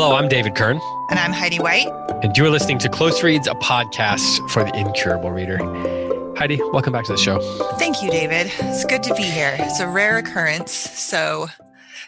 Hello, 0.00 0.14
I'm 0.14 0.28
David 0.28 0.54
Kern. 0.54 0.80
And 1.10 1.18
I'm 1.18 1.32
Heidi 1.32 1.58
White. 1.58 1.88
And 2.22 2.36
you 2.36 2.44
are 2.46 2.50
listening 2.50 2.78
to 2.78 2.88
Close 2.88 3.20
Reads, 3.24 3.48
a 3.48 3.54
podcast 3.54 4.48
for 4.48 4.62
the 4.62 4.72
incurable 4.78 5.32
reader. 5.32 5.58
Heidi, 6.36 6.60
welcome 6.72 6.92
back 6.92 7.04
to 7.06 7.12
the 7.14 7.18
show. 7.18 7.40
Thank 7.80 8.00
you, 8.00 8.08
David. 8.08 8.46
It's 8.60 8.84
good 8.84 9.02
to 9.02 9.14
be 9.16 9.24
here. 9.24 9.56
It's 9.58 9.80
a 9.80 9.88
rare 9.88 10.18
occurrence, 10.18 10.70
so 10.70 11.48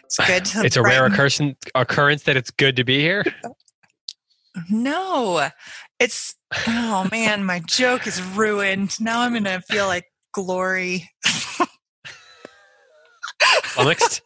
it's 0.05 0.17
good 0.25 0.45
to 0.45 0.61
It's 0.63 0.77
a 0.77 0.81
rare 0.81 1.05
occurrence, 1.05 1.41
occurrence 1.75 2.23
that 2.23 2.37
it's 2.37 2.49
good 2.49 2.77
to 2.77 2.85
be 2.85 3.01
here. 3.01 3.25
No, 4.69 5.49
it's 5.99 6.35
oh 6.67 7.09
man, 7.11 7.43
my 7.43 7.59
joke 7.67 8.07
is 8.07 8.21
ruined. 8.21 9.01
Now 9.01 9.19
I'm 9.19 9.33
gonna 9.33 9.59
feel 9.63 9.87
like 9.87 10.05
glory. 10.31 11.09
Flummoxed? 13.63 14.21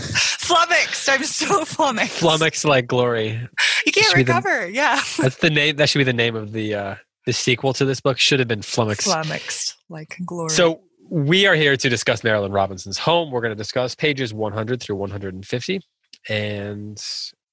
flummoxed. 0.40 1.08
I'm 1.08 1.24
so 1.24 1.64
flummoxed. 1.64 2.18
Flummoxed 2.18 2.64
like 2.64 2.86
glory. 2.86 3.40
You 3.86 3.92
can't 3.92 4.14
recover. 4.14 4.66
The, 4.66 4.72
yeah. 4.72 5.00
That's 5.18 5.36
the 5.36 5.50
name. 5.50 5.76
That 5.76 5.88
should 5.88 5.98
be 5.98 6.04
the 6.04 6.12
name 6.12 6.36
of 6.36 6.52
the 6.52 6.74
uh, 6.74 6.94
the 7.26 7.32
sequel 7.32 7.72
to 7.74 7.84
this 7.84 8.00
book. 8.00 8.18
Should 8.18 8.38
have 8.38 8.48
been 8.48 8.62
flummoxed. 8.62 9.06
Flummoxed 9.06 9.76
like 9.88 10.16
glory. 10.26 10.50
So 10.50 10.80
we 11.08 11.46
are 11.46 11.54
here 11.54 11.76
to 11.76 11.88
discuss 11.88 12.22
Marilynne 12.22 12.52
Robinson's 12.52 12.98
home. 12.98 13.30
We're 13.30 13.40
going 13.40 13.52
to 13.52 13.56
discuss 13.56 13.94
pages 13.94 14.32
100 14.32 14.80
through 14.80 14.96
150, 14.96 15.80
and 16.28 17.02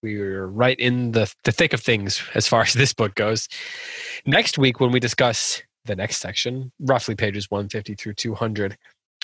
we're 0.03 0.45
right 0.47 0.79
in 0.79 1.11
the 1.11 1.31
the 1.43 1.51
thick 1.51 1.73
of 1.73 1.81
things 1.81 2.21
as 2.35 2.47
far 2.47 2.61
as 2.61 2.73
this 2.73 2.93
book 2.93 3.15
goes. 3.15 3.47
Next 4.25 4.57
week, 4.57 4.79
when 4.79 4.91
we 4.91 4.99
discuss 4.99 5.61
the 5.85 5.95
next 5.95 6.17
section, 6.17 6.71
roughly 6.79 7.15
pages 7.15 7.49
150 7.49 7.95
through 7.95 8.13
200, 8.13 8.77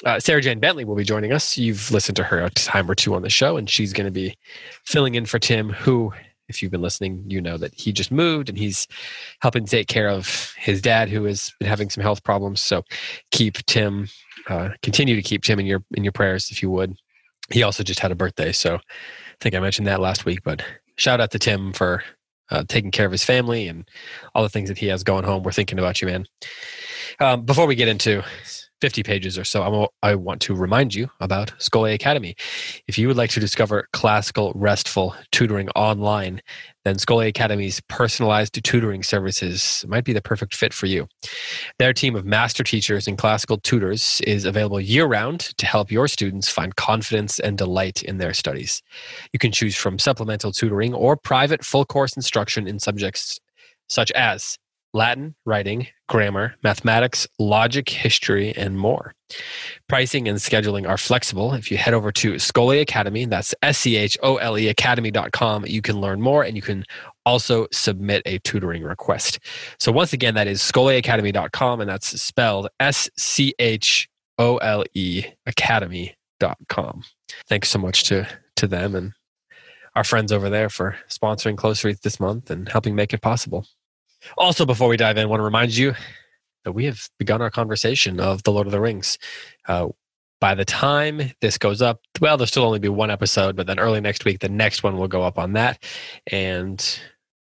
uh, 0.05 0.20
Sarah 0.20 0.41
Jane 0.41 0.59
Bentley 0.59 0.85
will 0.85 0.95
be 0.95 1.03
joining 1.03 1.31
us. 1.31 1.57
You've 1.57 1.91
listened 1.91 2.15
to 2.17 2.23
her 2.23 2.41
a 2.41 2.49
time 2.52 2.89
or 2.89 2.95
two 2.95 3.15
on 3.15 3.21
the 3.21 3.29
show, 3.29 3.57
and 3.57 3.70
she's 3.70 3.93
going 3.93 4.05
to 4.05 4.11
be 4.11 4.35
filling 4.83 5.16
in 5.16 5.25
for 5.25 5.39
Tim, 5.39 5.69
who, 5.69 6.11
if 6.49 6.61
you've 6.61 6.71
been 6.71 6.81
listening, 6.81 7.23
you 7.27 7.41
know 7.41 7.57
that 7.57 7.73
he 7.73 7.91
just 7.91 8.11
moved 8.11 8.50
and 8.50 8.58
he's 8.58 8.88
helping 9.39 9.66
take 9.66 9.88
care 9.88 10.09
of 10.09 10.53
his 10.58 10.81
dad, 10.81 11.09
who 11.09 11.23
has 11.25 11.53
been 11.59 11.67
having 11.67 11.89
some 11.89 12.03
health 12.03 12.23
problems. 12.23 12.61
So 12.61 12.83
keep 13.31 13.58
Tim, 13.66 14.09
uh, 14.50 14.69
continue 14.81 15.16
to 15.16 15.22
keep 15.22 15.44
Tim 15.44 15.59
in 15.59 15.66
your 15.66 15.83
in 15.94 16.03
your 16.03 16.11
prayers 16.11 16.52
if 16.52 16.61
you 16.61 16.69
would. 16.72 16.95
He 17.50 17.63
also 17.63 17.83
just 17.83 18.00
had 18.00 18.11
a 18.11 18.16
birthday, 18.16 18.52
so 18.52 18.75
I 18.75 18.80
think 19.39 19.55
I 19.55 19.59
mentioned 19.59 19.88
that 19.88 20.00
last 20.00 20.25
week. 20.25 20.44
But 20.44 20.63
shout 20.95 21.22
out 21.22 21.31
to 21.31 21.39
Tim 21.39 21.72
for 21.72 22.03
uh, 22.50 22.63
taking 22.67 22.91
care 22.91 23.05
of 23.05 23.11
his 23.11 23.23
family 23.23 23.67
and 23.67 23.88
all 24.33 24.44
the 24.44 24.50
things 24.50 24.69
that 24.69 24.78
he 24.78 24.88
has 24.88 25.03
going 25.03 25.23
home. 25.23 25.44
We're 25.44 25.52
thinking 25.52 25.80
about 25.80 26.02
you, 26.02 26.07
man. 26.07 26.25
Um, 27.19 27.45
before 27.45 27.67
we 27.67 27.75
get 27.75 27.88
into 27.88 28.23
50 28.84 29.02
pages 29.02 29.38
or 29.38 29.45
so, 29.45 29.88
i 30.02 30.14
want 30.14 30.42
to 30.42 30.53
remind 30.53 30.94
you 30.94 31.09
about 31.22 31.58
Scholé 31.58 31.94
Academy. 31.94 32.36
If 32.86 32.98
you 32.98 33.08
would 33.08 33.16
like 33.16 33.30
to 33.30 33.40
discover 33.40 33.88
classical, 33.94 34.52
restful 34.56 35.16
tutoring 35.31 35.70
online, 35.70 36.42
then 36.84 36.98
Scholé 36.98 37.30
Academy's 37.30 37.80
personalized 37.88 38.62
tutoring 38.62 39.02
services 39.02 39.86
might 39.88 40.03
be 40.03 40.12
the 40.12 40.22
perfect 40.22 40.53
fit 40.53 40.73
for 40.73 40.88
you. 40.88 41.08
Their 41.80 41.94
team 41.94 42.14
of 42.17 42.25
master 42.25 42.62
teachers 42.62 43.08
and 43.08 43.17
classical 43.17 43.58
tutors 43.58 44.20
is 44.28 44.44
available 44.44 44.81
year 44.81 45.06
round 45.06 45.40
to 45.59 45.66
help 45.66 45.90
your 45.90 46.09
students 46.09 46.50
find 46.50 46.75
confidence 46.75 47.40
and 47.40 47.58
delight 47.58 48.03
in 48.03 48.18
their 48.18 48.34
studies. 48.34 48.81
You 49.31 49.40
can 49.40 49.53
choose 49.53 49.78
from 49.78 49.97
supplemental 49.97 50.52
tutoring 50.52 50.94
or 50.94 51.16
private 51.16 51.64
full 51.64 51.86
course 51.86 52.18
instruction 52.18 52.68
in 52.68 52.80
subjects 52.80 53.40
such 53.88 54.12
as 54.12 54.58
Latin, 54.94 55.33
writing, 55.45 55.88
grammar, 56.08 56.55
mathematics, 56.63 57.27
logic, 57.39 57.89
history, 57.89 58.53
and 58.55 58.77
more. 58.77 59.16
Pricing 59.89 60.27
and 60.27 60.38
scheduling 60.38 60.88
are 60.88 60.97
flexible. 60.97 61.53
If 61.53 61.72
you 61.72 61.77
head 61.77 61.95
over 61.95 62.11
to 62.11 62.33
Scholé 62.33 62.81
Academy, 62.81 63.25
that's 63.25 63.55
S 63.63 63.80
C 63.80 63.95
H 63.95 64.17
O 64.22 64.38
L 64.38 64.58
E 64.58 64.67
Academy.com, 64.67 65.66
you 65.66 65.81
can 65.81 66.00
learn 66.00 66.22
more 66.22 66.44
and 66.44 66.55
you 66.55 66.61
can 66.61 66.85
also 67.25 67.67
submit 67.72 68.22
a 68.25 68.38
tutoring 68.39 68.83
request. 68.83 69.39
So, 69.80 69.91
once 69.91 70.13
again, 70.13 70.35
that 70.35 70.47
is 70.47 70.61
ScholéAcademy.com, 70.61 71.81
and 71.81 71.89
that's 71.89 72.22
spelled 72.22 72.69
S 72.79 73.09
C 73.18 73.56
H 73.57 74.07
O 74.38 74.57
L 74.57 74.84
E 74.94 75.25
Academy.com. 75.47 77.03
Thanks 77.47 77.69
so 77.69 77.79
much 77.79 78.03
to, 78.06 78.28
to 78.57 78.68
them 78.68 78.95
and 78.95 79.13
our 79.95 80.03
friends 80.03 80.31
over 80.31 80.50
there 80.50 80.69
for 80.69 80.95
sponsoring 81.09 81.57
Close 81.57 81.84
Reads 81.84 82.00
this 82.01 82.19
month 82.19 82.50
and 82.50 82.68
helping 82.69 82.95
make 82.95 83.13
it 83.13 83.22
possible. 83.22 83.66
Also, 84.38 84.66
before 84.66 84.88
we 84.88 84.97
dive 84.97 85.17
in, 85.17 85.23
I 85.23 85.25
want 85.25 85.39
to 85.39 85.45
remind 85.45 85.75
you 85.75 85.94
that 86.63 86.72
we 86.72 86.85
have 86.85 87.09
begun 87.19 87.41
our 87.41 87.51
conversation 87.51 88.19
of 88.19 88.44
The 88.44 88.51
Lord 88.51 88.67
of 88.67 88.72
the 88.72 88.79
Rings. 88.79 89.17
Uh, 89.67 89.89
by 90.39 90.56
the 90.56 90.66
time 90.66 91.31
this 91.41 91.57
goes 91.57 91.81
up, 91.81 92.01
well, 92.19 92.35
there'll 92.38 92.47
still 92.47 92.66
only 92.66 92.79
be 92.79 92.89
one 92.89 93.12
episode, 93.12 93.56
but 93.56 93.67
then 93.67 93.79
early 93.79 94.01
next 94.01 94.25
week, 94.25 94.39
the 94.39 94.50
next 94.50 94.83
one 94.83 94.97
will 94.97 95.07
go 95.07 95.23
up 95.23 95.38
on 95.39 95.53
that. 95.53 95.81
And 96.31 97.00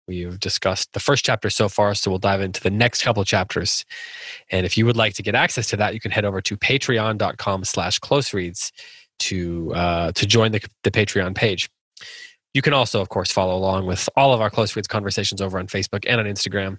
we've 0.08 0.40
discussed 0.40 0.92
the 0.94 1.00
first 1.00 1.24
chapter 1.24 1.50
so 1.50 1.68
far, 1.68 1.94
so 1.94 2.10
we'll 2.10 2.18
dive 2.18 2.40
into 2.40 2.60
the 2.60 2.70
next 2.70 3.02
couple 3.02 3.24
chapters. 3.24 3.84
And 4.50 4.66
if 4.66 4.76
you 4.76 4.84
would 4.86 4.96
like 4.96 5.14
to 5.14 5.22
get 5.22 5.34
access 5.34 5.68
to 5.68 5.76
that, 5.76 5.94
you 5.94 6.00
can 6.00 6.10
head 6.10 6.24
over 6.24 6.40
to 6.40 6.56
patreon.com 6.56 7.64
slash 7.64 7.98
close 8.00 8.34
reads 8.34 8.72
to 9.20 9.72
uh, 9.74 10.12
to 10.12 10.26
join 10.26 10.52
the, 10.52 10.64
the 10.84 10.90
Patreon 10.90 11.34
page. 11.34 11.68
You 12.58 12.62
can 12.62 12.74
also, 12.74 13.00
of 13.00 13.08
course, 13.08 13.30
follow 13.30 13.56
along 13.56 13.86
with 13.86 14.08
all 14.16 14.34
of 14.34 14.40
our 14.40 14.50
Close 14.50 14.74
Reads 14.74 14.88
conversations 14.88 15.40
over 15.40 15.60
on 15.60 15.68
Facebook 15.68 16.04
and 16.08 16.20
on 16.20 16.26
Instagram. 16.26 16.78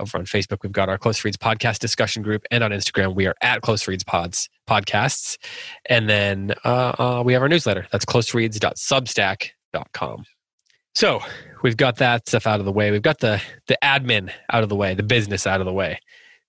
Over 0.00 0.16
on 0.16 0.24
Facebook, 0.24 0.60
we've 0.62 0.72
got 0.72 0.88
our 0.88 0.96
Close 0.96 1.22
Reads 1.22 1.36
podcast 1.36 1.78
discussion 1.78 2.22
group, 2.22 2.42
and 2.50 2.64
on 2.64 2.70
Instagram, 2.70 3.14
we 3.14 3.26
are 3.26 3.34
at 3.42 3.60
Close 3.60 3.86
Reads 3.86 4.02
Pods 4.02 4.48
podcasts. 4.66 5.36
And 5.90 6.08
then 6.08 6.54
uh, 6.64 6.94
uh, 6.98 7.22
we 7.22 7.34
have 7.34 7.42
our 7.42 7.50
newsletter. 7.50 7.86
That's 7.92 8.06
closereads.substack.com. 8.06 10.24
So 10.94 11.20
we've 11.62 11.76
got 11.76 11.96
that 11.96 12.26
stuff 12.26 12.46
out 12.46 12.60
of 12.60 12.64
the 12.64 12.72
way. 12.72 12.90
We've 12.90 13.02
got 13.02 13.18
the 13.18 13.42
the 13.66 13.76
admin 13.84 14.32
out 14.54 14.62
of 14.62 14.70
the 14.70 14.76
way, 14.76 14.94
the 14.94 15.02
business 15.02 15.46
out 15.46 15.60
of 15.60 15.66
the 15.66 15.72
way. 15.74 16.00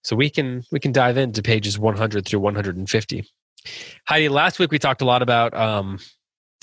So 0.04 0.16
we 0.16 0.30
can 0.30 0.64
we 0.72 0.80
can 0.80 0.94
dive 0.94 1.18
into 1.18 1.42
pages 1.42 1.78
100 1.78 2.26
through 2.26 2.40
150. 2.40 3.26
Heidi, 4.08 4.30
last 4.30 4.60
week 4.60 4.72
we 4.72 4.80
talked 4.80 5.02
a 5.02 5.06
lot 5.06 5.22
about 5.22 5.54
um, 5.54 6.00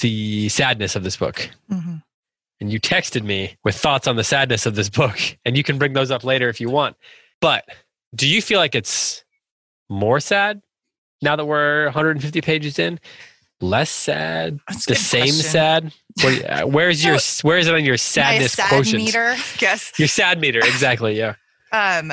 the 0.03 0.49
sadness 0.51 0.95
of 0.95 1.05
this 1.05 1.17
book. 1.17 1.49
Mm-hmm. 1.71 1.97
And 2.61 2.71
you 2.71 2.79
texted 2.79 3.25
me 3.25 3.57
with 3.65 3.75
thoughts 3.75 4.07
on 4.07 4.17
the 4.17 4.23
sadness 4.23 4.67
of 4.67 4.75
this 4.75 4.89
book, 4.89 5.19
and 5.45 5.57
you 5.57 5.63
can 5.63 5.79
bring 5.79 5.95
those 5.95 6.11
up 6.11 6.23
later 6.23 6.49
if 6.49 6.61
you 6.61 6.69
want. 6.69 6.97
But 7.41 7.65
do 8.15 8.29
you 8.29 8.43
feel 8.43 8.59
like 8.59 8.75
it's 8.75 9.25
more 9.89 10.21
sad 10.21 10.61
now 11.23 11.37
that 11.37 11.47
we're 11.47 11.85
150 11.87 12.41
pages 12.41 12.79
in? 12.79 13.01
Less 13.61 13.91
sad? 13.91 14.59
That's 14.69 14.87
the 14.87 14.95
same 14.95 15.23
question. 15.23 15.43
sad? 15.43 15.93
What, 16.23 16.69
where's 16.73 17.05
your 17.05 17.19
where 17.43 17.59
is 17.59 17.69
it 17.69 17.75
on 17.75 17.85
your 17.85 17.97
sadness 17.97 18.53
sad 18.53 18.69
quotient? 18.69 19.05
meter? 19.05 19.37
Guess 19.59 19.99
your 19.99 20.09
sad 20.09 20.41
meter 20.41 20.59
exactly. 20.59 21.17
Yeah. 21.17 21.35
Um. 21.75 22.13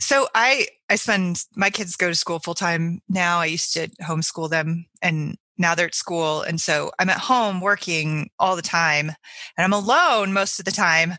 So 0.00 0.26
I 0.34 0.66
I 0.88 0.96
spend 0.96 1.44
my 1.54 1.70
kids 1.70 1.94
go 1.94 2.08
to 2.08 2.14
school 2.16 2.40
full 2.40 2.54
time 2.54 3.02
now. 3.08 3.38
I 3.38 3.44
used 3.44 3.72
to 3.74 3.86
homeschool 4.02 4.50
them, 4.50 4.86
and 5.00 5.36
now 5.60 5.74
they're 5.74 5.86
at 5.86 5.94
school 5.94 6.42
and 6.42 6.60
so 6.60 6.90
i'm 6.98 7.10
at 7.10 7.18
home 7.18 7.60
working 7.60 8.30
all 8.38 8.56
the 8.56 8.62
time 8.62 9.10
and 9.56 9.64
i'm 9.64 9.72
alone 9.72 10.32
most 10.32 10.58
of 10.58 10.64
the 10.64 10.72
time. 10.72 11.14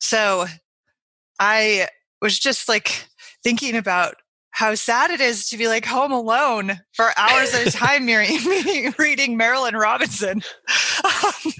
So 0.00 0.46
i 1.40 1.88
was 2.20 2.38
just 2.38 2.68
like 2.68 3.06
thinking 3.42 3.76
about 3.76 4.16
how 4.50 4.74
sad 4.74 5.10
it 5.10 5.20
is 5.20 5.48
to 5.50 5.56
be 5.56 5.68
like 5.68 5.84
home 5.84 6.12
alone 6.12 6.80
for 6.94 7.10
hours 7.16 7.54
at 7.54 7.66
a 7.66 7.70
time 7.76 8.06
reading 8.98 9.38
Marilynne 9.38 9.80
robinson. 9.80 10.42
Um, 11.04 11.52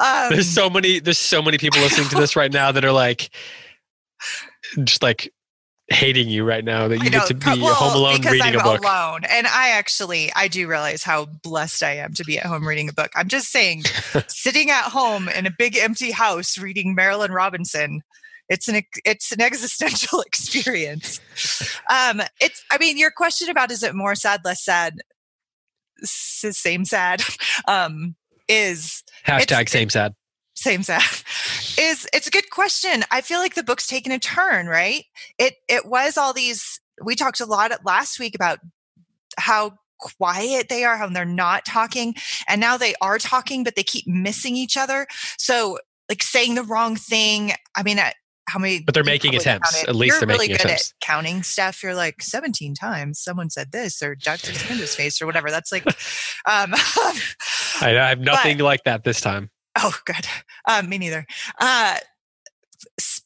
um, 0.00 0.30
there's 0.30 0.48
so 0.48 0.70
many 0.70 1.00
there's 1.00 1.18
so 1.18 1.42
many 1.42 1.58
people 1.58 1.80
listening 1.80 2.08
to 2.10 2.16
this 2.16 2.36
right 2.36 2.52
now 2.52 2.72
that 2.72 2.84
are 2.84 2.92
like 2.92 3.34
just 4.84 5.02
like 5.02 5.32
hating 5.92 6.28
you 6.28 6.44
right 6.44 6.64
now 6.64 6.88
that 6.88 6.98
you 6.98 7.10
know, 7.10 7.18
get 7.18 7.28
to 7.28 7.34
be 7.34 7.60
well, 7.60 7.74
home 7.74 7.96
alone 7.96 8.20
reading 8.22 8.42
I'm 8.42 8.60
a 8.60 8.62
book. 8.62 8.82
Alone, 8.82 9.22
and 9.28 9.46
I 9.46 9.70
actually 9.70 10.32
I 10.34 10.48
do 10.48 10.68
realize 10.68 11.02
how 11.02 11.26
blessed 11.26 11.82
I 11.82 11.96
am 11.96 12.14
to 12.14 12.24
be 12.24 12.38
at 12.38 12.46
home 12.46 12.66
reading 12.66 12.88
a 12.88 12.92
book. 12.92 13.10
I'm 13.14 13.28
just 13.28 13.50
saying, 13.50 13.82
sitting 14.28 14.70
at 14.70 14.84
home 14.84 15.28
in 15.28 15.46
a 15.46 15.50
big 15.56 15.76
empty 15.76 16.10
house 16.10 16.58
reading 16.58 16.96
Marilynne 16.96 17.34
Robinson. 17.34 18.02
It's 18.48 18.68
an 18.68 18.82
it's 19.04 19.32
an 19.32 19.40
existential 19.42 20.20
experience. 20.22 21.20
Um, 21.90 22.22
it's 22.40 22.64
I 22.70 22.78
mean 22.78 22.98
your 22.98 23.10
question 23.10 23.48
about 23.48 23.70
is 23.70 23.82
it 23.82 23.94
more 23.94 24.14
sad, 24.14 24.40
less 24.44 24.64
sad, 24.64 24.94
same 26.02 26.84
sad, 26.84 27.22
um, 27.68 28.16
is 28.48 29.02
hashtag 29.26 29.68
same 29.68 29.90
sad 29.90 30.14
same 30.54 30.82
sad 30.82 31.02
is 31.78 32.06
it's 32.12 32.26
a 32.26 32.30
good 32.30 32.41
question 32.52 33.02
i 33.10 33.20
feel 33.20 33.38
like 33.38 33.54
the 33.54 33.62
book's 33.62 33.86
taken 33.86 34.12
a 34.12 34.18
turn 34.18 34.66
right 34.66 35.06
it 35.38 35.54
it 35.68 35.86
was 35.86 36.18
all 36.18 36.34
these 36.34 36.80
we 37.02 37.16
talked 37.16 37.40
a 37.40 37.46
lot 37.46 37.72
last 37.84 38.20
week 38.20 38.34
about 38.34 38.58
how 39.38 39.72
quiet 39.98 40.68
they 40.68 40.84
are 40.84 40.96
how 40.96 41.08
they're 41.08 41.24
not 41.24 41.64
talking 41.64 42.14
and 42.48 42.60
now 42.60 42.76
they 42.76 42.94
are 43.00 43.18
talking 43.18 43.64
but 43.64 43.74
they 43.74 43.82
keep 43.82 44.06
missing 44.06 44.54
each 44.54 44.76
other 44.76 45.06
so 45.38 45.78
like 46.10 46.22
saying 46.22 46.54
the 46.54 46.62
wrong 46.62 46.94
thing 46.94 47.52
i 47.74 47.82
mean 47.82 47.98
how 48.48 48.58
many 48.58 48.80
but 48.80 48.92
they're 48.92 49.04
making 49.04 49.34
attempts 49.34 49.82
at 49.88 49.94
least 49.94 50.12
you're 50.12 50.20
they're 50.20 50.36
really 50.36 50.48
making 50.48 50.56
good 50.56 50.66
attempts. 50.66 50.90
at 50.90 51.06
counting 51.06 51.42
stuff 51.42 51.82
you're 51.82 51.94
like 51.94 52.20
17 52.20 52.74
times 52.74 53.18
someone 53.18 53.48
said 53.48 53.72
this 53.72 54.02
or 54.02 54.14
dr 54.14 54.52
Spender's 54.52 54.94
face 54.94 55.22
or 55.22 55.26
whatever 55.26 55.50
that's 55.50 55.72
like 55.72 55.86
um 55.86 56.72
I, 57.80 57.96
I 57.96 58.08
have 58.08 58.20
nothing 58.20 58.58
but, 58.58 58.64
like 58.64 58.84
that 58.84 59.04
this 59.04 59.20
time 59.20 59.50
Oh, 59.76 59.96
good. 60.04 60.26
Um, 60.68 60.88
me 60.88 60.98
neither. 60.98 61.26
Uh, 61.58 61.96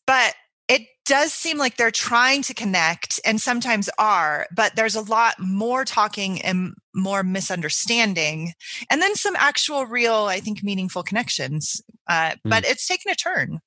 but 0.07 0.35
it 0.69 0.83
does 1.05 1.33
seem 1.33 1.59
like 1.59 1.77
they're 1.77 1.91
trying 1.91 2.43
to 2.43 2.55
connect 2.55 3.21
and 3.25 3.41
sometimes 3.41 3.89
are, 3.99 4.47
but 4.55 4.75
there's 4.75 4.97
a 4.97 5.01
lot 5.01 5.35
more 5.39 5.85
talking 5.85 6.43
and 6.43 6.75
more 6.95 7.23
misunderstanding, 7.23 8.53
and 8.91 9.01
then 9.01 9.15
some 9.15 9.37
actual, 9.37 9.87
real, 9.87 10.25
I 10.25 10.41
think, 10.41 10.63
meaningful 10.63 11.03
connections. 11.03 11.81
Uh, 12.09 12.31
mm. 12.31 12.37
But 12.45 12.65
it's 12.65 12.87
taken 12.87 13.13
a 13.13 13.15
turn. 13.15 13.61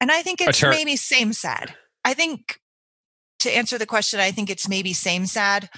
And 0.00 0.10
I 0.10 0.22
think 0.22 0.40
it's 0.40 0.62
maybe 0.62 0.96
same 0.96 1.32
sad. 1.32 1.74
I 2.04 2.14
think 2.14 2.58
to 3.40 3.50
answer 3.54 3.78
the 3.78 3.86
question, 3.86 4.20
I 4.20 4.30
think 4.30 4.50
it's 4.50 4.68
maybe 4.68 4.92
same 4.92 5.26
sad. 5.26 5.68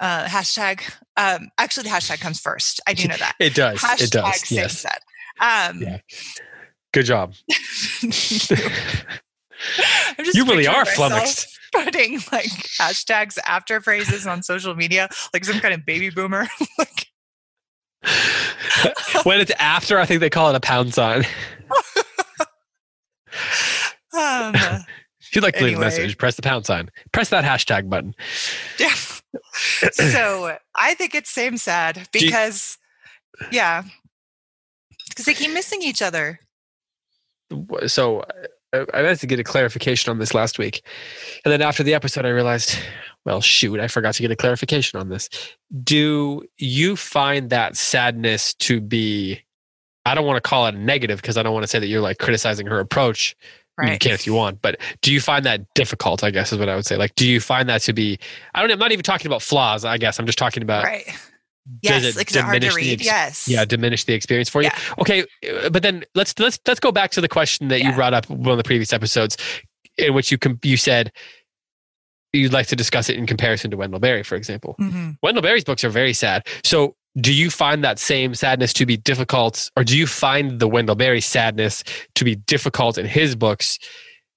Uh, 0.00 0.24
hashtag. 0.26 0.82
Um, 1.16 1.48
actually, 1.58 1.84
the 1.84 1.90
hashtag 1.90 2.20
comes 2.20 2.40
first. 2.40 2.80
I 2.86 2.94
do 2.94 3.08
know 3.08 3.16
that. 3.16 3.34
it 3.38 3.54
does. 3.54 3.80
Hashtag 3.80 4.02
it 4.02 4.10
does. 4.12 4.40
Same 4.40 4.56
yes. 4.58 4.80
sad. 4.80 4.98
Um, 5.40 5.82
yeah. 5.82 5.98
Good 6.96 7.04
job. 7.04 7.34
you 10.32 10.46
really 10.46 10.66
are 10.66 10.86
flummoxed. 10.86 11.46
Putting 11.74 12.14
like 12.32 12.46
hashtags 12.80 13.36
after 13.44 13.82
phrases 13.82 14.26
on 14.26 14.42
social 14.42 14.74
media, 14.74 15.10
like 15.34 15.44
some 15.44 15.60
kind 15.60 15.74
of 15.74 15.84
baby 15.84 16.08
boomer. 16.08 16.48
like, 16.78 17.08
when 19.24 19.40
it's 19.40 19.52
after, 19.58 19.98
I 19.98 20.06
think 20.06 20.20
they 20.20 20.30
call 20.30 20.48
it 20.48 20.56
a 20.56 20.60
pound 20.60 20.94
sign. 20.94 21.26
um, 24.16 24.54
if 24.54 25.34
you'd 25.34 25.44
like 25.44 25.52
to 25.52 25.58
anyway. 25.58 25.72
leave 25.72 25.76
a 25.76 25.80
message, 25.80 26.16
press 26.16 26.36
the 26.36 26.40
pound 26.40 26.64
sign. 26.64 26.88
Press 27.12 27.28
that 27.28 27.44
hashtag 27.44 27.90
button. 27.90 28.14
Yeah. 28.78 28.94
so 29.92 30.56
I 30.74 30.94
think 30.94 31.14
it's 31.14 31.28
same 31.28 31.58
sad 31.58 32.08
because, 32.10 32.78
yeah, 33.52 33.82
because 35.10 35.26
they 35.26 35.34
keep 35.34 35.52
missing 35.52 35.82
each 35.82 36.00
other. 36.00 36.40
So 37.86 38.20
uh, 38.72 38.84
I 38.92 39.00
had 39.00 39.18
to 39.20 39.26
get 39.26 39.38
a 39.38 39.44
clarification 39.44 40.10
on 40.10 40.18
this 40.18 40.34
last 40.34 40.58
week. 40.58 40.82
And 41.44 41.52
then 41.52 41.62
after 41.62 41.82
the 41.82 41.94
episode, 41.94 42.26
I 42.26 42.30
realized, 42.30 42.78
well, 43.24 43.40
shoot, 43.40 43.80
I 43.80 43.88
forgot 43.88 44.14
to 44.14 44.22
get 44.22 44.30
a 44.30 44.36
clarification 44.36 44.98
on 44.98 45.08
this. 45.08 45.28
Do 45.82 46.44
you 46.58 46.96
find 46.96 47.50
that 47.50 47.76
sadness 47.76 48.54
to 48.54 48.80
be, 48.80 49.40
I 50.04 50.14
don't 50.14 50.26
want 50.26 50.36
to 50.36 50.48
call 50.48 50.66
it 50.66 50.74
a 50.74 50.78
negative 50.78 51.20
because 51.20 51.36
I 51.36 51.42
don't 51.42 51.52
want 51.52 51.64
to 51.64 51.68
say 51.68 51.78
that 51.78 51.86
you're 51.88 52.00
like 52.00 52.18
criticizing 52.18 52.66
her 52.66 52.78
approach. 52.78 53.36
Right. 53.78 53.92
You 53.92 53.98
can 53.98 54.12
if 54.12 54.26
you 54.26 54.32
want, 54.32 54.62
but 54.62 54.80
do 55.02 55.12
you 55.12 55.20
find 55.20 55.44
that 55.44 55.74
difficult? 55.74 56.24
I 56.24 56.30
guess 56.30 56.50
is 56.50 56.58
what 56.58 56.70
I 56.70 56.74
would 56.74 56.86
say. 56.86 56.96
Like, 56.96 57.14
do 57.14 57.28
you 57.28 57.40
find 57.40 57.68
that 57.68 57.82
to 57.82 57.92
be? 57.92 58.18
I 58.54 58.62
don't. 58.62 58.70
I'm 58.70 58.78
not 58.78 58.90
even 58.90 59.02
talking 59.02 59.26
about 59.26 59.42
flaws. 59.42 59.84
I 59.84 59.98
guess 59.98 60.18
I'm 60.18 60.24
just 60.24 60.38
talking 60.38 60.62
about 60.62 60.84
right. 60.84 61.04
Yes, 61.82 62.02
does 62.02 62.14
it 62.14 62.18
like 62.18 62.28
diminish 62.28 62.74
the 62.74 62.92
ex- 62.92 63.04
yes. 63.04 63.48
Yeah, 63.48 63.64
diminish 63.64 64.04
the 64.04 64.14
experience 64.14 64.48
for 64.48 64.62
you. 64.62 64.70
Yeah. 64.72 64.78
Okay, 65.00 65.24
uh, 65.50 65.68
but 65.70 65.82
then 65.82 66.04
let's 66.14 66.38
let's 66.38 66.58
let's 66.66 66.80
go 66.80 66.92
back 66.92 67.10
to 67.12 67.20
the 67.20 67.28
question 67.28 67.68
that 67.68 67.80
yeah. 67.80 67.90
you 67.90 67.94
brought 67.94 68.14
up 68.14 68.28
one 68.30 68.52
of 68.52 68.58
the 68.58 68.64
previous 68.64 68.92
episodes, 68.92 69.36
in 69.98 70.14
which 70.14 70.30
you 70.30 70.38
com- 70.38 70.60
you 70.62 70.76
said 70.76 71.12
you'd 72.32 72.52
like 72.52 72.66
to 72.68 72.76
discuss 72.76 73.08
it 73.08 73.16
in 73.16 73.26
comparison 73.26 73.70
to 73.70 73.76
Wendell 73.76 74.00
Berry, 74.00 74.22
for 74.22 74.36
example. 74.36 74.76
Mm-hmm. 74.80 75.12
Wendell 75.22 75.42
Berry's 75.42 75.64
books 75.64 75.84
are 75.84 75.88
very 75.88 76.12
sad. 76.12 76.46
So, 76.64 76.94
do 77.18 77.32
you 77.32 77.50
find 77.50 77.82
that 77.82 77.98
same 77.98 78.34
sadness 78.34 78.72
to 78.74 78.86
be 78.86 78.96
difficult, 78.96 79.70
or 79.76 79.84
do 79.84 79.96
you 79.96 80.06
find 80.06 80.60
the 80.60 80.68
Wendell 80.68 80.96
Berry 80.96 81.20
sadness 81.20 81.82
to 82.14 82.24
be 82.24 82.34
difficult 82.34 82.98
in 82.98 83.06
his 83.06 83.34
books, 83.34 83.78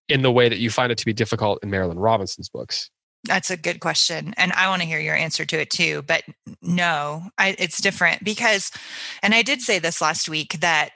in 0.08 0.22
the 0.22 0.32
way 0.32 0.50
that 0.50 0.60
you 0.60 0.70
find 0.70 0.92
it 0.92 0.98
to 0.98 1.06
be 1.06 1.14
difficult 1.14 1.60
in 1.62 1.70
Marilynne 1.70 2.00
Robinson's 2.00 2.50
books? 2.50 2.90
That's 3.26 3.52
a 3.52 3.58
good 3.58 3.80
question. 3.82 4.34
And 4.38 4.54
I 4.54 4.70
want 4.70 4.82
to 4.82 4.88
hear 4.88 5.00
your 5.00 5.16
answer 5.16 5.46
to 5.46 5.60
it 5.60 5.70
too. 5.70 6.04
But 6.04 6.24
no, 6.62 7.24
I, 7.38 7.56
it's 7.60 7.82
different 7.82 8.24
because, 8.24 8.72
and 9.22 9.36
I 9.36 9.42
did 9.42 9.62
say 9.62 9.78
this 9.78 10.02
last 10.02 10.30
week 10.30 10.60
that, 10.62 10.92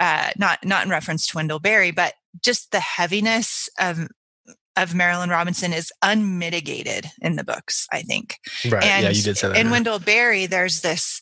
uh, 0.00 0.30
not, 0.36 0.64
not 0.64 0.84
in 0.84 0.90
reference 0.90 1.26
to 1.28 1.36
Wendell 1.36 1.60
Berry, 1.60 1.90
but 1.90 2.14
just 2.44 2.72
the 2.72 2.80
heaviness 2.80 3.68
of, 3.78 4.08
of 4.76 4.90
Marilynne 4.90 5.30
Robinson 5.30 5.72
is 5.72 5.92
unmitigated 6.02 7.06
in 7.20 7.36
the 7.36 7.44
books, 7.44 7.86
I 7.92 8.02
think. 8.02 8.38
Right. 8.68 8.84
And 8.84 9.04
yeah, 9.04 9.10
you 9.10 9.22
did 9.22 9.36
say 9.36 9.48
that. 9.48 9.56
In 9.56 9.70
Wendell 9.70 9.98
Berry, 10.00 10.46
there's 10.46 10.80
this, 10.80 11.20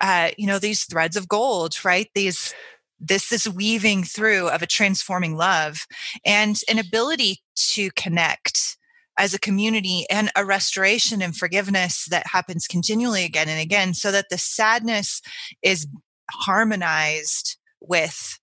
uh, 0.00 0.30
you 0.36 0.46
know, 0.46 0.58
these 0.58 0.84
threads 0.84 1.16
of 1.16 1.28
gold, 1.28 1.84
right? 1.84 2.08
These, 2.14 2.54
this 2.98 3.32
is 3.32 3.48
weaving 3.48 4.04
through 4.04 4.48
of 4.48 4.62
a 4.62 4.66
transforming 4.66 5.36
love 5.36 5.86
and 6.24 6.58
an 6.68 6.78
ability 6.78 7.42
to 7.72 7.90
connect 7.92 8.75
as 9.18 9.34
a 9.34 9.38
community 9.38 10.04
and 10.10 10.30
a 10.36 10.44
restoration 10.44 11.22
and 11.22 11.36
forgiveness 11.36 12.06
that 12.10 12.26
happens 12.26 12.66
continually 12.66 13.24
again 13.24 13.48
and 13.48 13.60
again 13.60 13.94
so 13.94 14.12
that 14.12 14.26
the 14.30 14.38
sadness 14.38 15.20
is 15.62 15.86
harmonized 16.30 17.56
with 17.80 18.38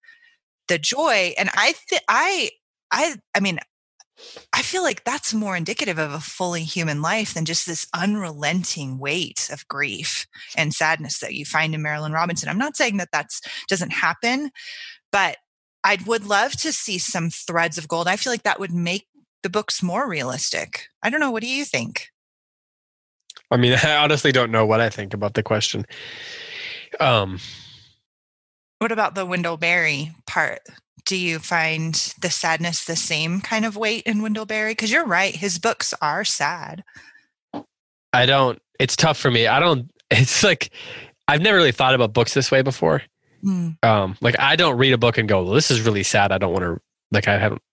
the 0.68 0.78
joy 0.78 1.34
and 1.38 1.50
i 1.54 1.74
th- 1.90 2.02
i 2.08 2.50
i 2.92 3.16
i 3.36 3.40
mean 3.40 3.60
i 4.54 4.62
feel 4.62 4.84
like 4.84 5.04
that's 5.04 5.34
more 5.34 5.58
indicative 5.58 5.98
of 5.98 6.14
a 6.14 6.20
fully 6.20 6.64
human 6.64 7.02
life 7.02 7.34
than 7.34 7.46
just 7.46 7.68
this 7.68 7.86
unrelenting 7.94 8.98
weight 8.98 9.50
of 9.52 9.68
grief 9.68 10.26
and 10.56 10.74
sadness 10.74 11.20
that 11.20 11.34
you 11.34 11.44
find 11.46 11.76
in 11.76 11.84
marilynne 11.84 12.14
robinson 12.14 12.48
i'm 12.48 12.58
not 12.58 12.78
saying 12.78 12.98
that 12.98 13.10
that's 13.12 13.42
doesn't 13.68 13.92
happen 13.92 14.50
but 15.12 15.38
I 15.84 15.98
would 16.06 16.26
love 16.26 16.54
to 16.54 16.72
see 16.72 16.98
some 16.98 17.30
threads 17.30 17.78
of 17.78 17.88
gold. 17.88 18.08
I 18.08 18.16
feel 18.16 18.32
like 18.32 18.44
that 18.44 18.60
would 18.60 18.72
make 18.72 19.06
the 19.44 19.50
book's 19.50 19.84
more 19.84 20.10
realistic. 20.10 20.88
I 21.04 21.10
don't 21.10 21.20
know. 21.20 21.32
What 21.32 21.44
do 21.44 21.50
you 21.50 21.66
think? 21.66 22.10
I 23.52 23.58
mean, 23.58 23.78
I 23.84 23.98
honestly 23.98 24.32
don't 24.32 24.52
know 24.52 24.66
what 24.66 24.82
I 24.82 24.90
think 24.90 25.14
about 25.14 25.36
the 25.36 25.44
question. 25.44 25.86
Um, 27.00 27.40
what 28.80 28.92
about 28.92 29.16
the 29.16 29.26
Wendell 29.26 29.58
Berry 29.58 30.12
part? 30.26 30.62
Do 31.06 31.16
you 31.16 31.40
find 31.40 31.94
the 32.22 32.30
sadness 32.30 32.86
the 32.86 32.96
same 32.96 33.42
kind 33.42 33.66
of 33.66 33.76
weight 33.76 34.04
in 34.06 34.22
Wendell 34.22 34.46
Berry? 34.46 34.72
Because 34.72 34.92
you're 34.92 35.06
right, 35.06 35.36
his 35.36 35.60
books 35.60 35.94
are 36.02 36.24
sad. 36.24 36.84
I 38.14 38.26
don't. 38.26 38.62
It's 38.80 38.96
tough 38.96 39.18
for 39.18 39.32
me. 39.32 39.48
I 39.48 39.60
don't. 39.60 39.90
It's 40.12 40.44
like 40.44 40.70
I've 41.28 41.42
never 41.42 41.58
really 41.58 41.72
thought 41.72 41.96
about 41.96 42.14
books 42.14 42.36
this 42.36 42.52
way 42.52 42.62
before. 42.62 43.02
Mm. 43.44 43.84
Um, 43.84 44.16
like 44.22 44.36
I 44.38 44.56
don't 44.56 44.78
read 44.78 44.94
a 44.94 44.98
book 44.98 45.18
and 45.18 45.28
go, 45.28 45.44
well, 45.44 45.54
"This 45.54 45.72
is 45.72 45.82
really 45.82 46.04
sad." 46.04 46.32
I 46.32 46.38
don't 46.38 46.54
want 46.54 46.64
to. 46.64 46.80
Like 47.12 47.28
I 47.28 47.40
haven't. 47.40 47.64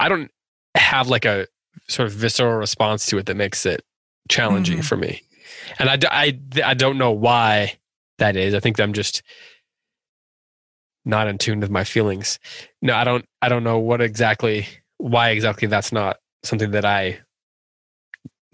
I 0.00 0.08
don't 0.08 0.30
have 0.74 1.08
like 1.08 1.24
a 1.24 1.46
sort 1.88 2.06
of 2.06 2.14
visceral 2.14 2.56
response 2.56 3.06
to 3.06 3.18
it 3.18 3.26
that 3.26 3.36
makes 3.36 3.66
it 3.66 3.84
challenging 4.28 4.78
mm-hmm. 4.78 4.84
for 4.84 4.96
me. 4.96 5.22
And 5.78 5.88
I, 5.88 5.98
I, 6.10 6.38
I 6.64 6.74
don't 6.74 6.98
know 6.98 7.12
why 7.12 7.74
that 8.18 8.36
is. 8.36 8.54
I 8.54 8.60
think 8.60 8.80
I'm 8.80 8.92
just 8.92 9.22
not 11.04 11.28
in 11.28 11.38
tune 11.38 11.60
with 11.60 11.70
my 11.70 11.84
feelings. 11.84 12.38
No, 12.80 12.94
I 12.94 13.04
don't, 13.04 13.26
I 13.42 13.48
don't 13.48 13.64
know 13.64 13.78
what 13.78 14.00
exactly, 14.00 14.66
why 14.98 15.30
exactly 15.30 15.68
that's 15.68 15.92
not 15.92 16.18
something 16.42 16.70
that 16.70 16.84
I 16.84 17.18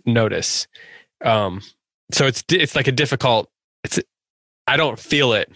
notice. 0.05 0.67
Um, 1.25 1.63
so 2.13 2.27
it's, 2.27 2.43
it's 2.51 2.75
like 2.75 2.89
a 2.89 2.93
difficult, 2.93 3.49
it's, 3.85 4.01
I 4.67 4.77
don't 4.77 4.99
feel 4.99 5.33
it 5.33 5.51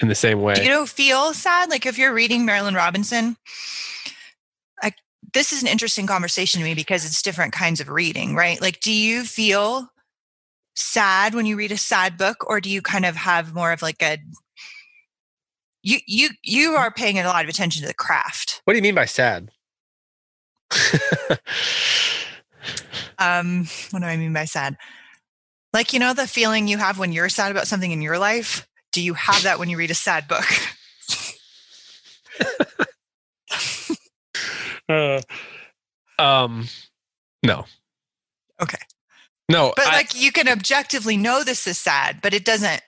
in 0.00 0.08
the 0.08 0.14
same 0.14 0.40
way. 0.40 0.54
You 0.62 0.68
don't 0.68 0.88
feel 0.88 1.34
sad? 1.34 1.68
Like 1.68 1.84
if 1.84 1.98
you're 1.98 2.14
reading 2.14 2.46
Marilynne 2.46 2.76
Robinson, 2.76 3.36
this 5.32 5.52
is 5.52 5.62
an 5.62 5.68
interesting 5.68 6.06
conversation 6.06 6.60
to 6.60 6.64
me 6.64 6.74
because 6.74 7.04
it's 7.04 7.22
different 7.22 7.52
kinds 7.52 7.80
of 7.80 7.88
reading, 7.88 8.34
right? 8.34 8.60
Like, 8.60 8.80
do 8.80 8.92
you 8.92 9.24
feel 9.24 9.88
sad 10.74 11.34
when 11.34 11.46
you 11.46 11.56
read 11.56 11.72
a 11.72 11.76
sad 11.76 12.16
book, 12.16 12.48
or 12.48 12.60
do 12.60 12.70
you 12.70 12.82
kind 12.82 13.04
of 13.04 13.16
have 13.16 13.54
more 13.54 13.72
of 13.72 13.82
like 13.82 14.02
a 14.02 14.18
you 15.82 15.98
you 16.06 16.30
you 16.42 16.72
are 16.72 16.90
paying 16.90 17.18
a 17.18 17.24
lot 17.24 17.44
of 17.44 17.48
attention 17.48 17.82
to 17.82 17.88
the 17.88 17.94
craft. 17.94 18.60
What 18.64 18.74
do 18.74 18.76
you 18.78 18.82
mean 18.82 18.94
by 18.94 19.06
sad? 19.06 19.50
um, 23.18 23.66
what 23.90 24.00
do 24.00 24.06
I 24.06 24.16
mean 24.16 24.32
by 24.32 24.44
sad? 24.44 24.76
Like, 25.72 25.92
you 25.92 25.98
know, 25.98 26.14
the 26.14 26.26
feeling 26.26 26.68
you 26.68 26.78
have 26.78 26.98
when 26.98 27.12
you're 27.12 27.28
sad 27.28 27.50
about 27.50 27.68
something 27.68 27.92
in 27.92 28.02
your 28.02 28.18
life. 28.18 28.66
Do 28.92 29.00
you 29.00 29.14
have 29.14 29.44
that 29.44 29.58
when 29.60 29.68
you 29.70 29.76
read 29.76 29.92
a 29.92 29.94
sad 29.94 30.26
book? 30.26 30.44
uh, 34.90 35.20
um, 36.22 36.68
no. 37.42 37.64
Okay. 38.60 38.78
No, 39.50 39.72
but 39.74 39.86
I, 39.86 39.96
like 39.96 40.20
you 40.20 40.30
can 40.30 40.48
objectively 40.48 41.16
know 41.16 41.42
this 41.42 41.66
is 41.66 41.76
sad, 41.76 42.20
but 42.22 42.34
it 42.34 42.44
doesn't. 42.44 42.82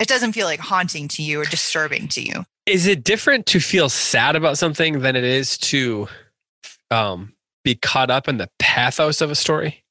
It 0.00 0.08
doesn't 0.08 0.32
feel 0.32 0.46
like 0.46 0.60
haunting 0.60 1.06
to 1.08 1.22
you 1.22 1.40
or 1.40 1.44
disturbing 1.44 2.08
to 2.08 2.22
you. 2.22 2.44
Is 2.66 2.86
it 2.86 3.04
different 3.04 3.46
to 3.46 3.60
feel 3.60 3.88
sad 3.88 4.36
about 4.36 4.58
something 4.58 5.00
than 5.00 5.16
it 5.16 5.24
is 5.24 5.58
to 5.58 6.08
um, 6.90 7.34
be 7.62 7.74
caught 7.74 8.10
up 8.10 8.26
in 8.26 8.38
the 8.38 8.48
pathos 8.58 9.20
of 9.20 9.30
a 9.30 9.34
story? 9.34 9.84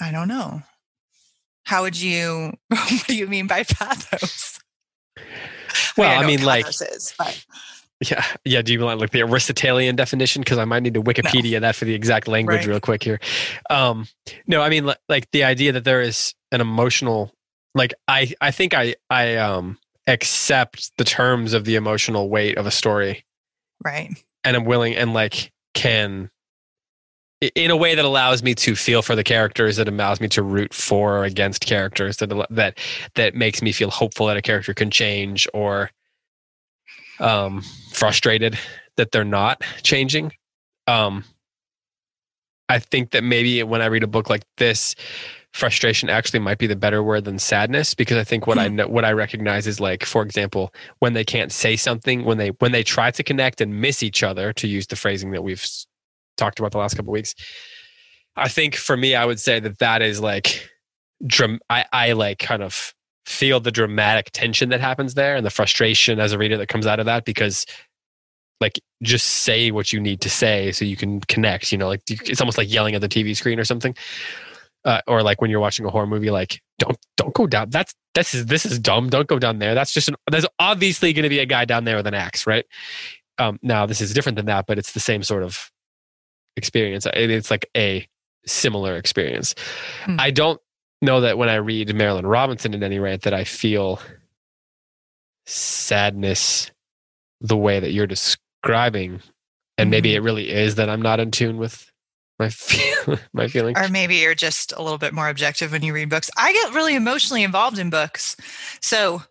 I 0.00 0.12
don't 0.12 0.28
know. 0.28 0.62
How 1.64 1.82
would 1.82 2.00
you? 2.00 2.52
What 2.68 3.04
do 3.06 3.16
you 3.16 3.26
mean 3.26 3.46
by 3.46 3.62
pathos? 3.64 4.60
Well, 5.96 6.10
I, 6.10 6.22
I 6.22 6.26
mean, 6.26 6.42
like, 6.42 6.68
is, 6.68 7.14
yeah, 8.10 8.24
yeah. 8.44 8.62
Do 8.62 8.72
you 8.72 8.80
want 8.80 9.00
like 9.00 9.10
the 9.10 9.22
Aristotelian 9.22 9.96
definition? 9.96 10.42
Because 10.42 10.58
I 10.58 10.64
might 10.64 10.82
need 10.82 10.94
to 10.94 11.02
Wikipedia 11.02 11.54
no. 11.54 11.60
that 11.60 11.76
for 11.76 11.84
the 11.84 11.94
exact 11.94 12.28
language 12.28 12.60
right. 12.60 12.66
real 12.66 12.80
quick 12.80 13.02
here. 13.02 13.20
Um, 13.70 14.06
no, 14.46 14.62
I 14.62 14.68
mean 14.68 14.90
like 15.08 15.30
the 15.30 15.44
idea 15.44 15.72
that 15.72 15.84
there 15.84 16.00
is 16.00 16.34
an 16.52 16.60
emotional, 16.60 17.32
like 17.74 17.94
I, 18.08 18.32
I 18.40 18.50
think 18.50 18.74
I, 18.74 18.94
I, 19.10 19.36
um, 19.36 19.78
accept 20.06 20.96
the 20.98 21.04
terms 21.04 21.52
of 21.52 21.64
the 21.64 21.76
emotional 21.76 22.28
weight 22.28 22.58
of 22.58 22.66
a 22.66 22.70
story 22.70 23.24
right 23.84 24.10
and 24.44 24.56
i'm 24.56 24.64
willing 24.64 24.94
and 24.94 25.14
like 25.14 25.50
can 25.72 26.30
in 27.54 27.70
a 27.70 27.76
way 27.76 27.94
that 27.94 28.04
allows 28.04 28.42
me 28.42 28.54
to 28.54 28.76
feel 28.76 29.02
for 29.02 29.16
the 29.16 29.24
characters 29.24 29.76
that 29.76 29.88
allows 29.88 30.20
me 30.20 30.28
to 30.28 30.42
root 30.42 30.72
for 30.74 31.18
or 31.18 31.24
against 31.24 31.64
characters 31.66 32.18
that 32.18 32.30
that 32.50 32.78
that 33.14 33.34
makes 33.34 33.62
me 33.62 33.72
feel 33.72 33.90
hopeful 33.90 34.26
that 34.26 34.36
a 34.36 34.42
character 34.42 34.74
can 34.74 34.90
change 34.90 35.48
or 35.54 35.90
um 37.20 37.62
frustrated 37.92 38.58
that 38.96 39.12
they're 39.12 39.24
not 39.24 39.62
changing 39.82 40.32
um 40.86 41.24
i 42.68 42.78
think 42.78 43.10
that 43.10 43.24
maybe 43.24 43.62
when 43.62 43.82
i 43.82 43.86
read 43.86 44.02
a 44.02 44.08
book 44.08 44.28
like 44.30 44.42
this 44.58 44.94
frustration 45.52 46.10
actually 46.10 46.40
might 46.40 46.58
be 46.58 46.66
the 46.66 46.74
better 46.74 47.02
word 47.02 47.24
than 47.24 47.38
sadness 47.38 47.94
because 47.94 48.16
i 48.16 48.24
think 48.24 48.46
what 48.46 48.58
i 48.58 48.68
hmm. 48.68 48.76
know 48.76 48.88
what 48.88 49.04
i 49.04 49.12
recognize 49.12 49.66
is 49.66 49.78
like 49.78 50.04
for 50.04 50.22
example 50.22 50.74
when 50.98 51.12
they 51.12 51.24
can't 51.24 51.52
say 51.52 51.76
something 51.76 52.24
when 52.24 52.38
they 52.38 52.48
when 52.58 52.72
they 52.72 52.82
try 52.82 53.10
to 53.10 53.22
connect 53.22 53.60
and 53.60 53.80
miss 53.80 54.02
each 54.02 54.22
other 54.22 54.52
to 54.52 54.66
use 54.66 54.86
the 54.88 54.96
phrasing 54.96 55.30
that 55.30 55.42
we've 55.42 55.64
talked 56.36 56.58
about 56.58 56.72
the 56.72 56.78
last 56.78 56.94
couple 56.94 57.12
weeks. 57.12 57.34
I 58.36 58.48
think 58.48 58.74
for 58.74 58.96
me, 58.96 59.14
I 59.14 59.24
would 59.24 59.40
say 59.40 59.60
that 59.60 59.78
that 59.78 60.02
is 60.02 60.20
like, 60.20 60.68
dram- 61.26 61.60
I, 61.70 61.84
I 61.92 62.12
like 62.12 62.38
kind 62.38 62.62
of 62.62 62.94
feel 63.26 63.60
the 63.60 63.70
dramatic 63.70 64.30
tension 64.32 64.68
that 64.68 64.80
happens 64.80 65.14
there 65.14 65.36
and 65.36 65.46
the 65.46 65.50
frustration 65.50 66.20
as 66.20 66.32
a 66.32 66.38
reader 66.38 66.56
that 66.56 66.68
comes 66.68 66.86
out 66.86 67.00
of 67.00 67.06
that 67.06 67.24
because 67.24 67.66
like 68.60 68.80
just 69.02 69.26
say 69.26 69.70
what 69.70 69.92
you 69.92 70.00
need 70.00 70.20
to 70.20 70.30
say 70.30 70.70
so 70.72 70.84
you 70.84 70.96
can 70.96 71.20
connect 71.20 71.72
you 71.72 71.78
know 71.78 71.88
like 71.88 72.02
it's 72.08 72.40
almost 72.40 72.58
like 72.58 72.72
yelling 72.72 72.94
at 72.94 73.00
the 73.00 73.08
tv 73.08 73.36
screen 73.36 73.58
or 73.58 73.64
something 73.64 73.94
uh, 74.84 75.00
or 75.06 75.22
like 75.22 75.40
when 75.40 75.50
you're 75.50 75.60
watching 75.60 75.86
a 75.86 75.90
horror 75.90 76.06
movie 76.06 76.30
like 76.30 76.60
don't 76.78 76.98
don't 77.16 77.34
go 77.34 77.46
down 77.46 77.70
that's 77.70 77.94
this 78.14 78.34
is 78.34 78.46
this 78.46 78.66
is 78.66 78.78
dumb 78.78 79.08
don't 79.08 79.28
go 79.28 79.38
down 79.38 79.58
there 79.58 79.74
that's 79.74 79.92
just 79.92 80.08
an 80.08 80.14
there's 80.30 80.46
obviously 80.58 81.12
going 81.12 81.22
to 81.22 81.28
be 81.28 81.38
a 81.38 81.46
guy 81.46 81.64
down 81.64 81.84
there 81.84 81.96
with 81.96 82.06
an 82.06 82.14
axe 82.14 82.46
right 82.46 82.66
um 83.38 83.58
now 83.62 83.86
this 83.86 84.02
is 84.02 84.12
different 84.12 84.36
than 84.36 84.46
that 84.46 84.66
but 84.66 84.78
it's 84.78 84.92
the 84.92 85.00
same 85.00 85.22
sort 85.22 85.42
of 85.42 85.70
experience. 86.56 87.06
It's 87.12 87.50
like 87.50 87.68
a 87.76 88.06
similar 88.46 88.96
experience. 88.96 89.54
Mm. 90.04 90.20
I 90.20 90.30
don't 90.30 90.60
know 91.04 91.20
that 91.20 91.38
when 91.38 91.48
I 91.48 91.56
read 91.56 91.88
Marilynne 91.88 92.28
Robinson 92.28 92.74
in 92.74 92.82
any 92.82 92.98
rate 92.98 93.22
that 93.22 93.34
I 93.34 93.44
feel 93.44 94.00
sadness 95.46 96.70
the 97.40 97.56
way 97.56 97.80
that 97.80 97.92
you're 97.92 98.06
describing. 98.06 99.20
And 99.76 99.90
maybe 99.90 100.10
mm-hmm. 100.10 100.16
it 100.16 100.22
really 100.22 100.50
is 100.50 100.76
that 100.76 100.88
I'm 100.88 101.02
not 101.02 101.20
in 101.20 101.30
tune 101.30 101.58
with 101.58 101.90
my 102.38 102.48
feel, 102.50 103.18
my 103.32 103.48
feelings. 103.48 103.78
Or 103.78 103.88
maybe 103.88 104.16
you're 104.16 104.34
just 104.34 104.72
a 104.72 104.82
little 104.82 104.98
bit 104.98 105.14
more 105.14 105.28
objective 105.28 105.72
when 105.72 105.82
you 105.82 105.92
read 105.94 106.10
books. 106.10 106.30
I 106.36 106.52
get 106.52 106.74
really 106.74 106.94
emotionally 106.94 107.42
involved 107.42 107.78
in 107.78 107.90
books. 107.90 108.36
So 108.80 109.22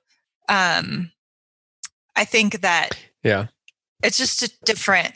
um 0.49 1.11
I 2.15 2.25
think 2.25 2.61
that 2.61 2.91
yeah. 3.23 3.47
It's 4.03 4.17
just 4.17 4.43
a 4.43 4.51
different 4.65 5.15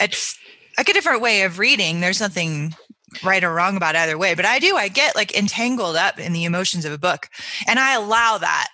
it's 0.00 0.38
like 0.76 0.88
a 0.88 0.92
different 0.92 1.22
way 1.22 1.42
of 1.42 1.58
reading. 1.58 2.00
There's 2.00 2.20
nothing 2.20 2.74
right 3.22 3.42
or 3.42 3.52
wrong 3.52 3.76
about 3.76 3.96
either 3.96 4.18
way, 4.18 4.34
but 4.34 4.44
I 4.44 4.58
do. 4.58 4.76
I 4.76 4.88
get 4.88 5.14
like 5.16 5.36
entangled 5.36 5.96
up 5.96 6.18
in 6.18 6.32
the 6.32 6.44
emotions 6.44 6.84
of 6.84 6.92
a 6.92 6.98
book, 6.98 7.28
and 7.66 7.78
I 7.78 7.94
allow 7.94 8.38
that. 8.38 8.68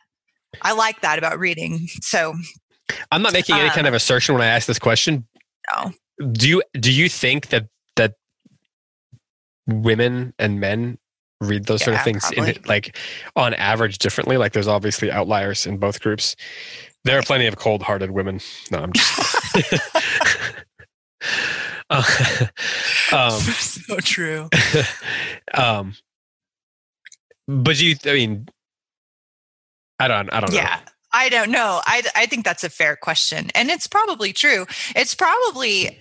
I 0.62 0.72
like 0.72 1.00
that 1.00 1.18
about 1.18 1.38
reading. 1.38 1.88
So 2.00 2.34
I'm 3.10 3.22
not 3.22 3.32
making 3.32 3.56
any 3.56 3.70
kind 3.70 3.86
of 3.86 3.92
um, 3.92 3.96
assertion 3.96 4.34
when 4.34 4.42
I 4.42 4.46
ask 4.46 4.66
this 4.66 4.78
question. 4.78 5.26
No. 5.74 5.92
Do 6.32 6.48
you 6.48 6.62
do 6.78 6.92
you 6.92 7.08
think 7.08 7.48
that 7.48 7.66
that 7.96 8.14
women 9.66 10.34
and 10.38 10.60
men 10.60 10.98
read 11.40 11.66
those 11.66 11.80
yeah, 11.80 11.84
sort 11.86 11.96
of 11.96 12.02
things 12.02 12.30
in, 12.32 12.56
like 12.66 12.96
on 13.36 13.54
average 13.54 13.98
differently? 13.98 14.36
Like 14.36 14.52
there's 14.52 14.68
obviously 14.68 15.10
outliers 15.10 15.66
in 15.66 15.78
both 15.78 16.00
groups. 16.00 16.36
There 17.04 17.18
are 17.18 17.22
plenty 17.22 17.46
of 17.46 17.56
cold-hearted 17.56 18.12
women. 18.12 18.40
No, 18.70 18.78
I'm 18.78 18.92
just. 18.94 19.82
Uh, 21.90 22.02
um, 23.12 23.30
so 23.30 23.96
true. 23.98 24.48
um, 25.54 25.94
but 27.46 27.80
you, 27.80 27.96
I 28.04 28.12
mean, 28.12 28.48
I 29.98 30.08
don't, 30.08 30.32
I 30.32 30.40
don't 30.40 30.50
know. 30.50 30.56
Yeah. 30.56 30.80
I 31.12 31.28
don't 31.28 31.50
know. 31.50 31.80
I, 31.86 32.02
I 32.16 32.26
think 32.26 32.44
that's 32.44 32.64
a 32.64 32.70
fair 32.70 32.96
question. 32.96 33.50
And 33.54 33.70
it's 33.70 33.86
probably 33.86 34.32
true. 34.32 34.66
It's 34.96 35.14
probably, 35.14 35.96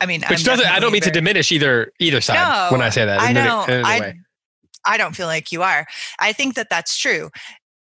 I 0.00 0.06
mean, 0.06 0.22
which 0.28 0.40
I'm 0.40 0.44
doesn't, 0.44 0.66
I 0.66 0.80
don't 0.80 0.90
mean 0.90 1.02
very, 1.02 1.12
to 1.12 1.18
diminish 1.20 1.52
either, 1.52 1.92
either 2.00 2.20
side 2.20 2.34
no, 2.34 2.72
when 2.72 2.82
I 2.82 2.90
say 2.90 3.04
that. 3.04 3.20
I 3.20 3.32
don't, 3.32 3.70
I, 3.70 4.14
I 4.84 4.96
don't 4.96 5.14
feel 5.14 5.28
like 5.28 5.52
you 5.52 5.62
are. 5.62 5.86
I 6.18 6.32
think 6.32 6.56
that 6.56 6.70
that's 6.70 6.98
true 6.98 7.30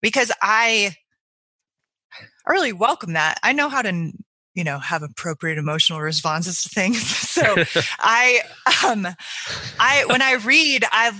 because 0.01 0.31
I, 0.43 0.95
I 2.47 2.51
really 2.51 2.73
welcome 2.73 3.13
that. 3.13 3.39
I 3.41 3.53
know 3.53 3.69
how 3.69 3.81
to 3.81 4.11
you 4.55 4.63
know 4.63 4.79
have 4.79 5.03
appropriate 5.03 5.57
emotional 5.57 6.01
responses 6.01 6.61
to 6.63 6.69
things 6.69 7.05
so 7.29 7.55
i 7.99 8.41
um 8.85 9.07
i 9.79 10.05
when 10.07 10.21
i 10.21 10.33
read 10.33 10.83
i 10.91 11.11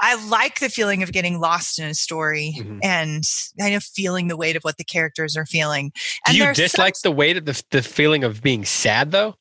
I 0.00 0.14
like 0.28 0.60
the 0.60 0.68
feeling 0.68 1.02
of 1.02 1.12
getting 1.12 1.40
lost 1.40 1.78
in 1.78 1.86
a 1.86 1.94
story 1.94 2.54
mm-hmm. 2.58 2.80
and 2.82 3.24
kind 3.58 3.74
of 3.74 3.82
feeling 3.82 4.28
the 4.28 4.36
weight 4.36 4.56
of 4.56 4.62
what 4.62 4.76
the 4.76 4.84
characters 4.84 5.36
are 5.36 5.46
feeling. 5.46 5.92
And 6.26 6.36
Do 6.36 6.44
you 6.44 6.52
dislike 6.52 6.96
some, 6.96 7.10
the 7.10 7.16
weight 7.16 7.36
of 7.36 7.44
the, 7.44 7.62
the 7.70 7.82
feeling 7.82 8.24
of 8.24 8.42
being 8.42 8.64
sad, 8.64 9.10
though? 9.10 9.36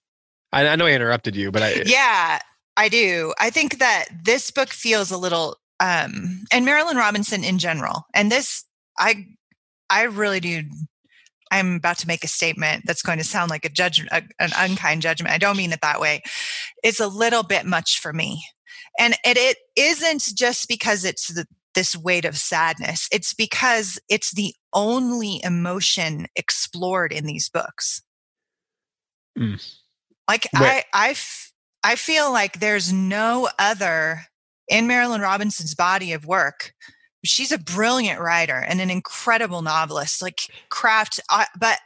I, 0.54 0.68
I, 0.68 0.76
know 0.76 0.86
I 0.86 0.94
interrupted 0.94 1.36
you, 1.36 1.52
but 1.52 1.62
I. 1.62 1.84
Yeah, 1.86 2.40
I 2.78 2.90
do. 2.90 3.34
I 3.40 3.50
think 3.50 3.80
that 3.80 4.06
this 4.24 4.52
book 4.52 4.70
feels 4.70 5.12
a 5.12 5.18
little, 5.18 5.58
um, 5.80 6.46
and 6.52 6.66
marilynne 6.66 6.96
Robinson 6.96 7.44
in 7.44 7.60
general, 7.60 8.06
and 8.14 8.32
this, 8.32 8.64
I, 8.98 9.26
I 9.90 10.04
really 10.04 10.40
do 10.40 10.64
I'm 11.52 11.76
about 11.76 11.98
to 12.00 12.08
make 12.08 12.24
a 12.24 12.28
statement 12.28 12.84
that's 12.86 13.02
going 13.02 13.18
to 13.18 13.24
sound 13.24 13.50
like 13.50 13.66
a 13.66 13.70
judgment, 13.70 14.12
an 14.12 14.52
unkind 14.58 15.02
judgment. 15.02 15.34
I 15.34 15.38
don't 15.38 15.58
mean 15.58 15.72
it 15.72 15.82
that 15.82 16.00
way. 16.00 16.22
It's 16.84 17.00
a 17.00 17.08
little 17.08 17.44
bit 17.44 17.66
much 17.66 18.00
for 18.00 18.14
me. 18.14 18.44
And 19.00 19.14
it, 19.26 19.38
it 19.38 19.58
isn't 19.76 20.36
just 20.36 20.68
because 20.68 21.06
it's 21.06 21.28
the, 21.28 21.46
this 21.74 21.96
weight 21.96 22.26
of 22.26 22.38
sadness. 22.38 23.08
It's 23.12 23.34
because 23.34 24.00
it's 24.10 24.32
the 24.32 24.54
only 24.74 25.42
emotion 25.44 26.28
explored 26.36 27.12
in 27.12 27.26
these 27.26 27.50
books. 27.50 28.02
Mm. 29.38 29.62
Like 30.28 30.48
I, 30.56 30.84
I, 30.94 31.10
f- 31.12 31.52
I 31.84 31.96
feel 31.96 32.32
like 32.32 32.60
there's 32.60 32.92
no 32.92 33.50
other 33.60 34.22
in 34.68 34.88
Marilynne 34.88 35.22
Robinson's 35.22 35.76
body 35.76 36.14
of 36.14 36.26
work 36.26 36.74
she's 37.26 37.52
a 37.52 37.58
brilliant 37.58 38.20
writer 38.20 38.58
and 38.58 38.82
an 38.82 38.90
incredible 38.90 39.62
novelist 39.62 40.22
like 40.22 40.42
craft 40.70 41.20
uh, 41.30 41.46
but 41.60 41.80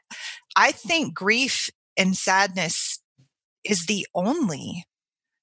i 0.55 0.71
think 0.71 1.13
grief 1.13 1.69
and 1.97 2.15
sadness 2.15 2.99
is 3.63 3.85
the 3.85 4.05
only 4.15 4.85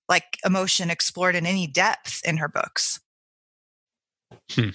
like 0.08 0.38
emotion 0.44 0.90
explored 0.90 1.34
in 1.34 1.46
any 1.46 1.66
depth 1.66 2.22
in 2.24 2.36
her 2.36 2.48
books. 2.48 3.00
Hmm. 4.52 4.70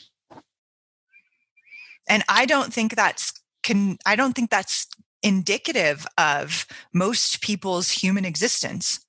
and 2.10 2.24
i 2.28 2.46
don't 2.46 2.74
think 2.74 2.96
that's 2.96 3.34
can 3.64 3.98
i 4.06 4.16
don't 4.16 4.34
think 4.34 4.50
that's 4.50 4.88
indicative 5.24 6.08
of 6.18 6.66
most 6.94 7.42
people's 7.42 7.92
human 7.92 8.26
existence. 8.26 9.06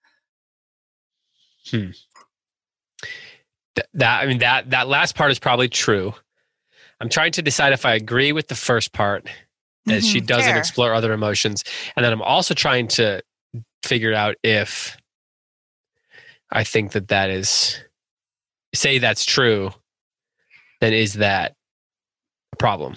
Hmm 1.70 1.90
that 3.94 4.22
I 4.22 4.26
mean 4.26 4.38
that 4.38 4.70
that 4.70 4.88
last 4.88 5.14
part 5.14 5.30
is 5.30 5.38
probably 5.38 5.68
true. 5.68 6.14
I'm 7.00 7.08
trying 7.08 7.32
to 7.32 7.42
decide 7.42 7.72
if 7.72 7.84
I 7.84 7.94
agree 7.94 8.32
with 8.32 8.48
the 8.48 8.54
first 8.54 8.92
part 8.92 9.28
that 9.86 10.02
mm-hmm, 10.02 10.06
she 10.06 10.20
doesn't 10.20 10.50
fair. 10.50 10.58
explore 10.58 10.94
other 10.94 11.12
emotions, 11.12 11.64
and 11.96 12.04
then 12.04 12.12
I'm 12.12 12.22
also 12.22 12.54
trying 12.54 12.88
to 12.88 13.22
figure 13.84 14.14
out 14.14 14.36
if 14.42 14.96
I 16.50 16.64
think 16.64 16.92
that 16.92 17.08
that 17.08 17.30
is 17.30 17.78
say 18.74 18.98
that's 18.98 19.24
true. 19.24 19.70
Then 20.80 20.92
is 20.92 21.14
that 21.14 21.54
a 22.52 22.56
problem? 22.56 22.94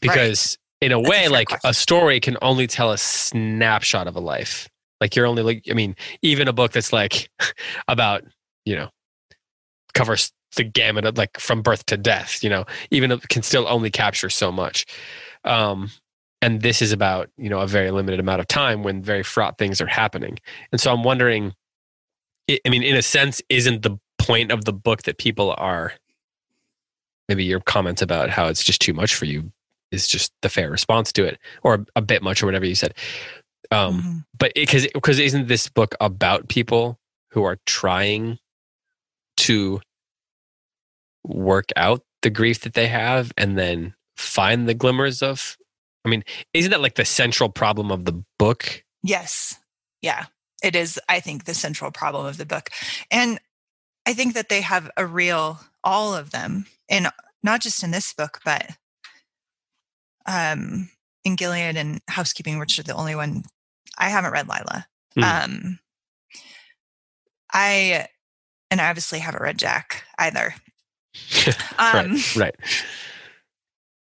Because 0.00 0.58
right. 0.82 0.86
in 0.86 0.92
a 0.92 1.00
that's 1.00 1.10
way, 1.10 1.24
a 1.26 1.30
like 1.30 1.48
question. 1.48 1.70
a 1.70 1.74
story 1.74 2.20
can 2.20 2.36
only 2.42 2.66
tell 2.66 2.92
a 2.92 2.98
snapshot 2.98 4.06
of 4.06 4.14
a 4.16 4.20
life. 4.20 4.68
Like 5.00 5.16
you're 5.16 5.26
only 5.26 5.42
like 5.42 5.64
I 5.70 5.74
mean, 5.74 5.96
even 6.22 6.48
a 6.48 6.52
book 6.52 6.72
that's 6.72 6.92
like 6.92 7.30
about 7.88 8.24
you 8.64 8.76
know 8.76 8.90
covers 9.98 10.32
the 10.56 10.64
gamut 10.64 11.04
of 11.04 11.18
like 11.18 11.38
from 11.38 11.60
birth 11.60 11.84
to 11.86 11.96
death 11.96 12.42
you 12.42 12.48
know 12.48 12.64
even 12.90 13.12
it 13.12 13.28
can 13.28 13.42
still 13.42 13.66
only 13.68 13.90
capture 13.90 14.30
so 14.30 14.50
much. 14.52 14.86
Um 15.44 15.90
and 16.40 16.62
this 16.62 16.80
is 16.80 16.92
about 16.92 17.30
you 17.36 17.50
know 17.50 17.60
a 17.60 17.66
very 17.66 17.90
limited 17.90 18.20
amount 18.20 18.40
of 18.40 18.48
time 18.48 18.82
when 18.82 19.02
very 19.02 19.22
fraught 19.22 19.58
things 19.58 19.80
are 19.80 19.86
happening. 19.86 20.38
And 20.72 20.80
so 20.80 20.92
i'm 20.92 21.04
wondering 21.04 21.54
i 22.50 22.68
mean 22.68 22.82
in 22.82 22.96
a 22.96 23.02
sense 23.02 23.42
isn't 23.48 23.82
the 23.82 23.98
point 24.18 24.52
of 24.52 24.64
the 24.64 24.72
book 24.72 25.02
that 25.02 25.18
people 25.18 25.54
are 25.58 25.92
maybe 27.28 27.44
your 27.44 27.60
comments 27.60 28.02
about 28.02 28.30
how 28.30 28.46
it's 28.48 28.64
just 28.64 28.80
too 28.80 28.94
much 28.94 29.14
for 29.14 29.26
you 29.26 29.52
is 29.90 30.08
just 30.08 30.32
the 30.42 30.48
fair 30.48 30.70
response 30.70 31.12
to 31.12 31.24
it 31.24 31.38
or 31.62 31.84
a 31.96 32.02
bit 32.02 32.22
much 32.22 32.42
or 32.42 32.46
whatever 32.46 32.66
you 32.66 32.74
said. 32.74 32.94
Um 33.70 34.00
mm-hmm. 34.00 34.18
but 34.38 34.52
because 34.54 34.86
because 34.94 35.18
isn't 35.18 35.48
this 35.48 35.68
book 35.68 35.94
about 36.00 36.48
people 36.48 36.98
who 37.30 37.44
are 37.44 37.58
trying 37.66 38.38
to 39.38 39.80
work 41.24 41.70
out 41.76 42.02
the 42.22 42.30
grief 42.30 42.60
that 42.60 42.74
they 42.74 42.88
have 42.88 43.32
and 43.36 43.58
then 43.58 43.94
find 44.16 44.68
the 44.68 44.74
glimmers 44.74 45.22
of 45.22 45.56
i 46.04 46.08
mean 46.08 46.24
isn't 46.52 46.70
that 46.70 46.80
like 46.80 46.96
the 46.96 47.04
central 47.04 47.48
problem 47.48 47.90
of 47.90 48.04
the 48.04 48.24
book 48.38 48.82
Yes. 49.02 49.58
Yeah. 50.02 50.26
It 50.62 50.74
is, 50.74 50.98
I 51.08 51.20
think, 51.20 51.44
the 51.44 51.54
central 51.54 51.90
problem 51.90 52.26
of 52.26 52.36
the 52.36 52.46
book. 52.46 52.70
And 53.10 53.38
I 54.06 54.12
think 54.12 54.34
that 54.34 54.48
they 54.48 54.60
have 54.60 54.90
a 54.96 55.06
real, 55.06 55.60
all 55.84 56.14
of 56.14 56.30
them, 56.30 56.66
and 56.88 57.08
not 57.42 57.60
just 57.60 57.82
in 57.82 57.90
this 57.90 58.12
book, 58.12 58.40
but 58.44 58.70
um, 60.26 60.90
in 61.24 61.36
Gilead 61.36 61.76
and 61.76 62.00
Housekeeping, 62.08 62.58
which 62.58 62.78
are 62.78 62.82
the 62.82 62.94
only 62.94 63.14
one 63.14 63.44
I 63.96 64.08
haven't 64.08 64.32
read 64.32 64.48
Lila. 64.48 64.86
Hmm. 65.14 65.22
Um, 65.22 65.78
I, 67.52 68.08
and 68.70 68.80
I 68.80 68.88
obviously 68.88 69.20
haven't 69.20 69.42
read 69.42 69.58
Jack 69.58 70.04
either. 70.18 70.54
Um, 71.78 72.16
right 72.36 72.36
right 72.36 72.56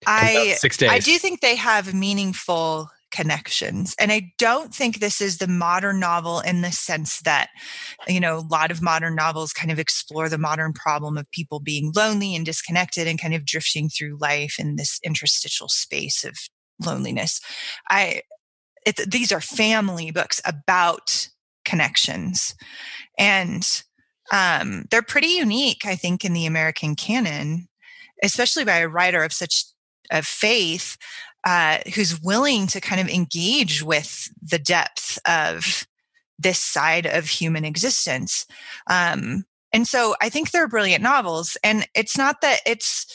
I, 0.06 0.54
six 0.58 0.76
days 0.76 0.90
I 0.90 1.00
do 1.00 1.18
think 1.18 1.40
they 1.40 1.56
have 1.56 1.92
meaningful 1.92 2.90
connections. 3.16 3.94
And 3.98 4.12
I 4.12 4.32
don't 4.38 4.74
think 4.74 4.98
this 4.98 5.20
is 5.20 5.38
the 5.38 5.48
modern 5.48 5.98
novel 5.98 6.40
in 6.40 6.60
the 6.60 6.70
sense 6.70 7.20
that, 7.22 7.48
you 8.06 8.20
know, 8.20 8.36
a 8.36 8.46
lot 8.50 8.70
of 8.70 8.82
modern 8.82 9.14
novels 9.14 9.54
kind 9.54 9.70
of 9.70 9.78
explore 9.78 10.28
the 10.28 10.38
modern 10.38 10.72
problem 10.74 11.16
of 11.16 11.30
people 11.30 11.58
being 11.58 11.92
lonely 11.96 12.36
and 12.36 12.44
disconnected 12.44 13.06
and 13.06 13.20
kind 13.20 13.34
of 13.34 13.46
drifting 13.46 13.88
through 13.88 14.18
life 14.20 14.56
in 14.58 14.76
this 14.76 15.00
interstitial 15.02 15.68
space 15.68 16.24
of 16.24 16.36
loneliness. 16.84 17.40
I, 17.88 18.20
it, 18.84 19.10
these 19.10 19.32
are 19.32 19.40
family 19.40 20.10
books 20.10 20.40
about 20.44 21.28
connections. 21.64 22.54
And 23.18 23.82
um, 24.32 24.84
they're 24.90 25.02
pretty 25.02 25.28
unique, 25.28 25.86
I 25.86 25.96
think, 25.96 26.24
in 26.24 26.32
the 26.32 26.46
American 26.46 26.94
canon, 26.94 27.68
especially 28.22 28.64
by 28.64 28.78
a 28.78 28.88
writer 28.88 29.22
of 29.22 29.32
such 29.32 29.64
of 30.10 30.26
faith 30.26 30.96
uh, 31.44 31.78
who's 31.94 32.20
willing 32.22 32.66
to 32.68 32.80
kind 32.80 33.00
of 33.00 33.08
engage 33.08 33.82
with 33.82 34.28
the 34.42 34.58
depth 34.58 35.18
of 35.26 35.86
this 36.38 36.58
side 36.58 37.06
of 37.06 37.28
human 37.28 37.64
existence. 37.64 38.46
Um, 38.88 39.44
and 39.72 39.86
so 39.88 40.14
I 40.20 40.28
think 40.28 40.50
they're 40.50 40.68
brilliant 40.68 41.02
novels. 41.02 41.56
And 41.64 41.88
it's 41.94 42.16
not 42.16 42.40
that 42.42 42.60
it's, 42.66 43.06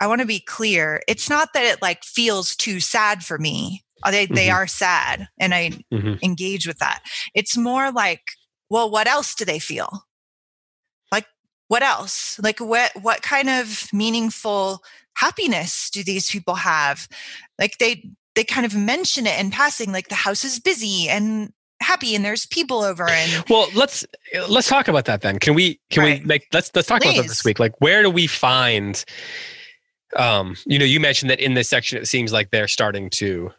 I 0.00 0.06
want 0.06 0.20
to 0.20 0.26
be 0.26 0.40
clear, 0.40 1.02
it's 1.08 1.28
not 1.28 1.52
that 1.54 1.64
it 1.64 1.82
like 1.82 2.04
feels 2.04 2.54
too 2.54 2.80
sad 2.80 3.24
for 3.24 3.38
me. 3.38 3.84
Uh, 4.02 4.10
They, 4.10 4.26
they 4.26 4.48
Mhm. 4.48 4.54
are 4.54 4.66
sad 4.66 5.28
and 5.38 5.54
I 5.54 5.70
Mhm. 5.92 6.22
engage 6.22 6.66
with 6.66 6.78
that. 6.78 7.02
It's 7.34 7.56
more 7.56 7.90
like, 7.90 8.22
well, 8.68 8.90
what 8.90 9.06
else 9.06 9.34
do 9.34 9.44
they 9.44 9.58
feel? 9.58 10.04
What 11.68 11.82
else? 11.82 12.38
Like, 12.42 12.60
what 12.60 12.92
what 13.00 13.22
kind 13.22 13.48
of 13.48 13.88
meaningful 13.92 14.82
happiness 15.14 15.90
do 15.90 16.02
these 16.04 16.30
people 16.30 16.54
have? 16.56 17.08
Like, 17.58 17.78
they 17.78 18.08
they 18.34 18.44
kind 18.44 18.66
of 18.66 18.74
mention 18.74 19.26
it 19.26 19.38
in 19.40 19.50
passing, 19.50 19.92
like 19.92 20.08
the 20.08 20.14
house 20.16 20.44
is 20.44 20.58
busy 20.60 21.08
and 21.08 21.52
happy, 21.80 22.14
and 22.14 22.24
there's 22.24 22.46
people 22.46 22.82
over, 22.82 23.08
and 23.08 23.44
well 23.48 23.68
let's 23.74 24.04
let's 24.48 24.68
talk 24.68 24.88
about 24.88 25.04
that 25.04 25.20
then 25.22 25.38
can 25.38 25.54
we 25.54 25.78
can 25.90 26.02
Right. 26.02 26.20
we 26.20 26.26
make 26.26 26.46
let's 26.52 26.70
let's 26.74 26.88
talk 26.88 27.02
about 27.02 27.16
that 27.16 27.28
this 27.28 27.44
week 27.44 27.58
like 27.58 27.78
where 27.80 28.02
do 28.02 28.10
we 28.10 28.26
find 28.26 29.04
um 30.16 30.56
you 30.66 30.78
know 30.78 30.84
you 30.84 30.98
mentioned 31.00 31.30
that 31.30 31.40
in 31.40 31.54
this 31.54 31.68
section 31.68 31.98
it 31.98 32.06
seems 32.06 32.32
like 32.32 32.50
they're 32.50 32.68
starting 32.68 33.10
to 33.10 33.50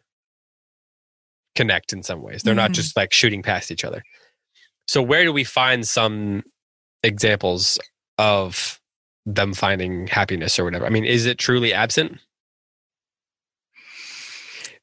connect 1.55 1.93
in 1.93 2.01
some 2.03 2.21
ways 2.21 2.43
they're 2.43 2.55
not 2.55 2.71
Mhm. 2.71 2.75
just 2.75 2.95
like 2.97 3.13
shooting 3.13 3.41
past 3.43 3.71
each 3.71 3.83
other 3.85 4.03
so 4.87 5.01
where 5.01 5.23
do 5.23 5.31
we 5.31 5.43
find 5.43 5.87
some 5.87 6.43
examples 7.03 7.77
of 8.17 8.79
them 9.25 9.53
finding 9.53 10.07
happiness 10.07 10.57
or 10.59 10.63
whatever 10.63 10.85
i 10.85 10.89
mean 10.89 11.05
is 11.05 11.25
it 11.25 11.37
truly 11.37 11.73
absent 11.73 12.19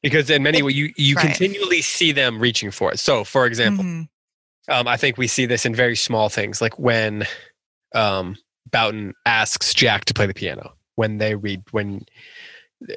because 0.01 0.29
in 0.29 0.43
many 0.43 0.61
ways 0.61 0.75
you 0.75 0.93
you 0.97 1.15
right. 1.15 1.25
continually 1.25 1.81
see 1.81 2.11
them 2.11 2.39
reaching 2.39 2.71
for 2.71 2.91
it 2.91 2.99
so 2.99 3.23
for 3.23 3.45
example 3.45 3.83
Mhm. 3.83 4.07
um, 4.69 4.87
I 4.87 4.97
think 4.97 5.17
we 5.17 5.27
see 5.27 5.45
this 5.45 5.65
in 5.65 5.75
very 5.75 5.95
small 5.95 6.29
things, 6.29 6.61
like 6.61 6.77
when 6.79 7.25
um, 7.93 8.37
Boughton 8.71 9.13
asks 9.25 9.73
Jack 9.73 10.05
to 10.05 10.13
play 10.13 10.25
the 10.25 10.33
piano. 10.33 10.73
When 10.95 11.17
they 11.17 11.35
read, 11.35 11.63
when 11.71 12.05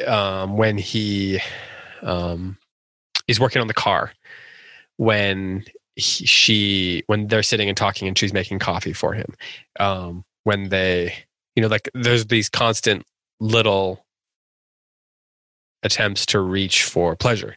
um, 0.06 0.56
when 0.56 0.78
he 0.78 1.40
um, 2.02 2.56
is 3.26 3.40
working 3.40 3.60
on 3.60 3.66
the 3.68 3.74
car, 3.74 4.12
when 4.96 5.64
he, 5.96 6.26
she, 6.26 7.02
when 7.06 7.26
they're 7.26 7.42
sitting 7.42 7.68
and 7.68 7.76
talking, 7.76 8.06
and 8.06 8.16
she's 8.16 8.32
making 8.32 8.60
coffee 8.60 8.92
for 8.92 9.12
him. 9.14 9.34
Um, 9.80 10.24
when 10.44 10.68
they, 10.68 11.14
you 11.56 11.62
know, 11.62 11.68
like 11.68 11.90
there's 11.94 12.26
these 12.26 12.48
constant 12.48 13.04
little 13.40 14.06
attempts 15.82 16.26
to 16.26 16.40
reach 16.40 16.84
for 16.84 17.14
pleasure 17.14 17.56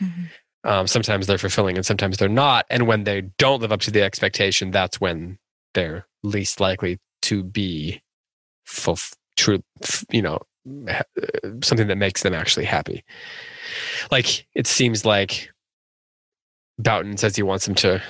Mhm. 0.00 0.30
um, 0.64 0.86
sometimes 0.88 1.26
they're 1.26 1.38
fulfilling 1.38 1.76
and 1.76 1.86
sometimes 1.86 2.16
they're 2.16 2.28
not 2.28 2.66
and 2.70 2.86
when 2.88 3.04
they 3.04 3.20
don't 3.38 3.60
live 3.60 3.70
up 3.72 3.80
to 3.82 3.90
the 3.90 4.02
expectation 4.02 4.70
that's 4.70 5.00
when 5.00 5.38
they're 5.74 6.06
least 6.24 6.58
likely 6.60 6.98
to 7.20 7.44
be 7.44 8.02
full 8.64 8.98
true 9.36 9.62
you 10.10 10.22
know 10.22 10.40
uh, 10.88 11.02
something 11.62 11.86
that 11.86 11.98
makes 11.98 12.22
them 12.22 12.34
actually 12.34 12.64
happy 12.64 13.04
like 14.10 14.46
it 14.54 14.66
seems 14.66 15.04
like 15.04 15.51
Boughton 16.78 17.16
says 17.16 17.36
he 17.36 17.42
wants 17.42 17.66
him 17.66 17.74
to 17.76 18.02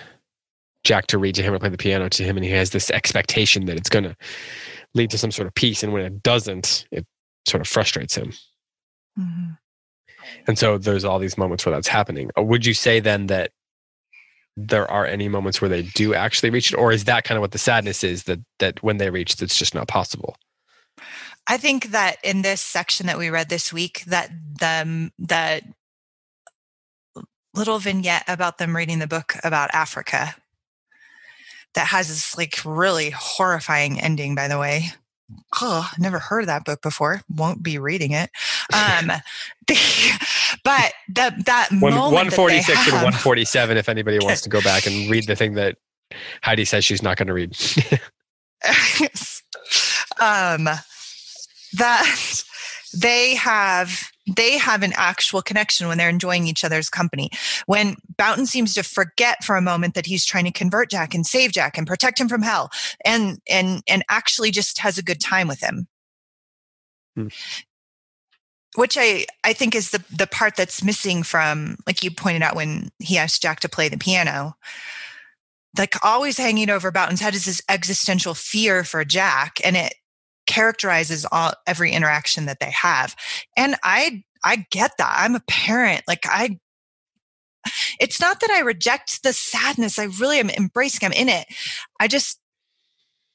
Jack 0.85 1.07
to 1.09 1.19
read 1.19 1.35
to 1.37 1.43
him 1.43 1.55
or 1.55 1.59
play 1.59 1.69
the 1.69 1.77
piano 1.79 2.09
to 2.09 2.25
him 2.25 2.37
and 2.37 2.45
he 2.45 2.51
has 2.53 2.71
this 2.71 2.91
expectation 2.91 3.67
that 3.67 3.77
it's 3.77 3.89
going 3.89 4.05
to 4.05 4.17
lead 4.95 5.11
to 5.11 5.19
some 5.19 5.31
sort 5.31 5.47
of 5.47 5.55
peace 5.55 5.83
and 5.83 5.93
when 5.93 6.03
it 6.05 6.23
doesn't 6.23 6.87
it 6.91 7.07
sort 7.47 7.61
of 7.61 7.69
frustrates 7.69 8.15
him 8.17 8.33
Mhm. 9.19 9.59
and 10.47 10.59
so 10.59 10.79
there's 10.79 11.05
all 11.05 11.19
these 11.19 11.37
moments 11.39 11.65
where 11.67 11.75
that's 11.75 11.89
happening. 11.89 12.31
Uh, 12.39 12.43
Would 12.43 12.65
you 12.65 12.75
say 12.75 12.99
then 13.01 13.27
that 13.27 13.53
there 14.57 14.91
are 14.91 15.07
any 15.07 15.29
moments 15.29 15.61
where 15.61 15.69
they 15.69 15.83
do 15.83 16.15
actually 16.15 16.51
reach 16.51 16.73
it, 16.73 16.77
or 16.77 16.93
is 16.93 17.05
that 17.05 17.25
kind 17.25 17.37
of 17.37 17.43
what 17.43 17.51
the 17.53 17.59
sadness 17.59 18.03
is 18.05 18.25
that 18.25 18.41
that 18.59 18.83
when 18.83 18.97
they 18.99 19.11
reach, 19.11 19.41
it's 19.43 19.57
just 19.59 19.75
not 19.75 19.89
possible? 19.89 20.37
I 21.47 21.57
think 21.59 21.91
that 21.91 22.17
in 22.23 22.43
this 22.43 22.61
section 22.61 23.07
that 23.07 23.19
we 23.19 23.29
read 23.31 23.49
this 23.49 23.73
week, 23.73 24.05
that 24.07 24.31
the 24.59 25.11
the 25.19 25.63
little 27.55 27.79
vignette 27.79 28.25
about 28.29 28.59
them 28.59 28.75
reading 28.77 28.99
the 28.99 29.07
book 29.07 29.35
about 29.45 29.75
Africa 29.75 30.35
that 31.75 31.87
has 31.89 32.09
this 32.09 32.37
like 32.37 32.57
really 32.65 33.11
horrifying 33.11 34.01
ending, 34.01 34.35
by 34.35 34.49
the 34.49 34.59
way. 34.59 34.87
Oh, 35.61 35.91
never 35.99 36.19
heard 36.19 36.41
of 36.43 36.47
that 36.49 36.65
book 36.65 36.83
before. 36.83 37.23
Won't 37.35 37.63
be 37.63 37.79
reading 37.79 38.13
it. 38.13 38.31
Um, 38.75 39.07
the, 39.67 39.79
but 40.65 40.93
that 41.15 41.47
that 41.47 41.69
One 41.71 41.95
moment 41.95 42.13
one 42.13 42.27
that 42.29 42.37
they 42.37 42.57
and 42.57 42.65
have- 42.65 43.03
one 43.05 43.13
forty 43.13 43.45
seven. 43.45 43.77
If 43.77 43.89
anybody 43.89 44.19
wants 44.21 44.43
to 44.43 44.51
go 44.51 44.61
back 44.61 44.87
and 44.87 45.11
read 45.11 45.27
the 45.27 45.37
thing 45.37 45.55
that 45.55 45.79
Heidi 46.43 46.65
says 46.65 46.85
she's 46.85 47.03
not 47.03 47.17
going 47.17 47.29
to 47.29 47.35
read. 47.35 47.57
Um, 50.21 50.69
that 51.73 52.45
they 52.97 53.35
have 53.35 54.12
they 54.27 54.57
have 54.59 54.83
an 54.83 54.93
actual 54.97 55.43
connection 55.43 55.89
when 55.89 55.99
they're 55.99 56.09
enjoying 56.09 56.47
each 56.47 56.65
other's 56.65 56.89
company. 56.89 57.31
When 57.67 57.97
Boughton 58.17 58.47
seems 58.47 58.75
to 58.75 58.83
forget 58.83 59.43
for 59.45 59.57
a 59.57 59.63
moment 59.63 59.95
that 59.95 60.07
he's 60.07 60.25
trying 60.25 60.45
to 60.45 60.53
convert 60.53 60.91
Jack 60.91 61.15
and 61.15 61.27
save 61.27 61.53
Jack 61.53 61.77
and 61.77 61.87
protect 61.87 62.21
him 62.21 62.29
from 62.29 62.43
hell, 62.43 62.71
and 63.05 63.39
and 63.49 63.83
and 63.89 64.05
actually 64.09 64.51
just 64.51 64.79
has 64.79 64.99
a 64.99 65.03
good 65.03 65.21
time 65.21 65.49
with 65.49 65.61
him. 65.61 65.89
Hmm. 67.17 67.29
Which 68.77 68.97
I, 68.99 69.27
I 69.45 69.53
think 69.53 69.75
is 69.75 69.91
the 69.91 70.03
the 70.17 70.27
part 70.27 70.57
that's 70.57 70.85
missing 70.85 71.23
from 71.23 71.77
like 71.87 72.03
you 72.03 72.11
pointed 72.11 72.43
out 72.43 72.57
when 72.57 72.91
he 73.01 73.19
asked 73.19 73.43
Jack 73.43 73.61
to 73.61 73.69
play 73.69 73.89
the 73.89 73.99
piano 73.99 74.57
like 75.79 75.95
always 76.05 76.37
hanging 76.37 76.71
over 76.71 76.91
Boughton's 76.91 77.21
head 77.21 77.35
is 77.35 77.47
this 77.47 77.63
existential 77.69 78.35
fear 78.35 78.85
for 78.85 79.05
Jack, 79.05 79.59
and 79.65 79.77
it 79.77 79.95
characterizes 80.47 81.27
all 81.31 81.53
every 81.67 81.93
interaction 81.93 82.47
that 82.47 82.61
they 82.61 82.71
have. 82.71 83.15
And 83.57 83.77
I 83.85 84.23
I 84.45 84.67
get 84.71 84.93
that. 84.99 85.15
I'm 85.19 85.35
a 85.35 85.43
parent. 85.47 86.03
Like 86.09 86.25
I 86.27 86.59
it's 88.01 88.21
not 88.21 88.41
that 88.41 88.51
I 88.51 88.61
reject 88.61 89.23
the 89.23 89.33
sadness. 89.33 89.99
I 89.99 90.05
really 90.05 90.39
am 90.41 90.51
embracing, 90.51 91.07
I'm 91.07 91.13
in 91.13 91.29
it. 91.29 91.47
I 92.01 92.09
just 92.09 92.41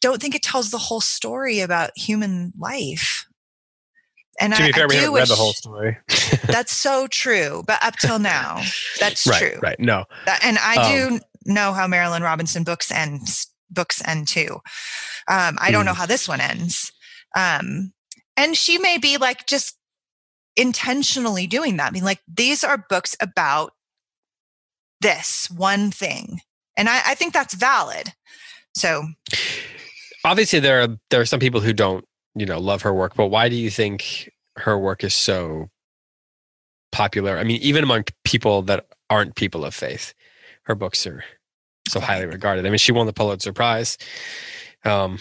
don't 0.01 0.21
think 0.21 0.35
it 0.35 0.43
tells 0.43 0.69
the 0.69 0.77
whole 0.77 0.99
story 1.01 1.59
about 1.61 1.91
human 1.95 2.51
life. 2.57 3.25
And 4.39 4.53
to 4.53 4.63
I, 4.63 4.67
be 4.67 4.73
fair, 4.73 4.83
I 4.83 4.87
we 4.87 4.95
haven't 4.95 5.13
read 5.13 5.27
the 5.29 5.35
whole 5.35 5.53
story. 5.53 5.97
That's 6.47 6.75
so 6.75 7.07
true. 7.07 7.63
But 7.65 7.83
up 7.83 7.95
till 7.95 8.19
now, 8.19 8.61
that's 8.99 9.25
right, 9.25 9.39
true. 9.53 9.59
right. 9.61 9.79
No, 9.79 10.03
That, 10.25 10.43
and 10.43 10.59
I 10.59 10.75
Um, 10.75 11.17
do 11.17 11.19
know 11.45 11.73
how 11.73 11.87
Marilynne 11.87 12.21
Robinson 12.21 12.63
books 12.63 12.91
end 12.91 13.21
books 13.71 14.01
end 14.05 14.27
too. 14.27 14.59
Um, 15.27 15.57
I 15.59 15.71
don't 15.71 15.85
know 15.85 15.93
Hmm. 15.93 15.97
how 15.97 16.05
this 16.05 16.27
one 16.27 16.39
ends. 16.41 16.91
Um, 17.35 17.93
and 18.35 18.55
she 18.55 18.77
may 18.77 18.97
be 18.97 19.17
like 19.17 19.47
just 19.47 19.77
intentionally 20.55 21.47
doing 21.47 21.77
that. 21.77 21.87
I 21.87 21.91
mean, 21.91 22.03
like 22.03 22.21
these 22.27 22.63
are 22.63 22.85
books 22.89 23.15
about 23.21 23.73
this 25.01 25.49
one 25.51 25.91
thing, 25.91 26.41
and 26.75 26.89
I, 26.89 27.01
I 27.07 27.15
think 27.15 27.33
that's 27.33 27.53
valid. 27.53 28.13
So 28.75 29.03
obviously 30.23 30.59
there 30.59 30.81
are 30.81 30.87
there 31.09 31.21
are 31.21 31.25
some 31.25 31.39
people 31.39 31.61
who 31.61 31.73
don't 31.73 32.05
you 32.35 32.45
know 32.45 32.59
love 32.59 32.81
her 32.83 32.93
work, 32.93 33.15
but 33.15 33.27
why 33.27 33.49
do 33.49 33.55
you 33.55 33.69
think 33.69 34.29
her 34.57 34.77
work 34.77 35.03
is 35.03 35.13
so 35.13 35.69
popular. 36.91 37.37
I 37.37 37.43
mean, 37.43 37.61
even 37.61 37.83
among 37.83 38.05
people 38.23 38.61
that 38.63 38.87
aren't 39.09 39.35
people 39.35 39.65
of 39.65 39.73
faith, 39.73 40.13
her 40.63 40.75
books 40.75 41.05
are 41.05 41.23
so 41.87 41.99
highly 41.99 42.25
regarded. 42.25 42.65
I 42.65 42.69
mean, 42.69 42.79
she 42.79 42.91
won 42.91 43.05
the 43.05 43.13
Pulitzer 43.13 43.53
Prize, 43.53 43.97
um, 44.83 45.19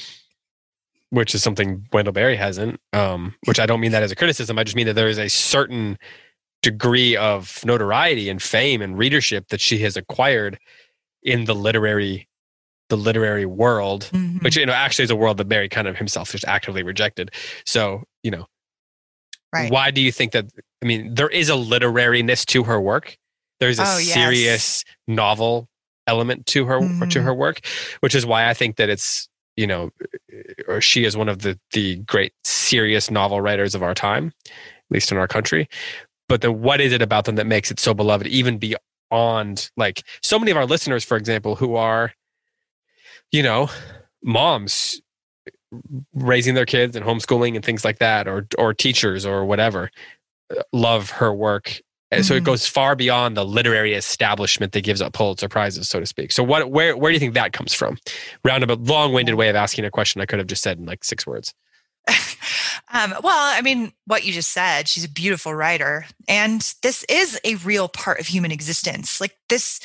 which 1.10 1.34
is 1.34 1.42
something 1.42 1.86
Wendell 1.92 2.12
Berry 2.12 2.36
hasn't. 2.36 2.80
Um, 2.92 3.34
which 3.44 3.60
I 3.60 3.66
don't 3.66 3.80
mean 3.80 3.92
that 3.92 4.02
as 4.02 4.10
a 4.10 4.16
criticism. 4.16 4.58
I 4.58 4.64
just 4.64 4.76
mean 4.76 4.86
that 4.86 4.94
there 4.94 5.08
is 5.08 5.18
a 5.18 5.28
certain 5.28 5.98
degree 6.62 7.16
of 7.16 7.64
notoriety 7.64 8.28
and 8.28 8.42
fame 8.42 8.82
and 8.82 8.98
readership 8.98 9.48
that 9.48 9.60
she 9.60 9.78
has 9.78 9.96
acquired 9.96 10.58
in 11.22 11.44
the 11.44 11.54
literary 11.54 12.28
the 12.88 12.96
literary 12.96 13.46
world, 13.46 14.08
mm-hmm. 14.12 14.38
which 14.38 14.56
you 14.56 14.64
know 14.64 14.72
actually 14.72 15.04
is 15.04 15.10
a 15.10 15.16
world 15.16 15.38
that 15.38 15.48
Berry 15.48 15.68
kind 15.68 15.88
of 15.88 15.96
himself 15.96 16.30
just 16.30 16.44
actively 16.44 16.82
rejected. 16.82 17.32
So 17.64 18.04
you 18.22 18.30
know, 18.30 18.46
right. 19.52 19.70
why 19.70 19.90
do 19.90 20.00
you 20.00 20.12
think 20.12 20.32
that? 20.32 20.46
I 20.82 20.86
mean, 20.86 21.14
there 21.14 21.28
is 21.28 21.48
a 21.48 21.54
literariness 21.54 22.44
to 22.46 22.64
her 22.64 22.80
work. 22.80 23.16
There's 23.58 23.78
a 23.78 23.82
oh, 23.82 23.98
serious 23.98 24.84
yes. 24.84 24.84
novel 25.08 25.68
element 26.06 26.46
to 26.46 26.64
her 26.66 26.80
mm-hmm. 26.80 27.08
to 27.08 27.22
her 27.22 27.34
work, 27.34 27.60
which 28.00 28.14
is 28.14 28.24
why 28.24 28.48
I 28.48 28.54
think 28.54 28.76
that 28.76 28.88
it's 28.88 29.28
you 29.56 29.66
know, 29.66 29.90
or 30.68 30.80
she 30.80 31.04
is 31.04 31.16
one 31.16 31.28
of 31.28 31.40
the 31.40 31.58
the 31.72 31.96
great 31.96 32.32
serious 32.44 33.10
novel 33.10 33.40
writers 33.40 33.74
of 33.74 33.82
our 33.82 33.94
time, 33.94 34.32
at 34.46 34.52
least 34.90 35.12
in 35.12 35.18
our 35.18 35.28
country. 35.28 35.68
But 36.28 36.40
then, 36.40 36.60
what 36.60 36.80
is 36.80 36.92
it 36.92 37.02
about 37.02 37.24
them 37.24 37.36
that 37.36 37.46
makes 37.46 37.70
it 37.70 37.80
so 37.80 37.94
beloved, 37.94 38.26
even 38.26 38.58
beyond 38.58 39.70
like 39.76 40.02
so 40.22 40.38
many 40.38 40.50
of 40.50 40.56
our 40.56 40.66
listeners, 40.66 41.04
for 41.04 41.16
example, 41.16 41.54
who 41.56 41.76
are 41.76 42.12
you 43.32 43.42
know, 43.42 43.68
moms 44.22 45.00
raising 46.14 46.54
their 46.54 46.66
kids 46.66 46.96
and 46.96 47.04
homeschooling 47.04 47.54
and 47.54 47.64
things 47.64 47.84
like 47.84 47.98
that, 47.98 48.28
or 48.28 48.46
or 48.58 48.72
teachers 48.72 49.26
or 49.26 49.44
whatever, 49.44 49.90
love 50.72 51.10
her 51.10 51.32
work. 51.34 51.80
And 52.12 52.24
so 52.24 52.34
it 52.34 52.38
mm-hmm. 52.38 52.46
goes 52.46 52.66
far 52.66 52.94
beyond 52.94 53.36
the 53.36 53.44
literary 53.44 53.94
establishment 53.94 54.72
that 54.72 54.82
gives 54.82 55.02
up 55.02 55.12
Pulitzer 55.12 55.48
prizes, 55.48 55.88
so 55.88 55.98
to 55.98 56.06
speak. 56.06 56.30
So 56.30 56.44
what, 56.44 56.70
where, 56.70 56.96
where 56.96 57.10
do 57.10 57.14
you 57.14 57.20
think 57.20 57.34
that 57.34 57.52
comes 57.52 57.74
from? 57.74 57.98
Roundabout, 58.44 58.80
long-winded 58.80 59.34
way 59.34 59.48
of 59.48 59.56
asking 59.56 59.84
a 59.84 59.90
question. 59.90 60.20
I 60.20 60.26
could 60.26 60.38
have 60.38 60.46
just 60.46 60.62
said 60.62 60.78
in 60.78 60.86
like 60.86 61.02
six 61.02 61.26
words. 61.26 61.52
um, 62.92 63.14
well, 63.24 63.56
I 63.56 63.60
mean, 63.62 63.92
what 64.06 64.24
you 64.24 64.32
just 64.32 64.52
said, 64.52 64.86
she's 64.86 65.04
a 65.04 65.10
beautiful 65.10 65.52
writer, 65.52 66.06
and 66.28 66.60
this 66.84 67.04
is 67.08 67.40
a 67.42 67.56
real 67.56 67.88
part 67.88 68.20
of 68.20 68.28
human 68.28 68.52
existence. 68.52 69.20
Like 69.20 69.36
this, 69.48 69.80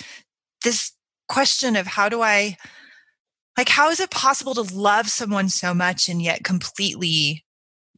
this 0.63 0.91
question 1.27 1.75
of 1.75 1.87
how 1.87 2.09
do 2.09 2.21
I 2.21 2.57
like 3.57 3.69
how 3.69 3.89
is 3.89 3.99
it 3.99 4.09
possible 4.09 4.53
to 4.53 4.75
love 4.75 5.07
someone 5.09 5.47
so 5.49 5.73
much 5.73 6.09
and 6.09 6.21
yet 6.21 6.43
completely 6.43 7.45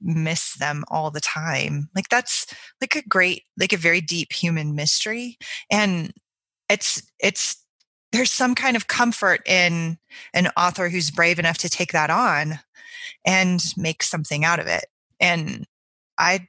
miss 0.03 0.55
them 0.55 0.83
all 0.89 1.11
the 1.11 1.21
time. 1.21 1.89
Like 1.95 2.09
that's 2.09 2.45
like 2.81 2.95
a 2.95 3.07
great 3.07 3.43
like 3.57 3.73
a 3.73 3.77
very 3.77 4.01
deep 4.01 4.33
human 4.33 4.75
mystery. 4.75 5.37
And 5.71 6.13
it's 6.69 7.01
it's 7.19 7.63
there's 8.11 8.31
some 8.31 8.53
kind 8.53 8.75
of 8.75 8.87
comfort 8.87 9.41
in 9.47 9.97
an 10.33 10.49
author 10.55 10.89
who's 10.89 11.09
brave 11.09 11.39
enough 11.39 11.57
to 11.59 11.69
take 11.69 11.91
that 11.93 12.09
on 12.09 12.59
and 13.25 13.63
make 13.77 14.03
something 14.03 14.45
out 14.45 14.59
of 14.59 14.67
it. 14.67 14.85
And 15.19 15.65
i 16.17 16.47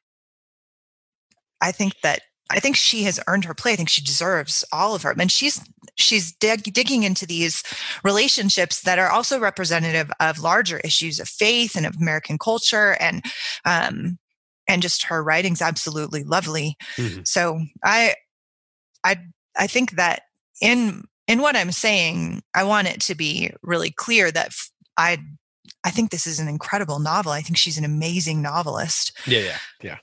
i 1.61 1.73
think 1.73 1.95
that 2.03 2.21
I 2.55 2.61
think 2.61 2.77
she 2.77 3.03
has 3.03 3.21
earned 3.27 3.45
her 3.45 3.55
play. 3.55 3.73
I 3.73 3.77
think 3.77 3.89
she 3.89 4.03
deserves 4.03 4.65
all 4.73 4.95
of 4.95 5.03
her. 5.03 5.15
And 5.19 5.31
she's 5.31 5.61
she's 5.97 6.33
dig, 6.33 6.63
digging 6.63 7.03
into 7.03 7.27
these 7.27 7.63
relationships 8.03 8.83
that 8.83 8.99
are 8.99 9.11
also 9.11 9.39
representative 9.39 10.11
of 10.21 10.39
larger 10.39 10.79
issues 10.79 11.21
of 11.21 11.29
faith 11.29 11.77
and 11.77 11.87
of 11.87 11.97
American 11.97 12.39
culture 12.39 12.97
and 13.01 13.25
um 13.65 14.19
and 14.67 14.83
just 14.83 15.05
her 15.05 15.23
writing's 15.23 15.61
absolutely 15.61 16.25
lovely. 16.25 16.77
Mm-hmm. 16.97 17.23
So 17.25 17.61
I 17.85 18.15
I 19.03 19.19
I 19.59 19.67
think 19.67 19.93
that 19.93 20.23
in 20.61 21.03
in 21.27 21.41
what 21.41 21.57
I'm 21.57 21.73
saying, 21.73 22.43
I 22.55 22.65
want 22.65 22.89
it 22.89 23.01
to 23.03 23.15
be 23.15 23.53
really 23.63 23.91
clear 23.91 24.31
that 24.31 24.53
I 24.97 25.19
I 25.83 25.91
think 25.91 26.11
this 26.11 26.27
is 26.27 26.39
an 26.39 26.49
incredible 26.49 26.99
novel. 26.99 27.33
I 27.33 27.41
think 27.41 27.57
she's 27.57 27.79
an 27.79 27.85
amazing 27.85 28.43
novelist. 28.43 29.13
Yeah, 29.27 29.41
yeah, 29.41 29.59
yeah. 29.83 29.99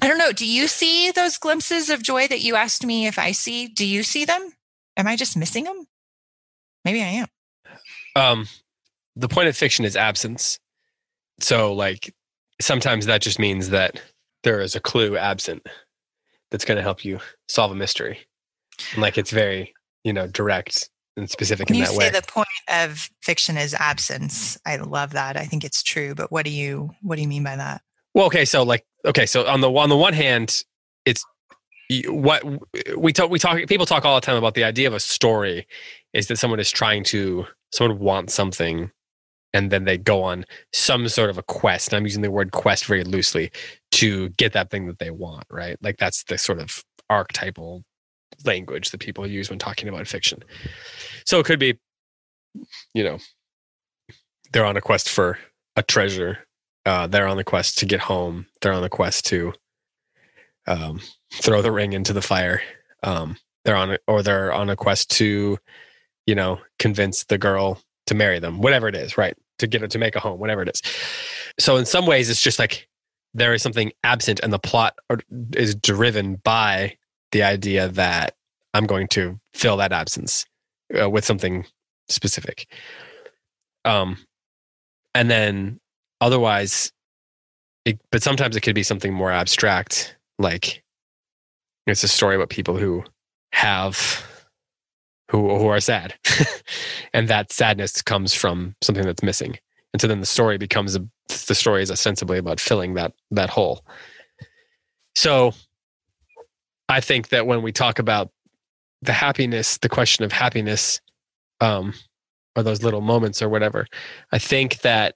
I 0.00 0.08
don't 0.08 0.18
know. 0.18 0.32
Do 0.32 0.46
you 0.46 0.68
see 0.68 1.10
those 1.10 1.38
glimpses 1.38 1.90
of 1.90 2.02
joy 2.02 2.28
that 2.28 2.40
you 2.40 2.54
asked 2.54 2.84
me 2.84 3.06
if 3.06 3.18
I 3.18 3.32
see? 3.32 3.66
Do 3.66 3.86
you 3.86 4.02
see 4.02 4.24
them? 4.24 4.52
Am 4.96 5.06
I 5.06 5.16
just 5.16 5.36
missing 5.36 5.64
them? 5.64 5.86
Maybe 6.84 7.02
I 7.02 7.06
am. 7.06 7.26
Um, 8.16 8.46
the 9.16 9.28
point 9.28 9.48
of 9.48 9.56
fiction 9.56 9.84
is 9.84 9.96
absence. 9.96 10.58
So, 11.40 11.72
like, 11.72 12.14
sometimes 12.60 13.06
that 13.06 13.22
just 13.22 13.38
means 13.38 13.70
that 13.70 14.00
there 14.44 14.60
is 14.60 14.74
a 14.74 14.80
clue 14.80 15.16
absent 15.16 15.66
that's 16.50 16.64
going 16.64 16.76
to 16.76 16.82
help 16.82 17.04
you 17.04 17.20
solve 17.48 17.70
a 17.70 17.74
mystery. 17.74 18.20
And, 18.92 19.02
like, 19.02 19.18
it's 19.18 19.30
very, 19.30 19.74
you 20.04 20.12
know, 20.12 20.26
direct 20.26 20.90
and 21.16 21.28
specific 21.28 21.68
when 21.68 21.76
in 21.76 21.84
that 21.84 21.92
you 21.92 21.98
way. 21.98 22.04
say 22.06 22.10
the 22.10 22.26
point 22.26 22.48
of 22.68 23.10
fiction 23.22 23.56
is 23.56 23.74
absence. 23.74 24.56
I 24.64 24.76
love 24.76 25.12
that. 25.12 25.36
I 25.36 25.44
think 25.44 25.64
it's 25.64 25.82
true. 25.82 26.14
But 26.14 26.32
what 26.32 26.44
do 26.44 26.50
you 26.50 26.90
what 27.02 27.16
do 27.16 27.22
you 27.22 27.28
mean 27.28 27.44
by 27.44 27.56
that? 27.56 27.82
Well, 28.14 28.26
okay, 28.26 28.44
so 28.44 28.62
like 28.62 28.84
okay, 29.08 29.26
so 29.26 29.46
on 29.46 29.60
the 29.60 29.70
on 29.72 29.88
the 29.88 29.96
one 29.96 30.12
hand, 30.12 30.64
it's 31.04 31.24
what 32.06 32.44
we 32.96 33.12
talk 33.12 33.30
we 33.30 33.38
talk 33.38 33.56
people 33.66 33.86
talk 33.86 34.04
all 34.04 34.14
the 34.14 34.20
time 34.24 34.36
about 34.36 34.54
the 34.54 34.64
idea 34.64 34.86
of 34.86 34.94
a 34.94 35.00
story 35.00 35.66
is 36.12 36.26
that 36.28 36.36
someone 36.36 36.60
is 36.60 36.70
trying 36.70 37.02
to 37.02 37.46
someone 37.72 37.98
wants 37.98 38.34
something 38.34 38.90
and 39.54 39.70
then 39.70 39.84
they 39.84 39.96
go 39.96 40.22
on 40.22 40.44
some 40.74 41.08
sort 41.08 41.30
of 41.30 41.38
a 41.38 41.42
quest 41.42 41.88
and 41.88 41.96
i'm 41.96 42.04
using 42.04 42.20
the 42.20 42.30
word 42.30 42.52
quest 42.52 42.84
very 42.84 43.04
loosely 43.04 43.50
to 43.90 44.28
get 44.30 44.52
that 44.52 44.70
thing 44.70 44.86
that 44.86 44.98
they 44.98 45.10
want 45.10 45.44
right? 45.50 45.78
Like 45.80 45.96
that's 45.96 46.24
the 46.24 46.36
sort 46.36 46.58
of 46.58 46.84
archetypal 47.08 47.84
language 48.44 48.90
that 48.90 49.00
people 49.00 49.26
use 49.26 49.48
when 49.48 49.58
talking 49.58 49.88
about 49.88 50.06
fiction. 50.06 50.44
So 51.24 51.38
it 51.38 51.46
could 51.46 51.58
be 51.58 51.78
you 52.92 53.02
know 53.02 53.18
they're 54.52 54.66
on 54.66 54.76
a 54.76 54.82
quest 54.82 55.08
for 55.08 55.38
a 55.76 55.82
treasure 55.82 56.38
uh, 56.88 57.06
they're 57.06 57.28
on 57.28 57.36
the 57.36 57.44
quest 57.44 57.76
to 57.78 57.86
get 57.86 58.00
home. 58.00 58.46
They're 58.62 58.72
on 58.72 58.80
the 58.80 58.88
quest 58.88 59.26
to 59.26 59.52
um, 60.66 61.00
throw 61.34 61.60
the 61.60 61.70
ring 61.70 61.92
into 61.92 62.14
the 62.14 62.22
fire. 62.22 62.62
Um, 63.02 63.36
they're 63.66 63.76
on, 63.76 63.98
or 64.06 64.22
they're 64.22 64.54
on 64.54 64.70
a 64.70 64.76
quest 64.76 65.10
to, 65.18 65.58
you 66.26 66.34
know, 66.34 66.58
convince 66.78 67.24
the 67.24 67.36
girl 67.36 67.82
to 68.06 68.14
marry 68.14 68.38
them. 68.38 68.62
Whatever 68.62 68.88
it 68.88 68.94
is, 68.94 69.18
right? 69.18 69.36
To 69.58 69.66
get 69.66 69.82
it 69.82 69.90
to 69.90 69.98
make 69.98 70.16
a 70.16 70.20
home, 70.20 70.40
whatever 70.40 70.62
it 70.62 70.70
is. 70.70 70.80
So 71.60 71.76
in 71.76 71.84
some 71.84 72.06
ways, 72.06 72.30
it's 72.30 72.42
just 72.42 72.58
like 72.58 72.88
there 73.34 73.52
is 73.52 73.60
something 73.60 73.92
absent, 74.02 74.40
and 74.42 74.50
the 74.50 74.58
plot 74.58 74.98
is 75.52 75.74
driven 75.74 76.36
by 76.36 76.96
the 77.32 77.42
idea 77.42 77.88
that 77.88 78.34
I'm 78.72 78.86
going 78.86 79.08
to 79.08 79.38
fill 79.52 79.76
that 79.76 79.92
absence 79.92 80.46
uh, 80.98 81.10
with 81.10 81.26
something 81.26 81.66
specific. 82.08 82.66
Um, 83.84 84.16
and 85.14 85.30
then 85.30 85.80
otherwise 86.20 86.92
it, 87.84 88.00
but 88.10 88.22
sometimes 88.22 88.56
it 88.56 88.60
could 88.60 88.74
be 88.74 88.82
something 88.82 89.12
more 89.12 89.30
abstract 89.32 90.16
like 90.38 90.82
it's 91.86 92.02
a 92.02 92.08
story 92.08 92.36
about 92.36 92.50
people 92.50 92.76
who 92.76 93.02
have 93.52 94.24
who 95.30 95.56
who 95.58 95.68
are 95.68 95.80
sad. 95.80 96.14
And 97.14 97.26
that 97.28 97.50
sadness 97.50 98.02
comes 98.02 98.34
from 98.34 98.76
something 98.82 99.04
that's 99.04 99.22
missing. 99.22 99.56
And 99.94 100.00
so 100.00 100.06
then 100.06 100.20
the 100.20 100.26
story 100.26 100.58
becomes 100.58 100.94
a, 100.94 101.00
the 101.46 101.54
story 101.54 101.82
is 101.82 101.90
ostensibly 101.90 102.36
about 102.36 102.60
filling 102.60 102.94
that 102.94 103.14
that 103.30 103.48
hole. 103.48 103.84
So 105.16 105.54
i 106.88 107.00
think 107.00 107.28
that 107.28 107.46
when 107.46 107.62
we 107.62 107.72
talk 107.72 107.98
about 107.98 108.30
the 109.02 109.12
happiness 109.12 109.78
the 109.78 109.88
question 109.88 110.24
of 110.24 110.32
happiness 110.32 111.00
um 111.60 111.92
or 112.56 112.62
those 112.62 112.82
little 112.82 113.00
moments 113.00 113.40
or 113.42 113.48
whatever 113.48 113.86
i 114.32 114.38
think 114.38 114.80
that 114.80 115.14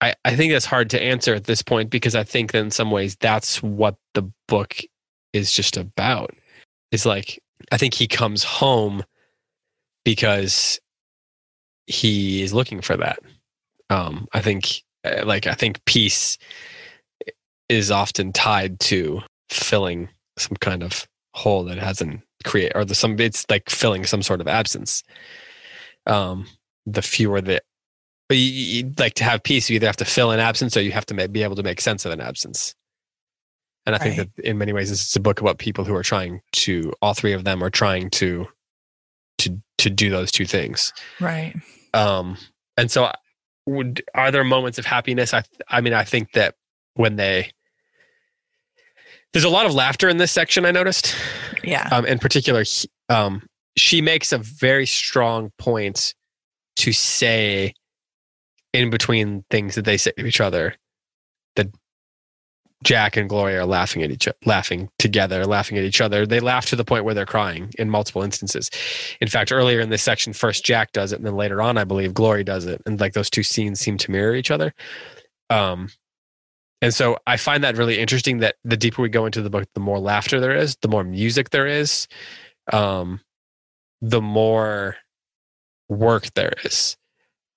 I, 0.00 0.14
I 0.24 0.36
think 0.36 0.52
that's 0.52 0.64
hard 0.64 0.90
to 0.90 1.02
answer 1.02 1.34
at 1.34 1.44
this 1.44 1.62
point 1.62 1.90
because 1.90 2.14
I 2.14 2.24
think 2.24 2.52
that 2.52 2.58
in 2.58 2.70
some 2.70 2.90
ways 2.90 3.16
that's 3.16 3.62
what 3.62 3.96
the 4.14 4.30
book 4.46 4.76
is 5.32 5.52
just 5.52 5.76
about. 5.76 6.30
Is 6.92 7.04
like 7.04 7.42
I 7.72 7.76
think 7.76 7.94
he 7.94 8.06
comes 8.06 8.44
home 8.44 9.02
because 10.04 10.80
he 11.86 12.42
is 12.42 12.54
looking 12.54 12.80
for 12.80 12.96
that. 12.96 13.18
Um, 13.90 14.28
I 14.32 14.40
think 14.40 14.82
uh, 15.04 15.24
like 15.26 15.46
I 15.46 15.54
think 15.54 15.84
peace 15.84 16.38
is 17.68 17.90
often 17.90 18.32
tied 18.32 18.80
to 18.80 19.20
filling 19.50 20.08
some 20.38 20.56
kind 20.56 20.82
of 20.82 21.06
hole 21.34 21.64
that 21.64 21.78
hasn't 21.78 22.20
created 22.44 22.72
or 22.74 22.84
the 22.84 22.94
some 22.94 23.18
it's 23.20 23.44
like 23.50 23.68
filling 23.68 24.04
some 24.04 24.22
sort 24.22 24.40
of 24.40 24.48
absence. 24.48 25.02
Um, 26.06 26.46
the 26.86 27.02
fewer 27.02 27.40
the 27.40 27.60
but 28.28 28.36
you, 28.36 28.44
you, 28.44 28.94
like 28.98 29.14
to 29.14 29.24
have 29.24 29.42
peace, 29.42 29.70
you 29.70 29.76
either 29.76 29.86
have 29.86 29.96
to 29.96 30.04
fill 30.04 30.30
an 30.30 30.40
absence 30.40 30.76
or 30.76 30.82
you 30.82 30.92
have 30.92 31.06
to 31.06 31.14
make, 31.14 31.32
be 31.32 31.42
able 31.42 31.56
to 31.56 31.62
make 31.62 31.80
sense 31.80 32.04
of 32.04 32.12
an 32.12 32.20
absence. 32.20 32.74
And 33.86 33.94
I 33.94 33.98
right. 33.98 34.14
think 34.14 34.34
that 34.34 34.44
in 34.44 34.58
many 34.58 34.72
ways, 34.72 34.90
it's 34.90 35.16
a 35.16 35.20
book 35.20 35.40
about 35.40 35.58
people 35.58 35.84
who 35.84 35.94
are 35.94 36.02
trying 36.02 36.42
to. 36.52 36.92
All 37.00 37.14
three 37.14 37.32
of 37.32 37.44
them 37.44 37.64
are 37.64 37.70
trying 37.70 38.10
to 38.10 38.46
to 39.38 39.58
to 39.78 39.88
do 39.88 40.10
those 40.10 40.30
two 40.30 40.44
things. 40.44 40.92
Right. 41.20 41.54
Um. 41.94 42.36
And 42.76 42.90
so, 42.90 43.10
would 43.66 44.02
are 44.14 44.30
there 44.30 44.44
moments 44.44 44.78
of 44.78 44.84
happiness? 44.84 45.32
I 45.32 45.42
I 45.68 45.80
mean, 45.80 45.94
I 45.94 46.04
think 46.04 46.32
that 46.32 46.54
when 46.94 47.16
they 47.16 47.50
there's 49.32 49.44
a 49.44 49.48
lot 49.48 49.66
of 49.66 49.74
laughter 49.74 50.08
in 50.08 50.16
this 50.16 50.32
section 50.32 50.64
i 50.64 50.70
noticed 50.70 51.14
Yeah. 51.62 51.88
um, 51.92 52.04
in 52.06 52.18
particular 52.18 52.64
um, 53.08 53.46
she 53.76 54.02
makes 54.02 54.32
a 54.32 54.38
very 54.38 54.86
strong 54.86 55.50
point 55.58 56.14
to 56.76 56.92
say 56.92 57.72
in 58.72 58.90
between 58.90 59.44
things 59.50 59.74
that 59.74 59.84
they 59.84 59.96
say 59.96 60.12
to 60.16 60.26
each 60.26 60.40
other 60.40 60.74
that 61.56 61.68
jack 62.84 63.16
and 63.16 63.28
gloria 63.28 63.60
are 63.60 63.66
laughing 63.66 64.02
at 64.02 64.10
each 64.10 64.28
other 64.28 64.36
laughing 64.44 64.88
together 64.98 65.44
laughing 65.44 65.78
at 65.78 65.84
each 65.84 66.00
other. 66.00 66.26
They 66.26 66.40
laugh 66.40 66.66
to 66.66 66.76
the 66.76 66.84
point 66.84 67.04
where 67.04 67.14
they're 67.14 67.26
crying 67.26 67.72
in 67.78 67.90
multiple 67.90 68.22
instances. 68.22 68.70
In 69.20 69.28
fact 69.28 69.50
earlier 69.52 69.80
in 69.80 69.90
this 69.90 70.02
section 70.02 70.32
first 70.32 70.64
jack 70.64 70.92
does 70.92 71.12
it 71.12 71.16
and 71.16 71.26
then 71.26 71.36
later 71.36 71.60
on 71.60 71.78
i 71.78 71.84
believe 71.84 72.14
glory 72.14 72.44
does 72.44 72.66
it. 72.66 72.82
And 72.86 73.00
like 73.00 73.14
those 73.14 73.30
two 73.30 73.42
scenes 73.42 73.80
seem 73.80 73.96
to 73.98 74.10
mirror 74.10 74.34
each 74.34 74.50
other. 74.50 74.74
Um, 75.50 75.88
and 76.80 76.94
so 76.94 77.18
I 77.26 77.36
find 77.36 77.64
that 77.64 77.76
really 77.76 77.98
interesting 77.98 78.38
that 78.38 78.56
the 78.64 78.76
deeper 78.76 79.02
we 79.02 79.08
go 79.08 79.26
into 79.26 79.42
the 79.42 79.50
book, 79.50 79.68
the 79.74 79.80
more 79.80 79.98
laughter 79.98 80.38
there 80.38 80.54
is, 80.54 80.76
the 80.76 80.88
more 80.88 81.02
music 81.02 81.50
there 81.50 81.66
is, 81.66 82.06
um, 82.72 83.20
the 84.00 84.20
more 84.20 84.96
work 85.88 86.32
there 86.34 86.52
is. 86.64 86.96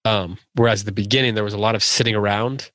Um, 0.06 0.38
whereas 0.56 0.82
at 0.82 0.86
the 0.88 0.92
beginning, 0.92 1.36
there 1.36 1.44
was 1.44 1.54
a 1.54 1.60
lot 1.60 1.76
of 1.76 1.84
sitting 1.84 2.16
around, 2.16 2.72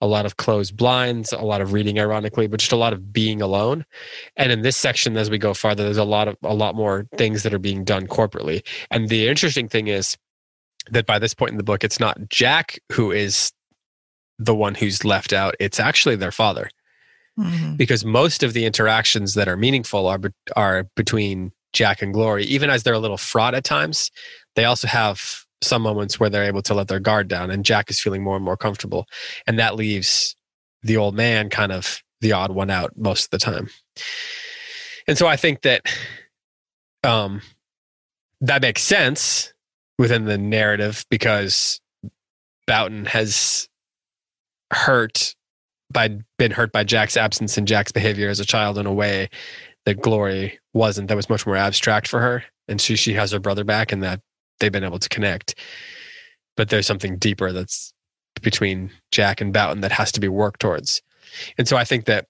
a 0.00 0.06
lot 0.06 0.24
of 0.24 0.38
closed 0.38 0.76
blinds, 0.76 1.32
a 1.32 1.38
lot 1.42 1.60
of 1.60 1.72
reading, 1.74 1.98
ironically, 2.00 2.46
but 2.46 2.60
just 2.60 2.72
a 2.72 2.76
lot 2.76 2.92
of 2.94 3.12
being 3.12 3.42
alone. 3.42 3.84
And 4.36 4.50
in 4.50 4.62
this 4.62 4.76
section, 4.76 5.16
as 5.16 5.28
we 5.28 5.36
go 5.38 5.52
farther, 5.52 5.84
there's 5.84 5.98
a 5.98 6.04
lot 6.04 6.26
of 6.28 6.36
a 6.42 6.54
lot 6.54 6.74
more 6.74 7.06
things 7.16 7.42
that 7.42 7.52
are 7.52 7.58
being 7.58 7.84
done 7.84 8.06
corporately. 8.06 8.66
And 8.90 9.08
the 9.10 9.28
interesting 9.28 9.68
thing 9.68 9.88
is 9.88 10.16
that 10.90 11.04
by 11.06 11.18
this 11.18 11.34
point 11.34 11.50
in 11.50 11.58
the 11.58 11.62
book, 11.62 11.84
it's 11.84 12.00
not 12.00 12.28
Jack 12.30 12.78
who 12.90 13.10
is 13.12 13.52
the 14.38 14.54
one 14.54 14.74
who's 14.74 15.04
left 15.04 15.34
out. 15.34 15.54
It's 15.60 15.78
actually 15.78 16.16
their 16.16 16.32
father 16.32 16.70
Mhm. 17.38 17.76
because 17.76 18.04
most 18.06 18.42
of 18.42 18.54
the 18.54 18.64
interactions 18.64 19.34
that 19.34 19.48
are 19.48 19.56
meaningful 19.56 20.06
are 20.06 20.18
are 20.56 20.84
between 20.96 21.52
Jack 21.74 22.00
and 22.00 22.14
Glory. 22.14 22.44
Even 22.44 22.70
as 22.70 22.82
they're 22.82 22.94
a 22.94 22.98
little 22.98 23.18
fraught 23.18 23.54
at 23.54 23.64
times, 23.64 24.10
they 24.56 24.64
also 24.64 24.88
have 24.88 25.44
some 25.62 25.82
moments 25.82 26.18
where 26.18 26.30
they're 26.30 26.44
able 26.44 26.62
to 26.62 26.74
let 26.74 26.88
their 26.88 27.00
guard 27.00 27.28
down, 27.28 27.50
and 27.50 27.64
Jack 27.64 27.90
is 27.90 28.00
feeling 28.00 28.22
more 28.22 28.36
and 28.36 28.44
more 28.44 28.56
comfortable, 28.56 29.06
and 29.46 29.58
that 29.58 29.76
leaves 29.76 30.36
the 30.82 30.96
old 30.96 31.14
man 31.14 31.50
kind 31.50 31.72
of 31.72 32.02
the 32.20 32.32
odd 32.32 32.52
one 32.52 32.70
out 32.70 32.92
most 32.96 33.24
of 33.24 33.30
the 33.30 33.38
time. 33.38 33.68
And 35.06 35.18
so 35.18 35.26
I 35.26 35.36
think 35.36 35.62
that 35.62 35.82
um, 37.02 37.40
that 38.40 38.62
makes 38.62 38.82
sense 38.82 39.52
within 39.98 40.24
the 40.24 40.38
narrative 40.38 41.04
because 41.10 41.80
Boughton 42.66 43.04
has 43.06 43.68
hurt 44.72 45.34
by 45.92 46.16
been 46.38 46.52
hurt 46.52 46.72
by 46.72 46.84
Jack's 46.84 47.16
absence 47.16 47.58
and 47.58 47.66
Jack's 47.66 47.92
behavior 47.92 48.28
as 48.28 48.40
a 48.40 48.46
child 48.46 48.78
in 48.78 48.86
a 48.86 48.94
way 48.94 49.28
that 49.84 50.00
Glory 50.00 50.58
wasn't. 50.72 51.08
That 51.08 51.16
was 51.16 51.28
much 51.28 51.46
more 51.46 51.56
abstract 51.56 52.06
for 52.08 52.20
her, 52.20 52.44
and 52.68 52.80
she 52.80 52.96
she 52.96 53.12
has 53.14 53.32
her 53.32 53.40
brother 53.40 53.64
back, 53.64 53.92
and 53.92 54.02
that 54.02 54.20
they've 54.60 54.72
been 54.72 54.84
able 54.84 54.98
to 54.98 55.08
connect. 55.08 55.54
But 56.56 56.68
there's 56.68 56.86
something 56.86 57.16
deeper 57.18 57.52
that's 57.52 57.92
between 58.42 58.90
Jack 59.12 59.40
and 59.40 59.52
Boughton 59.52 59.80
that 59.80 59.92
has 59.92 60.12
to 60.12 60.20
be 60.20 60.28
worked 60.28 60.60
towards, 60.60 61.02
and 61.58 61.66
so 61.66 61.76
I 61.76 61.84
think 61.84 62.04
that 62.06 62.26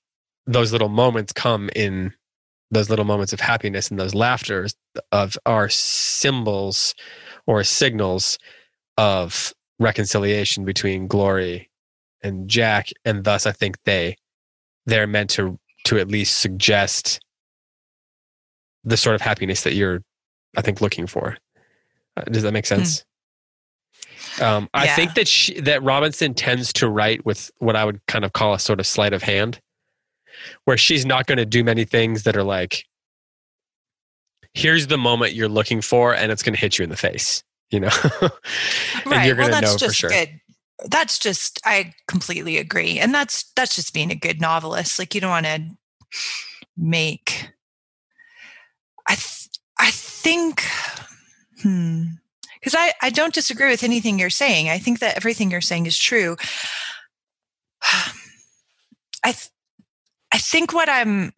those 0.47 0.73
little 0.73 0.89
moments 0.89 1.33
come 1.33 1.71
in 1.77 2.13
those 2.71 2.89
little 2.89 3.05
moments 3.05 3.33
of 3.33 3.41
happiness 3.41 3.91
and 3.91 3.99
those 3.99 4.15
laughters 4.15 4.75
of 5.13 5.37
are 5.45 5.69
symbols 5.69 6.95
or 7.47 7.65
signals 7.65 8.39
of 8.97 9.53
reconciliation 9.79 10.65
between 10.65 11.09
Glory 11.09 11.69
and 12.23 12.49
Jack, 12.49 12.91
and 13.05 13.25
thus 13.25 13.47
I 13.47 13.53
think 13.53 13.77
they 13.85 14.17
they're 14.87 15.07
meant 15.07 15.31
to 15.31 15.59
to 15.85 15.99
at 15.99 16.09
least 16.09 16.39
suggest 16.39 17.21
the 18.85 18.97
sort 18.97 19.15
of 19.15 19.21
happiness 19.21 19.63
that 19.63 19.75
you're, 19.75 20.03
I 20.57 20.63
think, 20.63 20.81
looking 20.81 21.07
for. 21.07 21.37
Uh, 22.17 22.23
does 22.23 22.43
that 22.43 22.53
make 22.53 22.67
sense? 22.67 23.05
Um, 24.41 24.69
I 24.75 24.87
Yeah. 24.87 24.97
think 24.97 25.15
that 25.15 25.29
she, 25.29 25.61
that 25.61 25.83
Robinson 25.83 26.35
tends 26.35 26.73
to 26.75 26.89
write 26.89 27.25
with 27.27 27.51
what 27.59 27.77
I 27.77 27.85
would 27.85 28.05
kind 28.07 28.25
of 28.25 28.33
call 28.33 28.55
a 28.55 28.59
sort 28.59 28.81
of 28.81 28.87
sleight 28.87 29.13
of 29.13 29.23
hand, 29.23 29.61
where 30.65 30.77
she's 30.77 31.05
not 31.05 31.27
going 31.27 31.39
to 31.39 31.47
do 31.47 31.63
many 31.63 31.85
things 31.85 32.23
that 32.25 32.37
are 32.37 32.45
like, 32.45 32.85
"Here's 34.55 34.87
the 34.87 34.99
moment 34.99 35.35
you're 35.35 35.49
looking 35.49 35.81
for, 35.81 36.15
and 36.15 36.33
it's 36.33 36.43
going 36.43 36.55
to 36.55 36.61
hit 36.61 36.79
you 36.79 36.85
in 36.85 36.91
the 36.91 36.97
face," 36.97 37.43
you 37.71 37.81
know, 37.81 37.91
and 38.23 38.31
right. 39.07 39.27
you're 39.27 39.37
going 39.37 39.51
well, 39.51 39.61
to 39.61 39.61
that's 39.61 39.73
know 39.73 39.73
for 39.75 39.79
just 39.79 39.97
sure. 39.97 40.11
good. 40.11 40.41
That's 40.89 41.19
just 41.19 41.61
I 41.65 41.93
completely 42.09 42.57
agree, 42.57 42.99
and 42.99 43.13
that's 43.13 43.51
that's 43.55 43.75
just 43.77 43.93
being 43.93 44.11
a 44.11 44.15
good 44.17 44.41
novelist. 44.41 44.99
Like 44.99 45.15
you 45.15 45.21
don't 45.21 45.31
want 45.31 45.47
to 45.47 45.69
make. 46.77 47.51
I 49.07 49.15
th- 49.17 49.49
I 49.79 49.91
think, 49.91 50.65
hmm, 51.63 52.05
because 52.55 52.75
I 52.77 52.93
I 53.03 53.11
don't 53.11 53.35
disagree 53.35 53.69
with 53.71 53.83
anything 53.85 54.19
you're 54.19 54.31
saying. 54.31 54.69
I 54.69 54.79
think 54.79 54.99
that 55.01 55.17
everything 55.17 55.51
you're 55.51 55.61
saying 55.61 55.87
is 55.87 55.99
true. 55.99 56.37
I 59.25 59.33
th- 59.33 59.49
I 60.33 60.39
think 60.39 60.73
what 60.73 60.89
I'm 60.89 61.33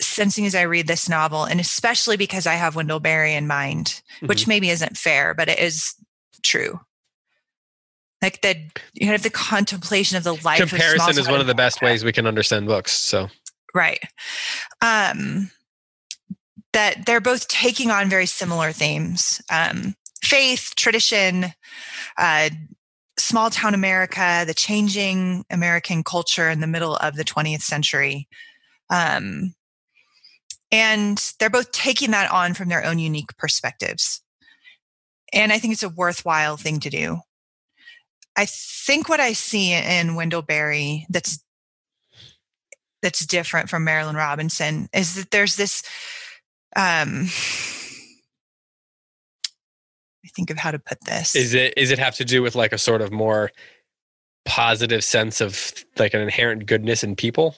sensing 0.00 0.46
as 0.46 0.54
I 0.54 0.62
read 0.62 0.86
this 0.86 1.08
novel, 1.08 1.44
and 1.44 1.60
especially 1.60 2.16
because 2.16 2.46
I 2.46 2.54
have 2.54 2.76
Wendell 2.76 3.00
Berry 3.00 3.34
in 3.34 3.46
mind, 3.46 4.02
which 4.26 4.42
Mm-hmm. 4.42 4.48
maybe 4.48 4.70
isn't 4.70 4.96
fair, 4.96 5.34
but 5.34 5.48
it 5.48 5.58
is 5.58 5.94
true. 6.42 6.80
Like 8.22 8.40
the 8.42 8.56
you 8.94 9.06
have 9.08 9.22
the 9.22 9.30
contemplation 9.30 10.16
of 10.16 10.24
the 10.24 10.34
life. 10.44 10.60
of 10.60 10.68
Comparison 10.70 11.18
is 11.18 11.28
one 11.28 11.40
of 11.40 11.46
the 11.46 11.52
and 11.52 11.56
best 11.56 11.80
ways 11.82 12.04
we 12.04 12.12
can 12.12 12.26
understand 12.26 12.66
books. 12.66 12.92
So 12.92 13.28
right? 13.74 14.00
Um, 14.82 15.50
that 16.72 17.06
they're 17.06 17.20
both 17.20 17.48
taking 17.48 17.90
on 17.90 18.08
very 18.08 18.26
similar 18.26 18.72
themes: 18.72 19.40
um, 19.50 19.94
faith, 20.22 20.72
tradition, 20.76 21.46
uh, 22.18 22.50
small 23.18 23.50
town 23.50 23.74
America, 23.74 24.44
the 24.46 24.54
changing 24.54 25.44
American 25.50 26.02
culture 26.02 26.48
in 26.48 26.60
the 26.60 26.66
middle 26.66 26.96
of 26.96 27.16
the 27.16 27.24
20th 27.24 27.62
century. 27.62 28.28
Um, 28.88 29.54
and 30.72 31.32
they're 31.38 31.50
both 31.50 31.72
taking 31.72 32.12
that 32.12 32.30
on 32.30 32.54
from 32.54 32.68
their 32.68 32.84
own 32.84 32.98
unique 32.98 33.36
perspectives. 33.36 34.22
And 35.32 35.52
I 35.52 35.58
think 35.58 35.72
it's 35.72 35.82
a 35.82 35.88
worthwhile 35.88 36.56
thing 36.56 36.80
to 36.80 36.90
do. 36.90 37.18
I 38.36 38.46
think 38.46 39.08
what 39.08 39.20
I 39.20 39.32
see 39.32 39.72
in 39.72 40.14
Wendell 40.14 40.42
Berry 40.42 41.06
that's 41.08 41.42
that's 43.02 43.24
different 43.24 43.70
from 43.70 43.84
Marilynne 43.84 44.16
Robinson 44.16 44.88
is 44.92 45.14
that 45.14 45.30
there's 45.30 45.56
this 45.56 45.82
um 46.76 47.26
I 50.24 50.28
think 50.36 50.50
of 50.50 50.58
how 50.58 50.70
to 50.70 50.78
put 50.78 50.98
this. 51.04 51.34
is 51.34 51.54
it 51.54 51.74
is 51.76 51.90
it 51.90 51.98
have 51.98 52.14
to 52.16 52.24
do 52.24 52.42
with 52.42 52.54
like 52.54 52.72
a 52.72 52.78
sort 52.78 53.02
of 53.02 53.10
more 53.10 53.50
positive 54.44 55.02
sense 55.04 55.40
of 55.40 55.72
like 55.98 56.14
an 56.14 56.20
inherent 56.20 56.66
goodness 56.66 57.02
in 57.02 57.16
people? 57.16 57.56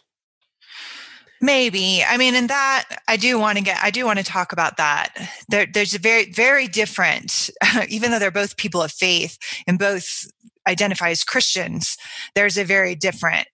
Maybe. 1.42 2.04
I 2.06 2.18
mean, 2.18 2.36
in 2.36 2.46
that, 2.46 2.84
I 3.08 3.16
do 3.16 3.36
want 3.36 3.58
to 3.58 3.64
get, 3.64 3.76
I 3.82 3.90
do 3.90 4.06
want 4.06 4.20
to 4.20 4.24
talk 4.24 4.52
about 4.52 4.76
that. 4.76 5.12
There, 5.48 5.66
there's 5.66 5.92
a 5.92 5.98
very, 5.98 6.30
very 6.30 6.68
different, 6.68 7.50
even 7.88 8.12
though 8.12 8.20
they're 8.20 8.30
both 8.30 8.56
people 8.56 8.80
of 8.80 8.92
faith 8.92 9.38
and 9.66 9.76
both 9.76 10.24
identify 10.68 11.10
as 11.10 11.24
Christians, 11.24 11.96
there's 12.36 12.56
a 12.56 12.64
very 12.64 12.94
different 12.94 13.48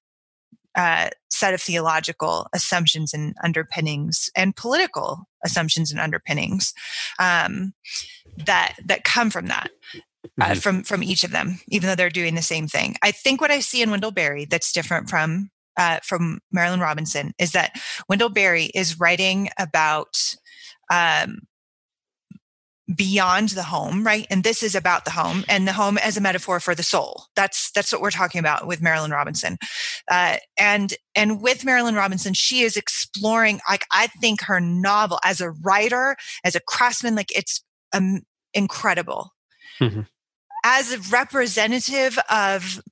uh, 0.74 1.08
set 1.38 1.54
of 1.54 1.60
theological 1.62 2.48
assumptions 2.54 3.14
and 3.14 3.34
underpinnings 3.44 4.28
and 4.36 4.56
political 4.56 5.28
assumptions 5.44 5.90
and 5.90 6.00
underpinnings 6.00 6.74
um, 7.18 7.72
that 8.36 8.74
that 8.84 9.04
come 9.04 9.30
from 9.30 9.46
that 9.46 9.70
uh, 10.40 10.46
Mhm. 10.50 10.62
from 10.62 10.82
from 10.84 11.02
each 11.02 11.24
of 11.24 11.30
them 11.30 11.60
even 11.68 11.86
though 11.88 11.94
they're 11.94 12.10
doing 12.10 12.34
the 12.34 12.42
same 12.42 12.66
thing 12.68 12.96
i 13.02 13.10
think 13.10 13.40
what 13.40 13.50
i 13.50 13.60
see 13.60 13.82
in 13.82 13.90
wendell 13.90 14.10
berry 14.10 14.44
that's 14.44 14.72
different 14.72 15.08
from 15.08 15.50
uh, 15.76 16.00
from 16.02 16.40
marilynne 16.54 16.80
robinson 16.82 17.32
is 17.38 17.52
that 17.52 17.76
wendell 18.08 18.28
berry 18.28 18.66
is 18.74 18.98
writing 18.98 19.48
about 19.58 20.16
um, 20.92 21.38
beyond 22.94 23.50
the 23.50 23.62
home 23.62 24.04
right? 24.06 24.26
And 24.30 24.44
this 24.44 24.62
is 24.62 24.74
about 24.74 25.04
the 25.04 25.10
home 25.10 25.44
and 25.48 25.66
the 25.68 25.72
home 25.72 25.98
as 25.98 26.16
a 26.16 26.20
metaphor 26.20 26.60
for 26.60 26.74
the 26.74 26.82
soul. 26.82 27.24
That's 27.36 27.70
that's 27.72 27.92
what 27.92 28.00
we're 28.00 28.10
talking 28.10 28.38
about 28.38 28.66
with 28.66 28.80
marilynne 28.80 29.12
robinson. 29.12 29.58
Uh, 30.10 30.36
and 30.58 30.94
and 31.14 31.42
with 31.42 31.62
marilynne 31.62 31.96
robinson 31.96 32.32
she 32.34 32.60
is 32.60 32.76
exploring 32.76 33.60
like 33.68 33.84
i 33.92 34.06
think 34.06 34.42
her 34.42 34.60
novel 34.60 35.18
as 35.24 35.40
a 35.40 35.50
writer 35.50 36.16
as 36.44 36.54
a 36.54 36.60
craftsman 36.60 37.14
like 37.14 37.36
it's 37.36 37.62
um, 37.92 38.22
incredible. 38.54 39.34
Mhm. 39.80 40.06
as 40.64 40.92
a 40.92 40.98
representative 41.10 42.18
of 42.28 42.82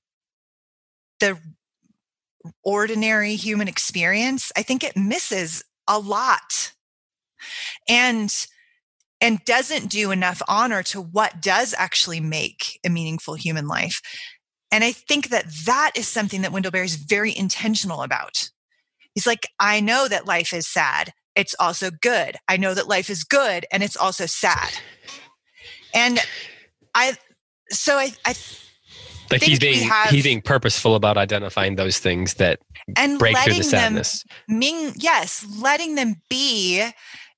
the 1.19 1.37
ordinary 2.63 3.35
human 3.35 3.67
experience 3.67 4.53
i 4.57 4.63
think 4.63 4.85
it 4.85 4.97
misses 4.97 5.65
a 5.89 5.99
lot. 5.99 6.73
And 7.89 8.47
and 9.20 9.44
doesn't 9.44 9.88
do 9.88 10.11
enough 10.11 10.42
honor 10.48 10.83
to 10.83 11.00
what 11.00 11.40
does 11.40 11.74
actually 11.79 12.20
make 12.20 12.79
a 12.85 12.90
meaningful 12.90 13.35
human 13.35 13.66
life 13.66 14.00
And 14.72 14.85
I 14.85 14.92
think 14.92 15.29
that 15.31 15.46
that 15.64 15.92
is 15.94 16.09
something 16.09 16.42
that 16.42 16.52
Wendell 16.52 16.72
Berry 16.72 16.87
is 16.87 16.96
very 16.96 17.37
intentional 17.37 18.02
about. 18.02 18.50
He's 19.14 19.26
like, 19.26 19.48
I 19.61 19.81
know 19.81 20.09
that 20.09 20.26
life 20.26 20.52
is 20.52 20.66
sad. 20.66 21.12
It's 21.35 21.55
also 21.61 21.90
good. 21.90 22.37
I 22.48 22.57
know 22.57 22.74
that 22.74 22.88
life 22.88 23.09
is 23.09 23.24
good 23.24 23.64
and 23.72 23.83
it's 23.83 23.96
also 23.96 24.26
sad. 24.26 24.72
And 25.94 26.18
I, 26.94 27.14
so 27.70 27.96
I, 27.96 28.12
I 28.24 28.35
like 29.31 29.42
he's 29.42 29.59
being 29.59 29.88
have, 29.88 30.11
he's 30.11 30.24
being 30.24 30.42
purposeful 30.42 30.94
about 30.94 31.16
identifying 31.16 31.76
those 31.76 31.98
things 31.98 32.35
that 32.35 32.61
and 32.96 33.18
break 33.18 33.37
through 33.38 33.55
the 33.55 33.64
sadness. 33.64 34.24
Them, 34.46 34.59
Ming, 34.59 34.92
yes, 34.96 35.46
letting 35.61 35.94
them 35.94 36.16
be 36.29 36.88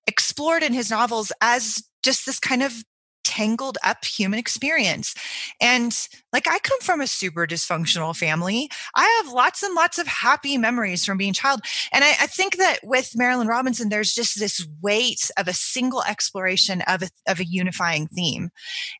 explored 0.08 0.64
in 0.64 0.72
his 0.72 0.90
novels 0.90 1.30
as 1.40 1.84
just 2.02 2.26
this 2.26 2.40
kind 2.40 2.62
of 2.62 2.82
tangled 3.24 3.76
up 3.84 4.04
human 4.06 4.38
experience. 4.38 5.14
And 5.60 6.08
like 6.32 6.48
I 6.48 6.58
come 6.60 6.80
from 6.80 7.02
a 7.02 7.06
super 7.06 7.46
dysfunctional 7.46 8.16
family. 8.16 8.70
I 8.94 9.22
have 9.22 9.32
lots 9.32 9.62
and 9.62 9.74
lots 9.74 9.98
of 9.98 10.06
happy 10.06 10.56
memories 10.56 11.04
from 11.04 11.18
being 11.18 11.32
a 11.32 11.34
child. 11.34 11.60
And 11.92 12.04
I, 12.04 12.08
I 12.08 12.26
think 12.26 12.56
that 12.56 12.78
with 12.82 13.12
Marilynne 13.20 13.48
Robinson, 13.48 13.90
there's 13.90 14.14
just 14.14 14.38
this 14.38 14.66
weight 14.80 15.30
of 15.36 15.46
a 15.46 15.52
single 15.52 16.02
exploration 16.04 16.80
of 16.88 17.02
a, 17.02 17.10
of 17.28 17.38
a 17.38 17.44
unifying 17.44 18.06
theme. 18.06 18.48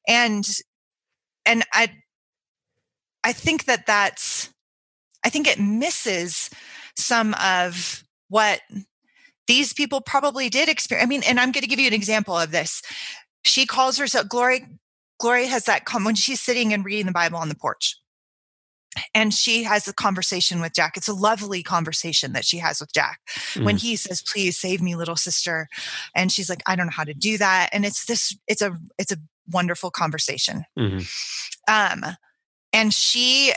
And 0.07 0.47
and 1.47 1.65
I 1.73 1.89
I 3.25 3.33
think 3.33 3.65
that 3.65 3.87
that's 3.87 4.53
I 5.25 5.31
think 5.31 5.49
it 5.49 5.59
misses 5.59 6.51
some 6.97 7.35
of 7.43 8.05
what 8.29 8.61
these 9.49 9.73
people 9.73 10.01
probably 10.01 10.49
did 10.49 10.69
experience. 10.69 11.05
I 11.05 11.09
mean, 11.09 11.23
and 11.27 11.41
I'm 11.41 11.51
going 11.53 11.63
to 11.63 11.69
give 11.69 11.81
you 11.81 11.89
an 11.89 11.95
example 11.95 12.39
of 12.39 12.53
this 12.53 12.83
she 13.45 13.67
calls 13.67 13.99
herself 13.99 14.29
Glory. 14.29 14.67
Glory 15.19 15.47
has 15.47 15.65
that 15.65 15.85
come 15.85 16.05
when 16.05 16.15
she's 16.15 16.41
sitting 16.41 16.73
and 16.73 16.85
reading 16.85 17.07
the 17.07 17.13
Bible 17.13 17.39
on 17.39 17.49
the 17.49 17.57
porch. 17.57 17.97
And 19.15 19.35
she 19.35 19.65
has 19.65 19.87
a 19.87 19.93
conversation 19.93 20.61
with 20.61 20.75
Jack. 20.75 20.97
It's 20.97 21.09
a 21.09 21.15
lovely 21.15 21.63
conversation 21.63 22.33
that 22.33 22.45
she 22.45 22.59
has 22.59 22.81
with 22.81 22.93
Jack 22.93 23.21
mm. 23.55 23.65
when 23.65 23.77
he 23.77 23.97
says, 23.97 24.23
Please 24.23 24.59
save 24.59 24.81
me, 24.81 24.97
little 24.97 25.17
sister. 25.17 25.69
And 26.15 26.33
she's 26.33 26.49
like, 26.49 26.63
I 26.67 26.75
don't 26.75 26.87
know 26.87 26.93
how 26.95 27.05
to 27.05 27.15
do 27.15 27.39
that. 27.39 27.71
And 27.73 27.85
it's 27.85 28.07
this, 28.07 28.37
it's 28.47 28.63
a, 28.63 28.77
it's 28.99 29.13
a 29.13 29.19
wonderful 29.51 29.91
conversation. 29.91 30.65
Mm-hmm. 30.79 31.03
Um, 31.73 32.17
and 32.73 32.93
she 32.93 33.53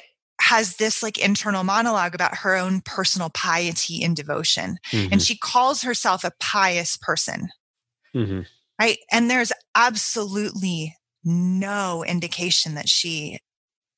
has 0.52 0.76
this 0.76 1.02
like 1.02 1.18
internal 1.18 1.64
monologue 1.64 2.14
about 2.14 2.38
her 2.38 2.56
own 2.56 2.82
personal 2.82 3.30
piety 3.30 4.04
and 4.04 4.16
devotion. 4.16 4.78
Mm-hmm. 4.92 5.14
And 5.14 5.22
she 5.22 5.38
calls 5.38 5.82
herself 5.82 6.24
a 6.24 6.32
pious 6.40 6.98
person. 6.98 7.50
Mm-hmm 8.16 8.42
right? 8.82 8.98
And 9.12 9.30
there's 9.30 9.52
absolutely 9.76 10.96
no 11.24 12.04
indication 12.04 12.74
that 12.74 12.90
she 12.90 13.38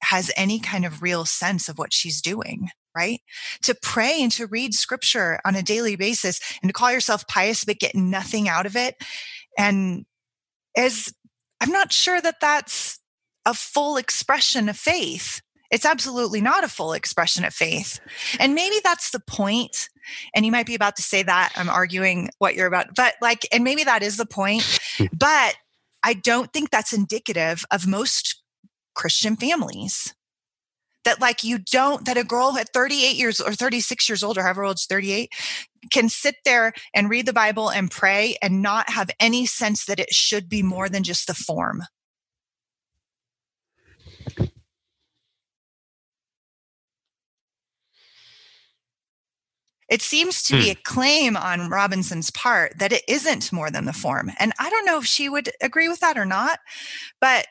has 0.01 0.29
any 0.35 0.59
kind 0.59 0.83
of 0.83 1.01
real 1.01 1.23
sense 1.23 1.69
of 1.69 1.77
what 1.77 1.93
she's 1.93 2.21
doing, 2.21 2.67
right? 2.93 3.21
To 3.61 3.75
pray 3.81 4.21
and 4.21 4.31
to 4.33 4.45
read 4.45 4.73
scripture 4.73 5.39
on 5.45 5.55
a 5.55 5.63
daily 5.63 5.95
basis 5.95 6.41
and 6.61 6.67
to 6.67 6.73
call 6.73 6.91
yourself 6.91 7.25
pious 7.29 7.63
but 7.63 7.79
get 7.79 7.95
nothing 7.95 8.49
out 8.49 8.65
of 8.65 8.75
it. 8.75 8.95
And 9.57 10.05
is, 10.77 11.13
I'm 11.61 11.71
not 11.71 11.93
sure 11.93 12.19
that 12.19 12.41
that's 12.41 12.99
a 13.45 13.53
full 13.53 13.95
expression 13.95 14.67
of 14.67 14.75
faith. 14.75 15.41
It's 15.73 15.87
absolutely 15.87 16.39
not 16.39 16.63
a 16.63 16.69
full 16.69 16.93
expression 16.93 17.43
of 17.43 17.53
faith. 17.53 17.99
And 18.39 18.53
maybe 18.53 18.75
that's 18.83 19.09
the 19.09 19.19
point. 19.19 19.89
And 20.35 20.45
you 20.45 20.51
might 20.51 20.67
be 20.67 20.75
about 20.75 20.95
to 20.97 21.01
say 21.01 21.23
that. 21.23 21.51
I'm 21.55 21.67
arguing 21.67 22.29
what 22.37 22.53
you're 22.53 22.67
about, 22.67 22.93
but 22.95 23.15
like, 23.21 23.47
and 23.51 23.63
maybe 23.63 23.83
that 23.83 24.03
is 24.03 24.17
the 24.17 24.27
point. 24.27 24.79
but 25.11 25.55
I 26.03 26.13
don't 26.13 26.53
think 26.53 26.69
that's 26.69 26.93
indicative 26.93 27.65
of 27.71 27.87
most 27.87 28.43
Christian 28.93 29.35
families. 29.35 30.13
That, 31.05 31.19
like, 31.19 31.43
you 31.43 31.57
don't, 31.57 32.05
that 32.05 32.15
a 32.15 32.23
girl 32.23 32.55
at 32.57 32.71
38 32.71 33.17
years 33.17 33.41
or 33.41 33.51
36 33.51 34.07
years 34.07 34.23
old 34.23 34.37
or 34.37 34.43
however 34.43 34.63
old 34.63 34.79
38 34.79 35.29
can 35.91 36.07
sit 36.07 36.35
there 36.45 36.71
and 36.93 37.09
read 37.09 37.25
the 37.25 37.33
Bible 37.33 37.67
and 37.69 37.91
pray 37.91 38.37
and 38.41 38.61
not 38.61 38.89
have 38.89 39.09
any 39.19 39.45
sense 39.45 39.83
that 39.85 39.99
it 39.99 40.13
should 40.13 40.47
be 40.47 40.63
more 40.63 40.87
than 40.87 41.03
just 41.03 41.27
the 41.27 41.33
form. 41.33 41.81
It 49.89 50.01
seems 50.01 50.43
to 50.43 50.53
be 50.53 50.65
hmm. 50.65 50.71
a 50.71 50.75
claim 50.83 51.37
on 51.37 51.69
Robinson's 51.69 52.31
part 52.31 52.77
that 52.79 52.93
it 52.93 53.03
isn't 53.07 53.51
more 53.51 53.69
than 53.69 53.85
the 53.85 53.93
form. 53.93 54.31
And 54.39 54.53
I 54.59 54.69
don't 54.69 54.85
know 54.85 54.97
if 54.97 55.05
she 55.05 55.29
would 55.29 55.49
agree 55.61 55.87
with 55.87 55.99
that 55.99 56.17
or 56.17 56.25
not, 56.25 56.59
but 57.19 57.47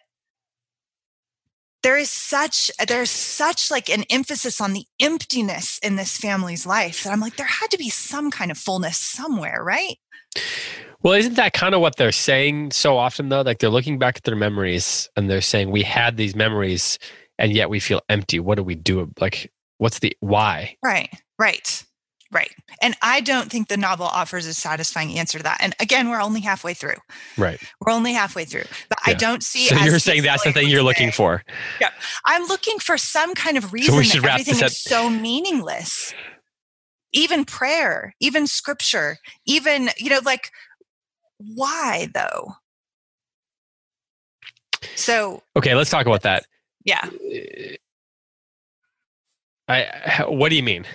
there 1.82 1.96
is 1.96 2.10
such 2.10 2.70
there's 2.86 3.10
such 3.10 3.70
like 3.70 3.88
an 3.88 4.04
emphasis 4.08 4.60
on 4.60 4.72
the 4.72 4.84
emptiness 5.00 5.78
in 5.82 5.96
this 5.96 6.16
family's 6.16 6.64
life 6.64 7.02
that 7.02 7.12
I'm 7.12 7.20
like 7.20 7.36
there 7.36 7.46
had 7.46 7.70
to 7.70 7.78
be 7.78 7.90
some 7.90 8.30
kind 8.30 8.50
of 8.50 8.58
fullness 8.58 8.96
somewhere, 8.96 9.62
right? 9.62 9.96
Well, 11.02 11.14
isn't 11.14 11.34
that 11.34 11.52
kind 11.52 11.74
of 11.74 11.80
what 11.80 11.96
they're 11.96 12.12
saying 12.12 12.70
so 12.70 12.96
often 12.96 13.28
though? 13.28 13.42
Like 13.42 13.58
they're 13.58 13.70
looking 13.70 13.98
back 13.98 14.16
at 14.16 14.22
their 14.22 14.36
memories 14.36 15.08
and 15.16 15.28
they're 15.28 15.40
saying 15.40 15.70
we 15.70 15.82
had 15.82 16.16
these 16.16 16.36
memories 16.36 16.98
and 17.38 17.52
yet 17.52 17.68
we 17.68 17.80
feel 17.80 18.00
empty. 18.08 18.38
What 18.38 18.54
do 18.56 18.62
we 18.62 18.76
do? 18.76 19.10
Like 19.20 19.52
what's 19.78 19.98
the 19.98 20.16
why? 20.20 20.76
Right. 20.84 21.10
Right. 21.38 21.84
Right. 22.32 22.50
And 22.80 22.96
I 23.02 23.20
don't 23.20 23.50
think 23.50 23.68
the 23.68 23.76
novel 23.76 24.06
offers 24.06 24.46
a 24.46 24.54
satisfying 24.54 25.18
answer 25.18 25.36
to 25.36 25.44
that. 25.44 25.58
And 25.60 25.74
again, 25.78 26.08
we're 26.08 26.20
only 26.20 26.40
halfway 26.40 26.72
through. 26.72 26.96
Right. 27.36 27.60
We're 27.80 27.92
only 27.92 28.14
halfway 28.14 28.46
through. 28.46 28.64
But 28.88 28.98
yeah. 29.06 29.12
I 29.12 29.14
don't 29.14 29.42
see 29.42 29.66
So 29.66 29.76
you're 29.76 29.98
saying 29.98 30.22
that's 30.22 30.42
the 30.42 30.52
thing 30.52 30.68
you're 30.68 30.82
looking 30.82 31.12
for. 31.12 31.44
Yeah. 31.78 31.90
I'm 32.24 32.46
looking 32.46 32.78
for 32.78 32.96
some 32.96 33.34
kind 33.34 33.58
of 33.58 33.72
reason 33.74 33.92
so 33.92 33.98
we 33.98 34.04
should 34.04 34.22
that 34.22 34.40
everything 34.40 34.64
is 34.64 34.82
so 34.82 35.10
meaningless. 35.10 36.14
Even 37.12 37.44
prayer, 37.44 38.14
even 38.20 38.46
scripture, 38.46 39.18
even, 39.46 39.90
you 39.98 40.08
know, 40.08 40.20
like 40.24 40.50
why 41.36 42.08
though? 42.14 42.54
So 44.94 45.42
Okay, 45.54 45.74
let's 45.74 45.90
talk 45.90 46.06
about 46.06 46.22
that. 46.22 46.46
Yeah. 46.86 47.10
I 49.68 50.24
what 50.28 50.48
do 50.48 50.56
you 50.56 50.62
mean? 50.62 50.86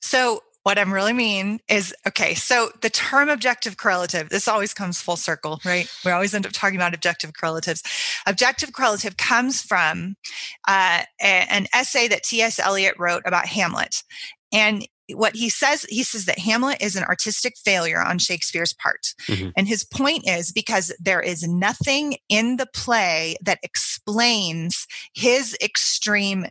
So 0.00 0.42
what 0.62 0.78
I'm 0.78 0.92
really 0.92 1.14
mean 1.14 1.60
is 1.68 1.94
okay, 2.06 2.34
so 2.34 2.70
the 2.82 2.90
term 2.90 3.28
objective 3.28 3.76
correlative, 3.76 4.28
this 4.28 4.46
always 4.46 4.74
comes 4.74 5.00
full 5.00 5.16
circle, 5.16 5.58
right? 5.64 5.90
We 6.04 6.10
always 6.10 6.34
end 6.34 6.44
up 6.44 6.52
talking 6.52 6.76
about 6.76 6.94
objective 6.94 7.32
correlatives. 7.32 7.82
Objective 8.26 8.72
correlative 8.72 9.16
comes 9.16 9.62
from 9.62 10.16
uh, 10.68 11.02
an 11.20 11.66
essay 11.72 12.08
that 12.08 12.24
T.S. 12.24 12.58
Eliot 12.58 12.94
wrote 12.98 13.22
about 13.24 13.46
Hamlet. 13.46 14.02
And 14.52 14.86
what 15.14 15.34
he 15.34 15.48
says, 15.48 15.86
he 15.88 16.02
says 16.02 16.26
that 16.26 16.38
Hamlet 16.38 16.80
is 16.80 16.94
an 16.94 17.04
artistic 17.04 17.54
failure 17.56 18.02
on 18.02 18.18
Shakespeare's 18.18 18.74
part. 18.74 19.14
Mm-hmm. 19.28 19.50
And 19.56 19.66
his 19.66 19.84
point 19.84 20.28
is 20.28 20.52
because 20.52 20.92
there 21.00 21.20
is 21.20 21.46
nothing 21.46 22.16
in 22.28 22.56
the 22.56 22.68
play 22.74 23.36
that 23.42 23.58
explains 23.62 24.86
his 25.14 25.56
extreme 25.62 26.46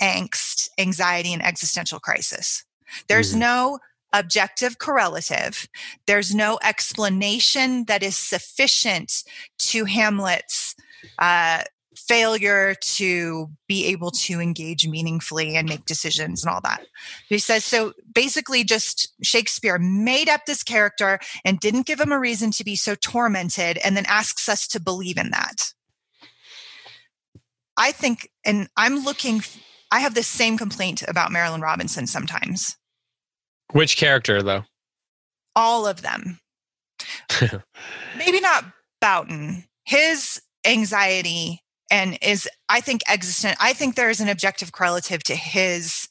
angst, 0.00 0.68
anxiety, 0.78 1.32
and 1.32 1.44
existential 1.44 2.00
crisis. 2.00 2.64
There's 3.08 3.30
mm-hmm. 3.30 3.40
no 3.40 3.78
objective 4.12 4.78
correlative. 4.78 5.68
There's 6.06 6.34
no 6.34 6.58
explanation 6.62 7.84
that 7.84 8.02
is 8.02 8.16
sufficient 8.16 9.24
to 9.58 9.84
Hamlet's 9.84 10.74
uh, 11.18 11.62
failure 11.96 12.74
to 12.80 13.50
be 13.66 13.86
able 13.86 14.10
to 14.10 14.40
engage 14.40 14.86
meaningfully 14.86 15.56
and 15.56 15.68
make 15.68 15.84
decisions 15.84 16.44
and 16.44 16.52
all 16.52 16.60
that. 16.62 16.86
He 17.28 17.38
says 17.38 17.64
so 17.64 17.94
basically 18.14 18.64
just 18.64 19.14
Shakespeare 19.22 19.78
made 19.78 20.28
up 20.28 20.46
this 20.46 20.62
character 20.62 21.18
and 21.44 21.58
didn't 21.58 21.86
give 21.86 22.00
him 22.00 22.12
a 22.12 22.20
reason 22.20 22.50
to 22.52 22.64
be 22.64 22.76
so 22.76 22.94
tormented 22.94 23.78
and 23.78 23.96
then 23.96 24.06
asks 24.06 24.48
us 24.48 24.66
to 24.68 24.80
believe 24.80 25.16
in 25.16 25.30
that. 25.30 25.72
I 27.76 27.92
think 27.92 28.30
and 28.44 28.68
I'm 28.76 29.04
looking 29.04 29.42
I 29.90 30.00
have 30.00 30.14
the 30.14 30.22
same 30.22 30.58
complaint 30.58 31.02
about 31.06 31.30
Marilynne 31.30 31.62
Robinson 31.62 32.06
sometimes. 32.06 32.76
Which 33.72 33.96
character, 33.96 34.42
though? 34.42 34.64
All 35.54 35.86
of 35.86 36.02
them. 36.02 36.38
Maybe 38.16 38.40
not 38.40 38.64
Boughton. 39.00 39.64
His 39.84 40.40
anxiety 40.66 41.62
and 41.90 42.18
is, 42.22 42.48
I 42.68 42.80
think, 42.80 43.02
existent. 43.08 43.56
I 43.60 43.72
think 43.72 43.94
there 43.94 44.10
is 44.10 44.20
an 44.20 44.28
objective 44.28 44.72
correlative 44.72 45.22
to 45.24 45.36
his, 45.36 46.08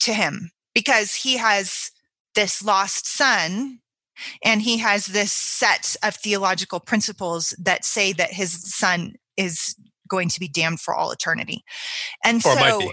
to 0.00 0.14
him, 0.14 0.50
because 0.74 1.14
he 1.14 1.36
has 1.36 1.90
this 2.34 2.62
lost 2.62 3.06
son 3.06 3.80
and 4.44 4.62
he 4.62 4.78
has 4.78 5.06
this 5.06 5.32
set 5.32 5.96
of 6.02 6.14
theological 6.14 6.80
principles 6.80 7.54
that 7.58 7.84
say 7.84 8.12
that 8.12 8.32
his 8.32 8.74
son 8.74 9.14
is 9.36 9.74
going 10.08 10.28
to 10.28 10.40
be 10.40 10.48
damned 10.48 10.80
for 10.80 10.94
all 10.94 11.10
eternity. 11.10 11.64
And 12.24 12.38
or 12.38 12.54
so 12.54 12.54
might 12.56 12.78
be. 12.78 12.92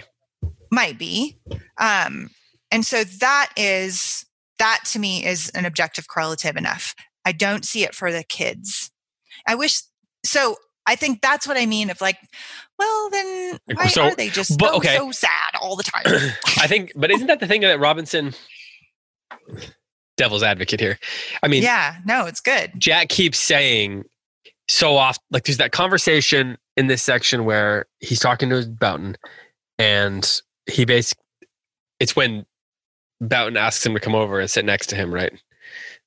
Might 0.70 0.98
be. 0.98 1.38
Um, 1.78 2.30
and 2.70 2.84
so 2.84 3.04
that 3.04 3.50
is 3.56 4.24
that 4.58 4.80
to 4.86 4.98
me 4.98 5.24
is 5.24 5.50
an 5.50 5.64
objective 5.64 6.08
correlative 6.08 6.56
enough. 6.56 6.94
I 7.24 7.32
don't 7.32 7.64
see 7.64 7.84
it 7.84 7.94
for 7.94 8.10
the 8.12 8.24
kids. 8.24 8.90
I 9.46 9.54
wish 9.54 9.82
so 10.24 10.56
I 10.86 10.96
think 10.96 11.20
that's 11.20 11.46
what 11.46 11.56
I 11.58 11.66
mean. 11.66 11.90
Of 11.90 12.00
like, 12.00 12.16
well, 12.78 13.10
then 13.10 13.58
why 13.74 13.88
So- 13.88 14.04
are 14.04 14.14
they 14.14 14.30
just 14.30 14.58
but- 14.58 14.70
so, 14.70 14.76
okay. 14.78 14.96
so 14.96 15.10
sad 15.12 15.54
all 15.60 15.76
the 15.76 15.82
time? 15.82 16.02
I 16.58 16.66
think, 16.66 16.92
but 16.96 17.10
isn't 17.10 17.26
that 17.26 17.40
the 17.40 17.46
thing 17.46 17.60
that 17.60 17.78
Robinson, 17.78 18.32
devil's 20.16 20.42
advocate 20.42 20.80
here? 20.80 20.98
I 21.42 21.48
mean, 21.48 21.62
yeah, 21.62 21.96
no, 22.06 22.26
it's 22.26 22.40
good. 22.40 22.72
Jack 22.78 23.08
keeps 23.10 23.38
saying 23.38 24.04
so 24.68 24.96
often, 24.96 25.22
like 25.30 25.44
there's 25.44 25.58
that 25.58 25.72
conversation 25.72 26.56
in 26.76 26.86
this 26.86 27.02
section 27.02 27.44
where 27.44 27.86
he's 28.00 28.18
talking 28.20 28.48
to 28.50 28.66
Boughton, 28.66 29.16
and 29.78 30.40
he 30.70 30.84
basically, 30.84 31.22
it's 32.00 32.14
when 32.16 32.46
Boughton 33.20 33.56
asks 33.56 33.84
him 33.84 33.94
to 33.94 34.00
come 34.00 34.14
over 34.14 34.40
and 34.40 34.50
sit 34.50 34.64
next 34.64 34.86
to 34.88 34.96
him, 34.96 35.12
right? 35.12 35.32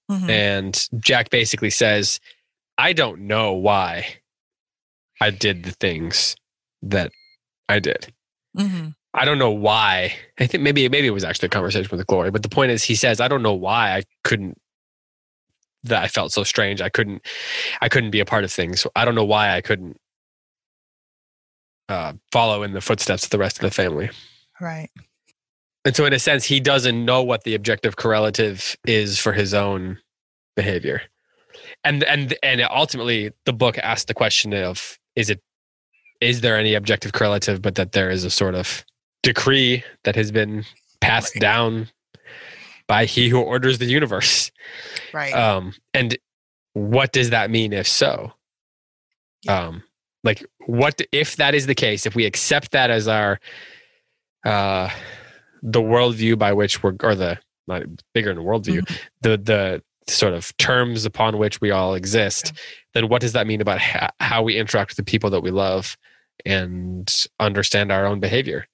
Mhm. 0.09 0.29
And 0.29 0.87
Jack 0.99 1.29
basically 1.29 1.69
says, 1.69 2.19
I 2.77 2.93
don't 2.93 3.21
know 3.21 3.53
why 3.53 4.17
I 5.21 5.29
did 5.29 5.63
the 5.63 5.71
things 5.71 6.35
that 6.81 7.11
I 7.69 7.79
did. 7.79 8.13
Mhm. 8.57 8.95
I 9.13 9.25
don't 9.25 9.37
know 9.39 9.51
why. 9.51 10.15
I 10.39 10.47
think 10.47 10.63
maybe 10.63 10.87
maybe 10.89 11.07
it 11.07 11.11
was 11.11 11.23
actually 11.23 11.47
a 11.47 11.49
conversation 11.49 11.95
with 11.95 12.07
Glory, 12.07 12.31
but 12.31 12.43
the 12.43 12.49
point 12.49 12.71
is, 12.71 12.83
he 12.83 12.95
says, 12.95 13.19
"I 13.19 13.27
don't 13.27 13.43
know 13.43 13.53
why 13.53 13.95
I 13.97 14.03
couldn't." 14.23 14.57
That 15.83 16.03
I 16.03 16.07
felt 16.07 16.31
so 16.31 16.43
strange. 16.43 16.81
I 16.81 16.89
couldn't. 16.89 17.25
I 17.81 17.89
couldn't 17.89 18.11
be 18.11 18.19
a 18.21 18.25
part 18.25 18.43
of 18.43 18.51
things. 18.51 18.85
I 18.95 19.03
don't 19.03 19.15
know 19.15 19.25
why 19.25 19.55
I 19.55 19.61
couldn't 19.61 19.99
uh, 21.89 22.13
follow 22.31 22.63
in 22.63 22.73
the 22.73 22.81
footsteps 22.81 23.25
of 23.25 23.29
the 23.31 23.37
rest 23.37 23.57
of 23.57 23.63
the 23.63 23.71
family. 23.71 24.09
Right. 24.61 24.89
And 25.85 25.95
so, 25.95 26.05
in 26.05 26.13
a 26.13 26.19
sense, 26.19 26.45
he 26.45 26.59
doesn't 26.59 27.05
know 27.05 27.23
what 27.23 27.43
the 27.43 27.55
objective 27.55 27.95
correlative 27.95 28.77
is 28.85 29.17
for 29.17 29.33
his 29.33 29.53
own 29.53 29.97
behavior. 30.55 31.01
And 31.83 32.03
and 32.03 32.35
and 32.43 32.61
ultimately, 32.69 33.31
the 33.45 33.53
book 33.53 33.77
asks 33.79 34.05
the 34.05 34.13
question 34.13 34.53
of: 34.53 34.97
Is 35.15 35.29
it 35.29 35.41
is 36.19 36.41
there 36.41 36.55
any 36.57 36.75
objective 36.75 37.13
correlative, 37.13 37.61
but 37.61 37.75
that 37.75 37.93
there 37.93 38.09
is 38.11 38.23
a 38.23 38.29
sort 38.29 38.53
of 38.53 38.85
decree 39.23 39.83
that 40.03 40.15
has 40.15 40.31
been 40.31 40.63
passed 40.99 41.33
Right. 41.35 41.41
down 41.41 41.89
by 42.87 43.05
He 43.05 43.27
who 43.29 43.39
orders 43.41 43.79
the 43.79 43.85
universe? 43.85 44.51
Right. 45.13 45.33
Um, 45.33 45.73
and 45.95 46.15
what 46.73 47.11
does 47.11 47.31
that 47.31 47.49
mean 47.49 47.73
if 47.73 47.87
so? 47.87 48.31
Yeah. 49.43 49.57
Um, 49.67 49.83
like 50.23 50.45
what 50.67 51.01
if 51.11 51.37
that 51.37 51.55
is 51.55 51.65
the 51.65 51.73
case? 51.75 52.05
If 52.05 52.13
we 52.13 52.25
accept 52.27 52.71
that 52.71 52.91
as 52.91 53.07
our 53.07 53.39
uh 54.45 54.89
the 55.61 55.81
worldview 55.81 56.37
by 56.37 56.53
which 56.53 56.81
we're 56.83 56.95
or 57.03 57.15
the 57.15 57.37
not 57.67 57.83
bigger 58.13 58.33
than 58.33 58.43
worldview, 58.43 58.81
Mhm. 58.81 58.97
the 59.21 59.37
the 59.37 59.83
sort 60.11 60.33
of 60.33 60.55
terms 60.57 61.05
upon 61.05 61.37
which 61.37 61.61
we 61.61 61.69
all 61.71 61.93
exist, 61.93 62.53
then 62.93 63.07
what 63.07 63.21
does 63.21 63.33
that 63.33 63.45
mean 63.47 63.61
about 63.61 63.79
ha- 63.79 64.09
how 64.19 64.41
we 64.41 64.57
interact 64.57 64.91
with 64.91 64.97
the 64.97 65.03
people 65.03 65.29
that 65.29 65.41
we 65.41 65.51
love 65.51 65.95
and 66.45 67.13
understand 67.39 67.91
our 67.91 68.05
own 68.05 68.19
behavior? 68.19 68.65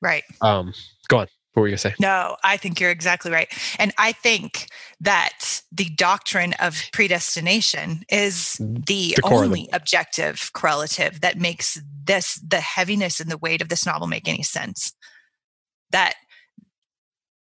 right. 0.00 0.22
Um, 0.40 0.72
go 1.08 1.18
on. 1.18 1.26
What 1.52 1.62
were 1.62 1.66
you 1.66 1.72
gonna 1.72 1.78
say? 1.78 1.94
No, 1.98 2.36
I 2.44 2.56
think 2.56 2.78
you're 2.80 2.92
exactly 2.92 3.32
right. 3.32 3.48
And 3.80 3.92
I 3.98 4.12
think 4.12 4.68
that 5.00 5.60
the 5.72 5.86
doctrine 5.90 6.52
of 6.54 6.80
predestination 6.92 8.04
is 8.08 8.54
the 8.60 9.14
The 9.16 9.18
only 9.24 9.68
objective 9.72 10.50
correlative 10.54 11.20
that 11.22 11.36
makes 11.38 11.78
this, 12.04 12.36
the 12.36 12.60
heaviness 12.60 13.18
and 13.18 13.28
the 13.30 13.36
weight 13.36 13.60
of 13.60 13.68
this 13.68 13.84
novel 13.84 14.06
make 14.06 14.28
any 14.28 14.44
sense. 14.44 14.92
That, 15.92 16.14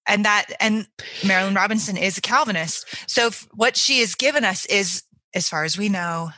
and 0.07 0.25
that, 0.25 0.47
and 0.61 0.87
Marilynne 1.21 1.57
Robinson 1.57 1.97
is 1.97 2.19
a 2.19 2.21
Calvinist. 2.21 2.87
So 3.09 3.29
f- 3.29 3.49
what 3.55 3.77
she 3.77 4.01
has 4.01 4.15
given 4.15 4.45
us 4.45 4.67
is, 4.67 5.03
as 5.35 5.49
far 5.49 5.65
as 5.65 5.79
we 5.79 5.89
know, 5.89 6.31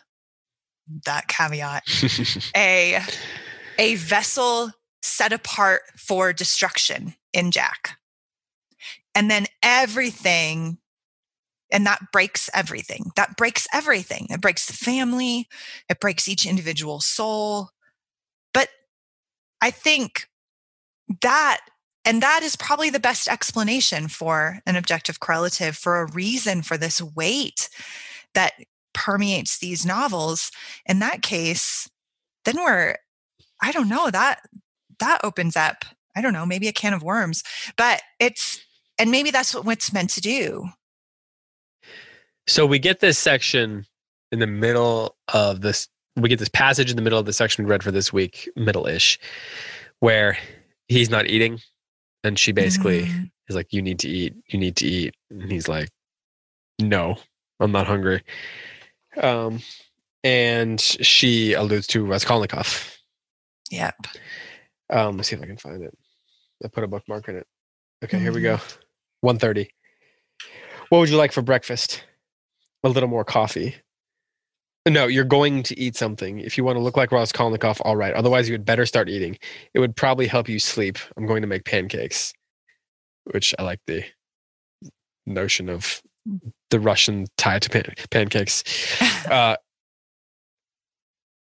that 1.04 1.28
caveat, 1.28 1.82
a 2.56 3.00
a 3.78 3.96
vessel 3.96 4.70
set 5.02 5.32
apart 5.32 5.82
for 5.96 6.32
destruction 6.32 7.14
in 7.32 7.50
Jack. 7.50 7.98
And 9.14 9.30
then 9.30 9.46
everything 9.62 10.78
and 11.72 11.86
that 11.86 12.12
breaks 12.12 12.48
everything. 12.54 13.10
That 13.16 13.36
breaks 13.36 13.66
everything. 13.72 14.28
It 14.30 14.40
breaks 14.40 14.66
the 14.66 14.72
family, 14.72 15.48
it 15.88 16.00
breaks 16.00 16.28
each 16.28 16.46
individual 16.46 17.00
soul. 17.00 17.70
But 18.54 18.68
I 19.60 19.70
think 19.70 20.28
that 21.22 21.60
and 22.06 22.22
that 22.22 22.42
is 22.42 22.56
probably 22.56 22.88
the 22.88 23.00
best 23.00 23.28
explanation 23.28 24.08
for 24.08 24.60
an 24.64 24.76
objective 24.76 25.20
correlative 25.20 25.76
for 25.76 26.00
a 26.00 26.10
reason 26.12 26.62
for 26.62 26.78
this 26.78 27.02
weight 27.02 27.68
that 28.34 28.52
permeates 28.94 29.58
these 29.58 29.84
novels. 29.84 30.50
In 30.86 31.00
that 31.00 31.20
case, 31.20 31.90
then 32.44 32.56
we're 32.56 32.96
I 33.60 33.72
don't 33.72 33.88
know 33.88 34.10
that 34.10 34.40
that 35.00 35.20
opens 35.24 35.56
up 35.56 35.84
I 36.16 36.22
don't 36.22 36.32
know 36.32 36.46
maybe 36.46 36.68
a 36.68 36.72
can 36.72 36.94
of 36.94 37.02
worms, 37.02 37.42
but 37.76 38.00
it's 38.18 38.64
and 38.98 39.10
maybe 39.10 39.30
that's 39.30 39.54
what 39.54 39.70
it's 39.76 39.92
meant 39.92 40.10
to 40.10 40.20
do. 40.20 40.68
So 42.46 42.64
we 42.64 42.78
get 42.78 43.00
this 43.00 43.18
section 43.18 43.84
in 44.32 44.38
the 44.38 44.46
middle 44.46 45.16
of 45.34 45.60
this. 45.60 45.88
We 46.14 46.28
get 46.28 46.38
this 46.38 46.48
passage 46.48 46.90
in 46.90 46.96
the 46.96 47.02
middle 47.02 47.18
of 47.18 47.26
the 47.26 47.32
section 47.32 47.64
we 47.64 47.70
read 47.70 47.82
for 47.82 47.90
this 47.90 48.12
week, 48.12 48.48
middle-ish, 48.56 49.18
where 50.00 50.38
he's 50.88 51.10
not 51.10 51.26
eating, 51.26 51.60
and 52.26 52.38
she 52.38 52.50
basically 52.52 53.04
Mhm. 53.06 53.30
is 53.48 53.54
like, 53.56 53.72
"You 53.72 53.82
need 53.82 53.98
to 54.00 54.08
eat. 54.08 54.34
You 54.48 54.58
need 54.58 54.76
to 54.76 54.86
eat," 54.86 55.14
and 55.30 55.50
he's 55.50 55.68
like, 55.68 55.88
"No, 56.80 57.16
I'm 57.60 57.70
not 57.72 57.86
hungry." 57.86 58.22
Um, 59.16 59.62
and 60.24 60.80
she 60.80 61.52
alludes 61.52 61.86
to 61.88 62.04
Raskolnikov. 62.04 62.98
Yep. 63.70 63.94
Um, 64.90 65.16
let's 65.16 65.28
see 65.28 65.36
if 65.36 65.42
I 65.42 65.46
can 65.46 65.56
find 65.56 65.82
it. 65.82 65.96
I 66.64 66.68
put 66.68 66.84
a 66.84 66.88
bookmark 66.88 67.28
in 67.28 67.36
it. 67.36 67.46
Okay, 68.04 68.18
here 68.18 68.32
we 68.32 68.40
go. 68.42 68.58
1.30. 69.24 69.68
What 70.88 70.98
would 70.98 71.08
you 71.08 71.16
like 71.16 71.32
for 71.32 71.42
breakfast? 71.42 72.04
A 72.84 72.88
little 72.88 73.08
more 73.08 73.24
coffee. 73.24 73.74
No, 74.86 75.06
you're 75.08 75.24
going 75.24 75.64
to 75.64 75.78
eat 75.78 75.96
something. 75.96 76.38
If 76.38 76.56
you 76.56 76.64
want 76.64 76.76
to 76.76 76.80
look 76.82 76.96
like 76.96 77.10
Raskolnikov, 77.10 77.80
all 77.80 77.96
right. 77.96 78.14
Otherwise, 78.14 78.48
you 78.48 78.54
had 78.54 78.64
better 78.64 78.86
start 78.86 79.08
eating. 79.08 79.36
It 79.74 79.80
would 79.80 79.96
probably 79.96 80.28
help 80.28 80.48
you 80.48 80.60
sleep. 80.60 80.98
I'm 81.16 81.26
going 81.26 81.42
to 81.42 81.48
make 81.48 81.64
pancakes, 81.64 82.32
which 83.24 83.52
I 83.58 83.64
like 83.64 83.80
the 83.88 84.04
notion 85.26 85.68
of 85.68 86.00
the 86.70 86.80
Russian 86.80 87.26
tie 87.36 87.58
to 87.58 87.70
pan- 87.70 87.94
pancakes. 88.10 88.64
Uh, 89.26 89.56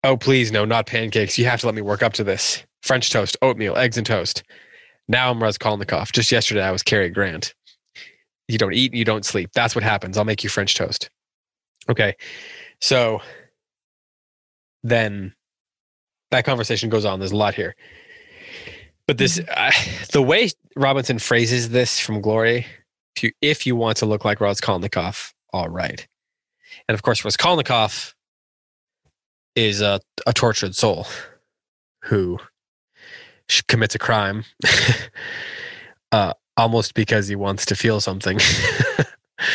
oh, 0.05 0.17
please, 0.17 0.51
no, 0.51 0.65
not 0.65 0.87
pancakes. 0.87 1.37
You 1.37 1.45
have 1.45 1.61
to 1.61 1.67
let 1.67 1.75
me 1.75 1.83
work 1.83 2.03
up 2.03 2.15
to 2.15 2.25
this. 2.25 2.65
French 2.83 3.11
toast, 3.11 3.37
oatmeal, 3.43 3.77
eggs 3.77 3.99
and 3.99 4.07
toast. 4.07 4.43
Now 5.07 5.31
I'm 5.31 5.43
Raskolnikov. 5.43 6.13
Just 6.13 6.33
yesterday, 6.33 6.63
I 6.63 6.71
was 6.71 6.83
Cary 6.83 7.11
Grant. 7.11 7.55
You 8.49 8.57
don't 8.57 8.73
eat, 8.73 8.95
you 8.95 9.05
don't 9.05 9.27
sleep. 9.27 9.51
That's 9.55 9.75
what 9.75 9.85
happens. 9.85 10.17
I'll 10.17 10.25
make 10.25 10.43
you 10.43 10.49
French 10.49 10.75
toast. 10.75 11.11
Okay. 11.91 12.15
So 12.85 13.22
then 14.82 15.32
that 16.30 16.45
conversation 16.45 16.91
goes 16.91 17.07
on. 17.07 17.18
There's 17.18 17.32
a 17.32 17.37
lot 17.37 17.55
here. 17.55 17.74
But 19.07 19.16
this, 19.16 19.41
uh, 19.41 19.70
the 20.12 20.20
way 20.20 20.51
Robinson 20.76 21.18
phrases 21.18 21.70
this 21.70 21.99
from 21.99 22.20
Glory, 22.20 22.66
if 23.16 23.22
you, 23.22 23.32
if 23.41 23.66
you 23.66 23.74
want 23.74 23.97
to 23.99 24.07
look 24.07 24.26
like 24.26 24.39
Raskolnikov, 24.39 25.32
all 25.55 25.70
right. 25.70 26.07
And 26.87 26.95
of 26.95 27.01
course, 27.01 27.24
Raskolnikov 27.24 28.14
is 29.57 29.80
a, 29.80 29.99
a 30.26 30.35
tortured 30.35 30.74
soul 30.74 31.07
who 32.03 32.39
commits 33.66 33.95
a 33.95 33.99
crime 33.99 34.45
uh, 36.12 36.35
almost 36.59 36.93
because 36.93 37.28
he 37.28 37.35
wants 37.35 37.64
to 37.64 37.74
feel 37.76 38.03
something. 38.03 38.39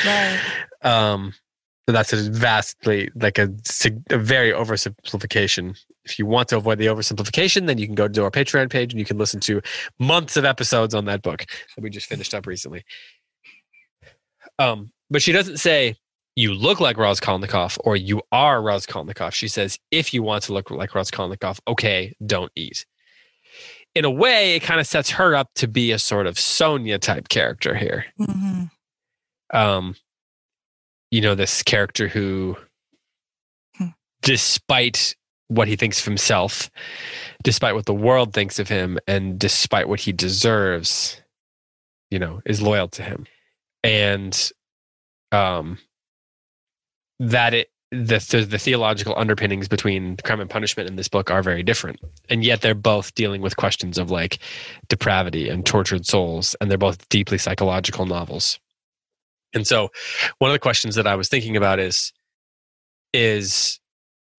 Right. 0.05 0.39
um, 0.83 1.33
but 1.89 1.93
that's 1.93 2.13
a 2.13 2.17
vastly, 2.29 3.09
like 3.15 3.39
a, 3.39 3.51
a 4.11 4.17
very 4.19 4.51
oversimplification. 4.51 5.75
If 6.05 6.19
you 6.19 6.27
want 6.27 6.47
to 6.49 6.57
avoid 6.57 6.77
the 6.77 6.85
oversimplification, 6.85 7.65
then 7.65 7.79
you 7.79 7.87
can 7.87 7.95
go 7.95 8.07
to 8.07 8.23
our 8.25 8.29
Patreon 8.29 8.69
page 8.69 8.93
and 8.93 8.99
you 8.99 9.05
can 9.05 9.17
listen 9.17 9.39
to 9.39 9.59
months 9.97 10.37
of 10.37 10.45
episodes 10.45 10.93
on 10.93 11.05
that 11.05 11.23
book 11.23 11.47
that 11.75 11.81
we 11.81 11.89
just 11.89 12.05
finished 12.05 12.35
up 12.35 12.45
recently. 12.45 12.85
Um, 14.59 14.91
but 15.09 15.23
she 15.23 15.31
doesn't 15.31 15.57
say 15.57 15.95
you 16.35 16.53
look 16.53 16.79
like 16.79 16.95
Raskolnikov 16.95 17.79
or 17.83 17.95
you 17.95 18.21
are 18.31 18.61
Raskolnikov. 18.61 19.33
She 19.33 19.47
says 19.47 19.79
if 19.89 20.13
you 20.13 20.21
want 20.21 20.43
to 20.43 20.53
look 20.53 20.69
like 20.69 20.93
Raskolnikov, 20.93 21.59
okay, 21.67 22.13
don't 22.23 22.51
eat. 22.55 22.85
In 23.95 24.05
a 24.05 24.11
way, 24.11 24.55
it 24.55 24.59
kind 24.59 24.79
of 24.79 24.85
sets 24.85 25.09
her 25.09 25.35
up 25.35 25.49
to 25.55 25.67
be 25.67 25.91
a 25.91 25.97
sort 25.97 26.27
of 26.27 26.37
Sonia 26.37 26.99
type 26.99 27.29
character 27.29 27.73
here 27.73 28.05
hmm 28.19 28.65
um 29.51 29.95
you 31.11 31.21
know 31.21 31.35
this 31.35 31.63
character 31.63 32.07
who 32.07 32.57
Hmm. 33.77 33.87
despite 34.21 35.15
what 35.47 35.67
he 35.67 35.75
thinks 35.75 35.99
of 35.99 36.05
himself 36.05 36.69
despite 37.43 37.73
what 37.75 37.85
the 37.85 37.93
world 37.93 38.33
thinks 38.33 38.59
of 38.59 38.67
him 38.69 38.99
and 39.07 39.39
despite 39.39 39.87
what 39.89 39.99
he 39.99 40.11
deserves 40.11 41.21
you 42.11 42.19
know 42.19 42.41
is 42.45 42.61
loyal 42.61 42.87
to 42.89 43.03
him. 43.03 43.25
And 43.83 44.51
um 45.31 45.77
that 47.19 47.53
it 47.53 47.69
the, 47.91 48.19
the, 48.29 48.45
the 48.45 48.59
theological 48.59 49.15
underpinnings 49.17 49.67
between 49.67 50.15
crime 50.17 50.39
and 50.39 50.49
punishment 50.49 50.87
in 50.87 50.95
this 50.95 51.07
book 51.07 51.31
are 51.31 51.41
very 51.41 51.63
different. 51.63 51.99
And 52.29 52.43
yet 52.43 52.61
they're 52.61 52.75
both 52.75 53.15
dealing 53.15 53.41
with 53.41 53.57
questions 53.57 53.97
of 53.97 54.11
like 54.11 54.37
depravity 54.89 55.49
and 55.49 55.65
tortured 55.65 56.05
souls 56.05 56.55
and 56.61 56.69
they're 56.69 56.77
both 56.77 57.09
deeply 57.09 57.39
psychological 57.39 58.05
novels 58.05 58.59
and 59.53 59.67
so 59.67 59.89
one 60.39 60.49
of 60.49 60.53
the 60.53 60.59
questions 60.59 60.95
that 60.95 61.07
i 61.07 61.15
was 61.15 61.29
thinking 61.29 61.57
about 61.57 61.79
is 61.79 62.11
is 63.13 63.79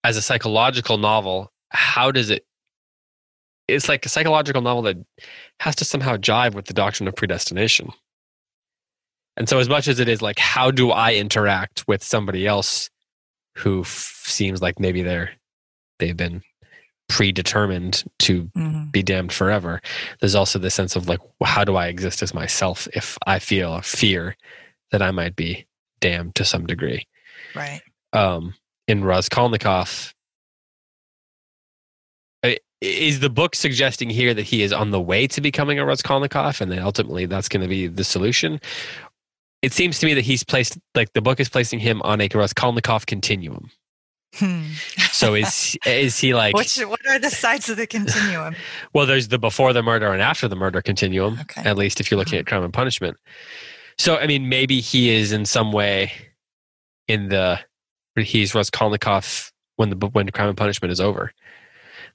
as 0.05 0.17
a 0.17 0.23
psychological 0.23 0.99
novel 0.99 1.53
how 1.71 2.11
does 2.11 2.31
it 2.31 2.45
it's 3.69 3.89
like 3.89 4.05
a 4.05 4.09
psychological 4.09 4.63
novel 4.63 4.83
that 4.83 4.97
has 5.61 5.77
to 5.77 5.85
somehow 5.85 6.17
jive 6.17 6.55
with 6.55 6.67
the 6.67 6.75
doctrine 6.75 7.09
of 7.09 7.15
predestination 7.15 7.91
and 9.37 9.49
so 9.49 9.59
as 9.59 9.69
much 9.69 9.89
as 9.89 10.01
it 10.01 10.09
is 10.09 10.23
like 10.23 10.39
how 10.39 10.71
do 10.71 10.91
i 10.91 11.15
interact 11.15 11.87
with 11.87 12.03
somebody 12.03 12.47
else 12.47 12.91
who 13.57 13.81
f- 13.81 14.23
seems 14.25 14.63
like 14.63 14.79
maybe 14.79 15.03
they're 15.03 15.31
they've 15.99 16.17
been 16.17 16.43
predetermined 17.09 18.05
to 18.21 18.45
mm-hmm. 18.57 18.85
be 18.91 19.03
damned 19.03 19.33
forever 19.33 19.81
there's 20.21 20.37
also 20.37 20.59
the 20.59 20.71
sense 20.71 20.95
of 20.95 21.09
like 21.09 21.21
how 21.43 21.65
do 21.65 21.75
i 21.77 21.89
exist 21.89 22.23
as 22.23 22.33
myself 22.33 22.87
if 22.95 23.19
i 23.27 23.39
feel 23.39 23.75
a 23.75 23.83
fear 23.83 24.37
that 24.93 25.03
i 25.03 25.11
might 25.11 25.37
be 25.37 25.67
damned 26.01 26.35
to 26.35 26.45
some 26.45 26.67
degree 26.67 27.07
right 27.55 27.83
um 28.13 28.55
in 28.89 29.05
raskolnikov 29.05 30.15
is 32.81 33.21
the 33.21 33.29
book 33.29 33.55
suggesting 33.55 34.09
here 34.09 34.33
that 34.33 34.45
he 34.45 34.63
is 34.63 34.73
on 34.73 34.91
the 34.91 35.01
way 35.01 35.27
to 35.27 35.43
becoming 35.43 35.79
a 35.79 35.85
Raskolnikov 35.85 36.63
and 36.63 36.73
then 36.73 36.79
ultimately 36.79 37.27
that's 37.27 37.47
going 37.47 37.61
to 37.61 37.69
be 37.69 37.89
the 37.89 38.05
solution? 38.05 38.59
it 39.63 39.73
seems 39.73 39.99
to 39.99 40.07
me 40.07 40.15
that 40.15 40.25
he's 40.25 40.43
placed 40.43 40.79
like 40.95 41.13
the 41.13 41.21
book 41.21 41.41
is 41.41 41.49
placing 41.49 41.81
him 41.81 42.01
on 42.03 42.21
a 42.21 42.29
Raskolnikov 42.33 43.07
continuum. 43.07 43.71
Hmm. 44.37 44.63
so 45.11 45.35
is 45.35 45.77
is 45.87 46.19
he 46.19 46.35
like 46.35 46.55
Which, 46.55 46.79
what 46.79 47.05
are 47.09 47.19
the 47.19 47.31
sides 47.31 47.69
of 47.69 47.77
the 47.77 47.87
continuum? 47.87 48.55
well, 48.95 49.05
there's 49.05 49.29
the 49.29 49.39
before 49.39 49.73
the 49.73 49.83
murder 49.83 50.13
and 50.13 50.23
after 50.23 50.47
the 50.47 50.57
murder 50.57 50.81
continuum. 50.81 51.39
Okay. 51.41 51.63
At 51.63 51.77
least 51.77 52.01
if 52.01 52.11
you're 52.11 52.19
looking 52.19 52.35
mm-hmm. 52.35 52.41
at 52.41 52.47
crime 52.47 52.65
and 52.65 52.73
punishment. 52.73 53.17
So 53.99 54.17
I 54.17 54.27
mean, 54.27 54.49
maybe 54.49 54.81
he 54.81 55.11
is 55.11 55.33
in 55.33 55.45
some 55.45 55.73
way 55.73 56.13
in 57.09 57.29
the 57.29 57.61
he's 58.17 58.55
Raskolnikov 58.55 59.53
when 59.77 59.91
the 59.91 59.97
when 60.09 60.29
crime 60.31 60.49
and 60.49 60.57
punishment 60.57 60.93
is 60.93 61.01
over. 61.01 61.33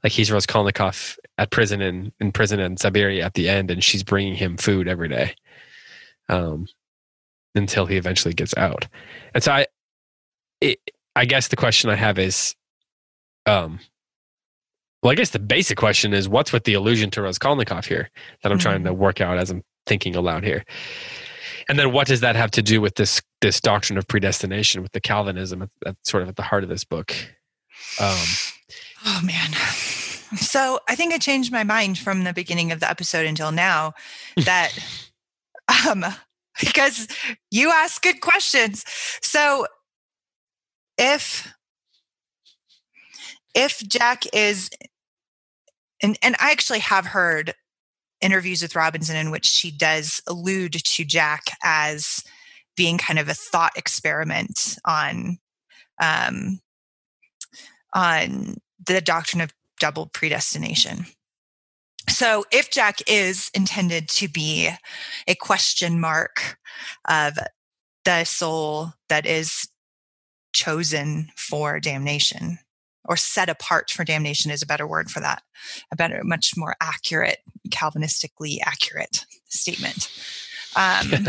Like 0.04 0.12
he's 0.12 0.32
Raskolnikov 0.32 1.18
at 1.38 1.52
prison 1.52 1.82
in 1.82 2.12
in 2.20 2.32
prison 2.32 2.60
in 2.60 2.78
Siberia 2.78 3.26
at 3.26 3.34
the 3.34 3.50
end, 3.50 3.72
and 3.72 3.84
she's 3.84 4.04
bringing 4.04 4.36
him 4.36 4.58
food 4.58 4.88
every 4.88 5.10
day. 5.10 5.36
Um, 6.28 6.68
until 7.56 7.86
he 7.86 7.96
eventually 7.96 8.34
gets 8.34 8.56
out. 8.58 8.88
And 9.34 9.44
so 9.44 9.54
I, 9.54 9.66
it, 10.62 10.80
I 11.16 11.26
guess 11.26 11.48
the 11.48 11.56
question 11.56 11.90
I 11.90 11.96
have 11.96 12.20
is, 12.20 12.56
um, 13.46 13.80
well, 15.02 15.12
I 15.12 15.16
guess 15.16 15.30
the 15.30 15.40
basic 15.40 15.78
question 15.78 16.14
is, 16.14 16.28
what's 16.28 16.52
with 16.52 16.66
the 16.66 16.74
allusion 16.74 17.10
to 17.12 17.22
Raskolnikov 17.22 17.86
here 17.86 18.10
that 18.44 18.52
I'm 18.52 18.58
mm-hmm. 18.58 18.64
trying 18.64 18.84
to 18.84 18.94
work 18.94 19.22
out 19.22 19.38
as 19.38 19.52
I'm 19.52 19.64
thinking 19.86 20.16
aloud 20.16 20.44
here, 20.44 20.66
and 21.70 21.80
then 21.80 21.92
what 21.92 22.08
does 22.08 22.22
that 22.22 22.36
have 22.36 22.52
to 22.52 22.62
do 22.62 22.82
with 22.82 22.96
this 22.96 23.22
this 23.42 23.60
doctrine 23.60 23.98
of 23.98 24.08
predestination, 24.08 24.82
with 24.82 24.92
the 24.92 25.02
Calvinism 25.02 25.70
that's 25.82 26.10
sort 26.10 26.24
of 26.24 26.30
at 26.30 26.36
the 26.36 26.44
heart 26.44 26.64
of 26.64 26.70
this 26.70 26.84
book? 26.84 27.14
Um, 28.00 28.26
oh 29.06 29.22
man. 29.24 29.52
So 30.38 30.80
I 30.88 30.96
think 30.96 31.14
I 31.14 31.18
changed 31.18 31.52
my 31.52 31.64
mind 31.64 31.98
from 31.98 32.24
the 32.24 32.34
beginning 32.34 32.72
of 32.72 32.80
the 32.80 32.90
episode 32.90 33.26
until 33.26 33.52
now 33.52 33.94
that 34.38 34.72
um, 35.88 36.06
because 36.60 37.08
you 37.52 37.72
ask 37.72 38.02
good 38.02 38.22
questions. 38.22 38.84
So 39.22 39.68
if 40.98 41.54
if 43.54 43.80
Jack 43.88 44.24
is 44.34 44.70
and 46.02 46.18
and 46.22 46.36
I 46.40 46.52
actually 46.52 46.80
have 46.80 47.08
heard 47.08 47.54
interviews 48.22 48.62
with 48.62 48.76
Robinson 48.76 49.16
in 49.16 49.32
which 49.32 49.46
she 49.46 49.72
does 49.72 50.22
allude 50.28 50.74
to 50.74 51.06
Jack 51.06 51.44
as 51.64 52.24
being 52.76 52.98
kind 52.98 53.20
of 53.20 53.30
a 53.30 53.34
thought 53.34 53.78
experiment 53.78 54.78
on 54.86 55.38
um, 56.02 56.60
on 57.94 58.58
the 58.86 59.02
doctrine 59.02 59.42
of 59.42 59.54
double 59.80 60.08
predestination. 60.08 61.06
So, 62.10 62.46
if 62.52 62.70
Jack 62.70 63.00
is 63.08 63.50
intended 63.54 64.10
to 64.10 64.28
be 64.28 64.70
a 65.28 65.36
question 65.36 66.00
mark 66.00 66.58
of 67.08 67.38
the 68.04 68.24
soul 68.26 68.94
that 69.10 69.26
is 69.26 69.68
chosen 70.54 71.30
for 71.36 71.80
damnation 71.80 72.60
or 73.08 73.18
set 73.18 73.50
apart 73.50 73.90
for 73.90 74.04
damnation 74.04 74.52
is 74.52 74.62
a 74.62 74.68
better 74.68 74.88
word 74.88 75.10
for 75.10 75.20
that, 75.20 75.44
a 75.92 75.96
better, 75.96 76.22
much 76.24 76.54
more 76.58 76.76
accurate, 76.82 77.40
Calvinistically 77.70 78.58
accurate 78.64 79.26
statement. 79.48 80.10
Um, 80.76 81.28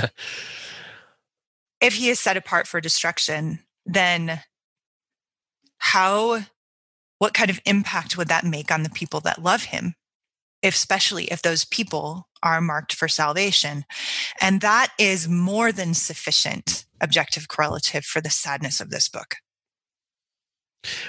if 1.80 1.94
he 1.94 2.08
is 2.08 2.18
set 2.18 2.36
apart 2.36 2.66
for 2.66 2.80
destruction, 2.80 3.60
then 3.84 4.40
how, 5.78 6.40
what 7.18 7.34
kind 7.34 7.50
of 7.50 7.60
impact 7.64 8.16
would 8.16 8.28
that 8.28 8.44
make 8.44 8.70
on 8.70 8.82
the 8.82 8.90
people 8.90 9.20
that 9.20 9.42
love 9.42 9.64
him? 9.64 9.94
especially 10.62 11.24
if 11.24 11.42
those 11.42 11.64
people 11.64 12.28
are 12.42 12.60
marked 12.60 12.94
for 12.94 13.08
salvation. 13.08 13.84
And 14.40 14.60
that 14.60 14.92
is 14.98 15.28
more 15.28 15.72
than 15.72 15.94
sufficient 15.94 16.84
objective 17.00 17.48
correlative 17.48 18.04
for 18.04 18.20
the 18.20 18.30
sadness 18.30 18.80
of 18.80 18.90
this 18.90 19.08
book. 19.08 19.36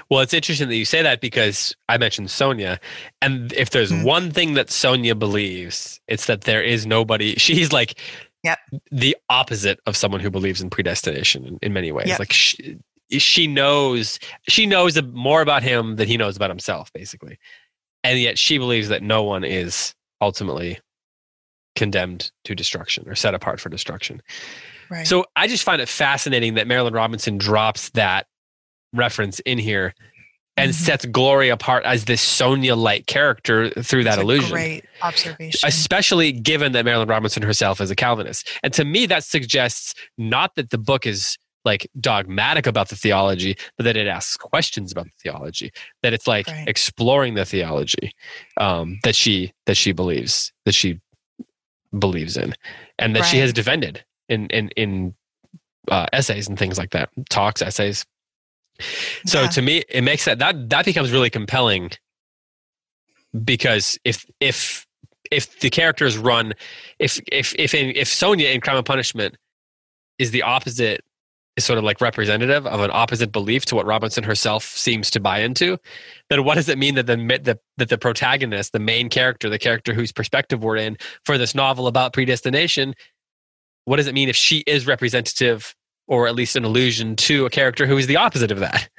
Well, 0.09 0.21
it's 0.21 0.33
interesting 0.33 0.69
that 0.69 0.75
you 0.75 0.85
say 0.85 1.01
that 1.01 1.21
because 1.21 1.75
I 1.89 1.97
mentioned 1.97 2.31
Sonia. 2.31 2.79
And 3.21 3.53
if 3.53 3.71
there's 3.71 3.91
mm-hmm. 3.91 4.03
one 4.03 4.31
thing 4.31 4.53
that 4.55 4.69
Sonia 4.69 5.15
believes, 5.15 5.99
it's 6.07 6.25
that 6.25 6.41
there 6.41 6.63
is 6.63 6.85
nobody, 6.85 7.33
she's 7.37 7.71
like 7.71 7.99
yep. 8.43 8.59
the 8.91 9.15
opposite 9.29 9.79
of 9.85 9.95
someone 9.95 10.21
who 10.21 10.29
believes 10.29 10.61
in 10.61 10.69
predestination 10.69 11.45
in, 11.45 11.59
in 11.61 11.73
many 11.73 11.91
ways. 11.91 12.07
Yep. 12.07 12.19
Like 12.19 12.33
she, 12.33 12.77
she 13.11 13.47
knows, 13.47 14.19
she 14.47 14.65
knows 14.65 15.01
more 15.01 15.41
about 15.41 15.63
him 15.63 15.95
than 15.95 16.07
he 16.07 16.17
knows 16.17 16.35
about 16.35 16.49
himself, 16.49 16.91
basically 16.93 17.37
and 18.07 18.19
yet 18.19 18.37
she 18.37 18.57
believes 18.57 18.87
that 18.87 19.03
no 19.03 19.23
one 19.23 19.43
is 19.43 19.93
ultimately 20.21 20.79
condemned 21.75 22.31
to 22.45 22.55
destruction 22.55 23.07
or 23.07 23.15
set 23.15 23.33
apart 23.33 23.59
for 23.59 23.69
destruction. 23.69 24.21
Right. 24.89 25.05
So 25.05 25.25
I 25.35 25.47
just 25.47 25.63
find 25.63 25.81
it 25.81 25.89
fascinating 25.89 26.53
that 26.53 26.67
Marilynne 26.67 26.95
Robinson 26.95 27.37
drops 27.37 27.89
that 27.89 28.27
reference 28.93 29.39
in 29.41 29.57
here 29.57 29.93
and 30.57 30.71
mm-hmm. 30.71 30.83
sets 30.83 31.05
Glory 31.05 31.49
apart 31.49 31.85
as 31.85 32.05
this 32.05 32.21
Sonia-like 32.21 33.05
character 33.05 33.69
through 33.69 34.03
that 34.05 34.17
illusion. 34.19 34.51
Great 34.51 34.85
observation. 35.01 35.59
Especially 35.63 36.31
given 36.31 36.71
that 36.71 36.85
Marilynne 36.85 37.09
Robinson 37.09 37.43
herself 37.43 37.79
is 37.79 37.91
a 37.91 37.95
Calvinist. 37.95 38.49
And 38.63 38.73
to 38.73 38.83
me, 38.83 39.05
that 39.05 39.23
suggests 39.23 39.93
not 40.17 40.55
that 40.55 40.71
the 40.71 40.77
book 40.77 41.05
is 41.05 41.37
like 41.63 41.87
dogmatic 41.99 42.65
about 42.65 42.89
the 42.89 42.95
theology, 42.95 43.55
but 43.77 43.83
that 43.83 43.97
it 43.97 44.07
asks 44.07 44.37
questions 44.37 44.91
about 44.91 45.05
the 45.05 45.11
theology. 45.21 45.71
That 46.01 46.13
it's 46.13 46.25
like 46.25 46.47
right. 46.47 46.67
exploring 46.67 47.35
the 47.35 47.45
theology 47.45 48.13
um, 48.57 48.99
that 49.03 49.15
she 49.15 49.53
that 49.65 49.77
she 49.77 49.91
believes 49.91 50.51
that 50.65 50.73
she 50.73 50.99
believes 51.97 52.37
in, 52.37 52.55
and 52.97 53.15
that 53.15 53.21
right. 53.21 53.27
she 53.27 53.37
has 53.39 53.53
defended 53.53 54.03
in 54.29 54.47
in 54.47 54.69
in 54.69 55.13
uh, 55.89 56.07
essays 56.13 56.47
and 56.47 56.57
things 56.57 56.77
like 56.77 56.91
that, 56.91 57.09
talks, 57.29 57.61
essays. 57.61 58.05
So 59.25 59.41
yeah. 59.41 59.47
to 59.47 59.61
me, 59.61 59.83
it 59.89 60.01
makes 60.01 60.25
that 60.25 60.39
that 60.39 60.69
that 60.69 60.85
becomes 60.85 61.11
really 61.11 61.29
compelling 61.29 61.91
because 63.43 63.97
if 64.03 64.25
if 64.39 64.85
if 65.31 65.59
the 65.59 65.69
characters 65.69 66.17
run, 66.17 66.53
if 66.99 67.19
if 67.31 67.53
if 67.55 67.73
in, 67.73 67.95
if 67.95 68.07
Sonia 68.07 68.49
in 68.49 68.61
Crime 68.61 68.77
and 68.77 68.85
Punishment 68.85 69.37
is 70.19 70.31
the 70.31 70.43
opposite 70.43 71.03
is 71.57 71.65
sort 71.65 71.79
of 71.79 71.83
like 71.83 71.99
representative 71.99 72.67
of 72.67 72.81
an 72.81 72.91
opposite 72.93 73.31
belief 73.31 73.65
to 73.65 73.75
what 73.75 73.85
Robinson 73.85 74.23
herself 74.23 74.63
seems 74.63 75.09
to 75.09 75.19
buy 75.19 75.39
into, 75.39 75.77
then 76.29 76.43
what 76.43 76.55
does 76.55 76.69
it 76.69 76.77
mean 76.77 76.95
that 76.95 77.07
the, 77.07 77.15
the 77.15 77.59
that 77.77 77.89
the 77.89 77.97
protagonist, 77.97 78.71
the 78.71 78.79
main 78.79 79.09
character, 79.09 79.49
the 79.49 79.59
character 79.59 79.93
whose 79.93 80.11
perspective 80.11 80.63
we're 80.63 80.77
in 80.77 80.97
for 81.25 81.37
this 81.37 81.55
novel 81.55 81.87
about 81.87 82.13
predestination, 82.13 82.93
what 83.85 83.97
does 83.97 84.07
it 84.07 84.13
mean 84.13 84.29
if 84.29 84.35
she 84.35 84.59
is 84.67 84.85
representative 84.87 85.75
or 86.07 86.27
at 86.27 86.35
least 86.35 86.55
an 86.55 86.63
allusion 86.63 87.15
to 87.15 87.45
a 87.45 87.49
character 87.49 87.85
who 87.85 87.97
is 87.97 88.07
the 88.07 88.15
opposite 88.15 88.51
of 88.51 88.59
that? 88.59 88.89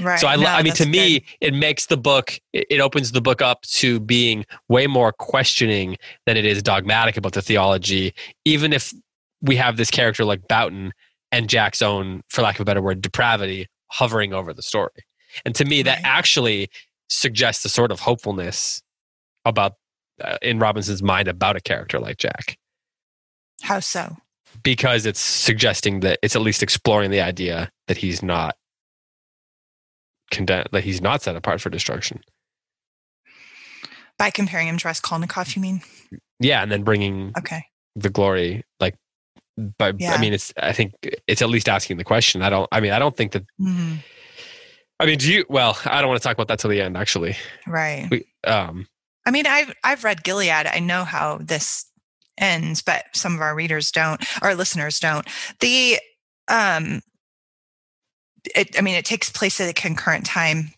Right. 0.00 0.18
So 0.18 0.26
I, 0.26 0.36
no, 0.36 0.46
I 0.46 0.62
mean, 0.62 0.74
to 0.74 0.86
me, 0.86 1.20
good. 1.20 1.26
it 1.40 1.54
makes 1.54 1.86
the 1.86 1.96
book, 1.96 2.38
it 2.52 2.80
opens 2.80 3.12
the 3.12 3.20
book 3.20 3.42
up 3.42 3.62
to 3.62 4.00
being 4.00 4.44
way 4.68 4.86
more 4.86 5.12
questioning 5.12 5.96
than 6.26 6.36
it 6.36 6.44
is 6.44 6.62
dogmatic 6.62 7.16
about 7.16 7.32
the 7.32 7.42
theology, 7.42 8.14
even 8.44 8.72
if 8.72 8.92
we 9.40 9.56
have 9.56 9.76
this 9.76 9.90
character 9.90 10.24
like 10.24 10.46
Boughton 10.48 10.92
and 11.30 11.48
Jack's 11.48 11.82
own, 11.82 12.22
for 12.28 12.42
lack 12.42 12.56
of 12.56 12.60
a 12.60 12.64
better 12.64 12.82
word, 12.82 13.02
depravity 13.02 13.66
hovering 13.88 14.32
over 14.32 14.52
the 14.52 14.62
story. 14.62 14.90
And 15.44 15.54
to 15.54 15.64
me, 15.64 15.82
that 15.82 16.00
actually 16.04 16.68
suggests 17.08 17.64
a 17.64 17.68
sort 17.68 17.92
of 17.92 18.00
hopefulness 18.00 18.82
about 19.44 19.74
uh, 20.22 20.38
in 20.42 20.58
Robinson's 20.58 21.02
mind 21.02 21.28
about 21.28 21.56
a 21.56 21.60
character 21.60 21.98
like 21.98 22.18
Jack. 22.18 22.56
How 23.62 23.80
so? 23.80 24.16
Because 24.62 25.06
it's 25.06 25.20
suggesting 25.20 26.00
that 26.00 26.18
it's 26.22 26.36
at 26.36 26.42
least 26.42 26.62
exploring 26.62 27.10
the 27.10 27.20
idea 27.20 27.70
that 27.88 27.96
he's 27.96 28.22
not 28.22 28.56
condemned, 30.30 30.68
that 30.72 30.84
he's 30.84 31.00
not 31.00 31.22
set 31.22 31.36
apart 31.36 31.60
for 31.60 31.70
destruction. 31.70 32.20
By 34.18 34.30
comparing 34.30 34.68
him 34.68 34.78
to 34.78 34.88
Raskolnikov, 34.88 35.54
you 35.56 35.62
mean? 35.62 35.82
Yeah, 36.38 36.62
and 36.62 36.70
then 36.70 36.82
bringing 36.82 37.32
Okay. 37.38 37.64
the 37.96 38.10
glory, 38.10 38.62
like, 38.78 38.94
but 39.78 40.00
Yeah. 40.00 40.12
I 40.14 40.18
mean, 40.18 40.32
it's. 40.32 40.52
I 40.56 40.72
think 40.72 40.92
it's 41.26 41.42
at 41.42 41.48
least 41.48 41.68
asking 41.68 41.96
the 41.96 42.04
question. 42.04 42.42
I 42.42 42.50
don't. 42.50 42.68
I 42.72 42.80
mean, 42.80 42.92
I 42.92 42.98
don't 42.98 43.16
think 43.16 43.32
that. 43.32 43.44
Mhm. 43.60 43.98
I 45.00 45.06
mean, 45.06 45.18
do 45.18 45.32
you? 45.32 45.44
Well, 45.48 45.78
I 45.84 46.00
don't 46.00 46.08
want 46.08 46.20
to 46.22 46.26
talk 46.26 46.34
about 46.36 46.48
that 46.48 46.58
till 46.58 46.70
the 46.70 46.80
end. 46.80 46.96
Actually, 46.96 47.36
Right. 47.66 48.08
we. 48.10 48.24
Um. 48.44 48.86
I 49.26 49.30
mean, 49.30 49.46
I've 49.46 49.74
I've 49.84 50.04
read 50.04 50.22
Gilead. 50.24 50.66
I 50.66 50.78
know 50.78 51.04
how 51.04 51.38
this 51.38 51.84
ends, 52.38 52.82
but 52.82 53.04
some 53.12 53.34
of 53.34 53.40
our 53.40 53.54
readers 53.54 53.90
don't, 53.90 54.24
our 54.42 54.54
listeners 54.54 54.98
don't. 54.98 55.26
The 55.60 55.98
um, 56.48 57.00
it, 58.54 58.76
I 58.76 58.80
mean, 58.82 58.94
it 58.96 59.04
takes 59.04 59.30
place 59.30 59.60
at 59.60 59.70
a 59.70 59.72
concurrent 59.72 60.26
time, 60.26 60.72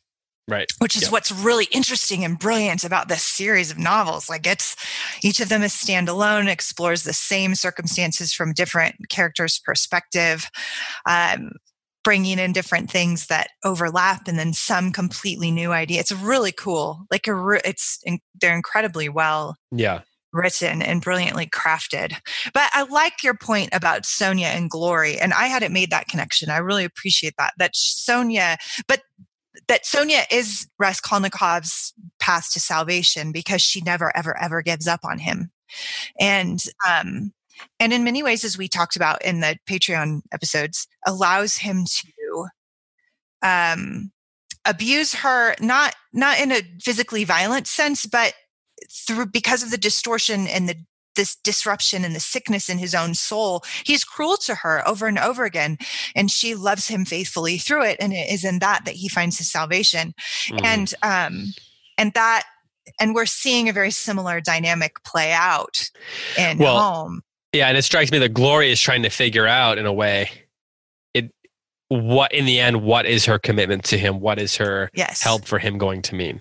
Right. 0.46 0.66
which 0.78 0.96
is 0.96 1.04
Yeah. 1.04 1.08
what's 1.10 1.32
really 1.32 1.64
interesting 1.70 2.22
and 2.24 2.38
brilliant 2.38 2.84
about 2.84 3.08
this 3.08 3.24
series 3.24 3.70
of 3.70 3.78
novels. 3.78 4.28
Like 4.28 4.46
it's 4.46 4.76
each 5.22 5.40
of 5.40 5.48
them 5.48 5.62
is 5.62 5.72
standalone, 5.72 6.48
explores 6.48 7.02
the 7.04 7.14
same 7.14 7.54
circumstances 7.54 8.34
from 8.34 8.52
different 8.52 8.96
characters' 9.08 9.58
perspective. 9.64 10.50
Um, 11.08 11.52
bringing 12.02 12.38
in 12.38 12.52
different 12.52 12.90
things 12.90 13.28
that 13.28 13.48
overlap 13.64 14.28
and 14.28 14.38
then 14.38 14.52
some 14.52 14.92
completely 14.92 15.50
new 15.50 15.72
idea 15.72 15.98
it's 15.98 16.12
really 16.12 16.52
cool 16.52 17.06
like 17.10 17.26
a 17.26 17.32
re- 17.32 17.62
it's 17.64 17.98
in, 18.04 18.18
they're 18.38 18.54
incredibly 18.54 19.08
well 19.08 19.56
Yeah. 19.72 20.02
Written 20.34 20.82
and 20.82 21.00
brilliantly 21.00 21.46
crafted. 21.46 22.14
But 22.52 22.68
i 22.72 22.82
like 22.82 23.22
your 23.22 23.34
point 23.34 23.70
about 23.72 24.04
sonia 24.04 24.48
and 24.48 24.68
glory 24.68 25.18
and 25.18 25.32
i 25.32 25.46
hadn't 25.46 25.72
made 25.72 25.90
that 25.90 26.08
connection. 26.08 26.50
I 26.50 26.58
really 26.58 26.84
appreciate 26.84 27.34
that 27.38 27.54
that 27.58 27.74
sonia 27.74 28.58
but 28.88 29.02
that 29.68 29.86
sonia 29.86 30.24
is 30.30 30.66
raskolnikov's 30.82 31.94
path 32.20 32.52
to 32.52 32.60
salvation 32.60 33.32
because 33.32 33.62
she 33.62 33.80
never 33.80 34.14
ever 34.16 34.38
ever 34.40 34.60
gives 34.62 34.86
up 34.86 35.00
on 35.04 35.18
him. 35.18 35.50
And 36.20 36.62
um 36.86 37.32
and 37.78 37.92
in 37.92 38.04
many 38.04 38.22
ways 38.22 38.44
as 38.44 38.58
we 38.58 38.68
talked 38.68 38.96
about 38.96 39.24
in 39.24 39.40
the 39.40 39.56
patreon 39.68 40.22
episodes 40.32 40.88
allows 41.06 41.56
him 41.56 41.84
to 41.86 42.46
um 43.42 44.10
abuse 44.64 45.14
her 45.14 45.54
not 45.60 45.94
not 46.12 46.40
in 46.40 46.50
a 46.50 46.62
physically 46.82 47.24
violent 47.24 47.66
sense 47.66 48.06
but 48.06 48.34
through 48.94 49.26
because 49.26 49.62
of 49.62 49.70
the 49.70 49.78
distortion 49.78 50.46
and 50.46 50.68
the 50.68 50.76
this 51.16 51.36
disruption 51.36 52.04
and 52.04 52.12
the 52.14 52.18
sickness 52.20 52.68
in 52.68 52.76
his 52.78 52.92
own 52.92 53.14
soul 53.14 53.62
he's 53.84 54.02
cruel 54.02 54.36
to 54.36 54.52
her 54.52 54.86
over 54.88 55.06
and 55.06 55.16
over 55.18 55.44
again 55.44 55.78
and 56.16 56.28
she 56.28 56.56
loves 56.56 56.88
him 56.88 57.04
faithfully 57.04 57.56
through 57.56 57.84
it 57.84 57.96
and 58.00 58.12
it 58.12 58.28
is 58.32 58.44
in 58.44 58.58
that 58.58 58.84
that 58.84 58.94
he 58.96 59.08
finds 59.08 59.38
his 59.38 59.48
salvation 59.48 60.12
Mhm. 60.48 60.64
and 60.64 60.94
um 61.02 61.44
and 61.98 62.12
that 62.14 62.42
and 62.98 63.14
we're 63.14 63.26
seeing 63.26 63.68
a 63.68 63.72
very 63.72 63.92
similar 63.92 64.40
dynamic 64.40 65.02
play 65.04 65.32
out 65.32 65.88
in 66.36 66.58
Well, 66.58 66.80
home 66.80 67.22
Yeah, 67.52 67.68
and 67.68 67.78
it 67.78 67.82
strikes 67.82 68.10
me 68.10 68.18
that 68.18 68.34
Glory 68.34 68.72
is 68.72 68.80
trying 68.80 69.04
to 69.04 69.08
figure 69.10 69.46
out 69.46 69.78
in 69.78 69.86
a 69.86 69.92
way 69.92 70.30
it 71.14 71.30
what 71.90 72.32
in 72.32 72.44
the 72.44 72.58
end 72.58 72.82
what 72.82 73.06
is 73.06 73.24
her 73.26 73.38
commitment 73.38 73.84
to 73.84 73.98
him? 73.98 74.18
What 74.18 74.40
is 74.40 74.56
her 74.56 74.90
yes 74.94 75.22
help 75.22 75.44
for 75.44 75.60
him 75.60 75.78
going 75.78 76.02
to 76.02 76.16
mean? 76.16 76.40